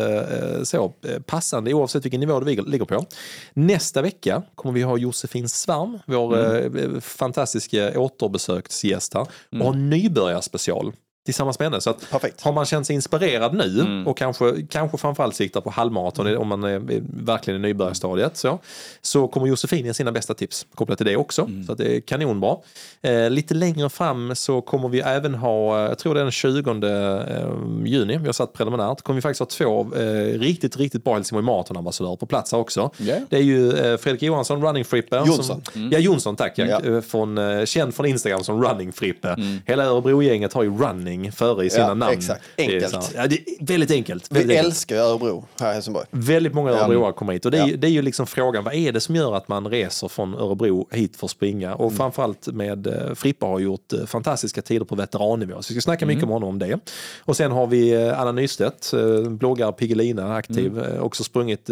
[0.57, 3.05] eh, så eh, passande oavsett vilken nivå du ligger- på.
[3.53, 6.95] Nästa vecka kommer vi ha Josefin Svärm, vår Mm.
[6.95, 10.93] eh, fantastiska återbesöksgäst här, och ha en nybörjarspecial.
[11.26, 11.81] Tillsammans med henne.
[11.81, 12.41] Så att Perfekt.
[12.41, 14.07] har man känt sig inspirerad nu Mm.
[14.07, 18.60] och kanske, kanske framförallt siktar på halvmaraton om man är är verkligen i nybörjarstadiet så,
[19.02, 21.41] så kommer Josefin ge sina bästa tips kopplat till det också.
[21.41, 21.64] Mm.
[21.64, 22.56] Så att det är kanonbra.
[23.02, 26.31] Eh, lite längre fram så kommer vi även ha, eh, jag tror det är den
[26.31, 27.48] 20 eh,
[27.85, 31.45] juni, vi har satt preliminärt, kommer vi faktiskt ha två eh, riktigt, riktigt bra Helsingborg
[31.45, 32.91] Marathon-ambassadörer på plats här också.
[32.98, 33.15] Ja.
[33.30, 35.23] Det är ju eh, Fredrik Johansson, Running Frippe.
[35.26, 35.61] Jonsson.
[35.73, 36.53] Som, Ja, Jonsson tack.
[36.56, 36.65] Ja.
[36.85, 39.35] Eh, Från, eh, känd från Instagram som Running Frippe.
[39.65, 42.13] Hela Örebro-gänget har ju running före i sina Ja, namn.
[42.17, 42.41] exakt.
[42.55, 42.91] Det är Enkelt.
[42.91, 44.27] så här- Ja, det är väldigt enkelt.
[44.29, 44.67] Vi Väldigt enkelt.
[44.67, 46.05] älskar Örebro här i Helsingborg.
[46.11, 47.67] Väldigt många örebroare kommer hit och det är, Ja.
[47.67, 50.33] ju- det är ju liksom frågan, vad är det som gör att man reser från
[50.35, 51.75] Örebro hit för att springa?
[51.75, 51.97] Och Mm.
[51.97, 55.61] framförallt med eh, Frippa har gjort eh, fantastiska tider på veterannivå.
[55.61, 56.79] Så vi ska snacka mycket med honom om det.
[57.19, 58.91] Och sen har vi eh, Anna Nystedt,
[59.27, 61.69] bloggare Piggelina, aktiv, eh, också sprungit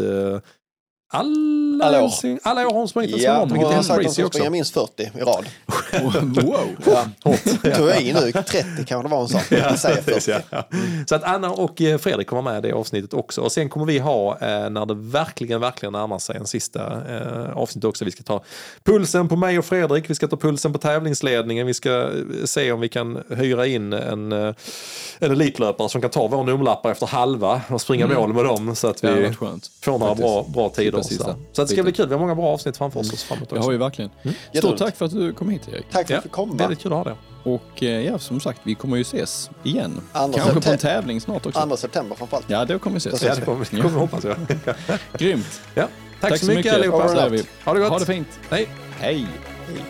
[1.12, 2.12] alla, Alla år.
[2.44, 4.50] alla år har hon sprungit Ja, Helsingborg, hon vilket har är sagt crazy också.
[4.50, 5.46] minst 40 i rad.
[6.46, 6.68] wow.
[6.86, 7.06] Ja.
[7.78, 9.40] Tog jag i nu, 30 kanske det var hon sa.
[9.50, 10.02] Vi säger 40.
[10.06, 10.64] Precis, ja, ja.
[11.06, 13.42] Så att Anna och eh, Fredrik kommer med i det avsnittet också.
[13.42, 17.58] Och sen kommer vi ha, eh, när det verkligen, verkligen närmar sig en sista eh,
[17.58, 18.44] avsnitt också, vi ska ta
[18.84, 22.10] pulsen på mig och Fredrik, vi ska ta pulsen på tävlingsledningen, vi ska
[22.46, 24.56] se om vi kan hyra in en, en
[25.20, 29.04] elitlöpare som kan ta våra nummerlappar efter halva och springa mål med dem så att
[29.04, 29.72] vi skönt.
[29.82, 30.99] får några bra, bra tider.
[31.02, 31.36] Precis Så, där.
[31.52, 33.68] så det ska bli kul, vi har många bra avsnitt framför oss framåt Det också.
[33.68, 34.12] har vi verkligen.
[34.22, 34.80] Stort Jätteroligt.
[34.84, 35.86] tack för att du kom hit Erik.
[35.92, 36.54] Tack för Ja, att du fick komma.
[36.54, 37.16] Väldigt kul att ha det.
[37.44, 40.02] Och eh, ja, som sagt, vi kommer ju ses igen.
[40.12, 41.68] Andra Kanske på en tävling snart också.
[41.68, 42.46] 2 september framförallt.
[42.50, 43.24] Ja, då kommer vi ses.
[43.24, 44.36] Ja, det kommer, det kommer vi hoppas jag.
[45.18, 45.62] Grymt.
[45.76, 45.88] Ja.
[46.22, 47.08] Tack, så mycket, allihopa.
[47.08, 47.44] Så säger vi.
[47.66, 47.90] Ha det gott.
[47.90, 48.28] Ha det fint.
[48.50, 48.68] Hej.
[49.00, 49.28] Hej.
[49.68, 49.84] Hej.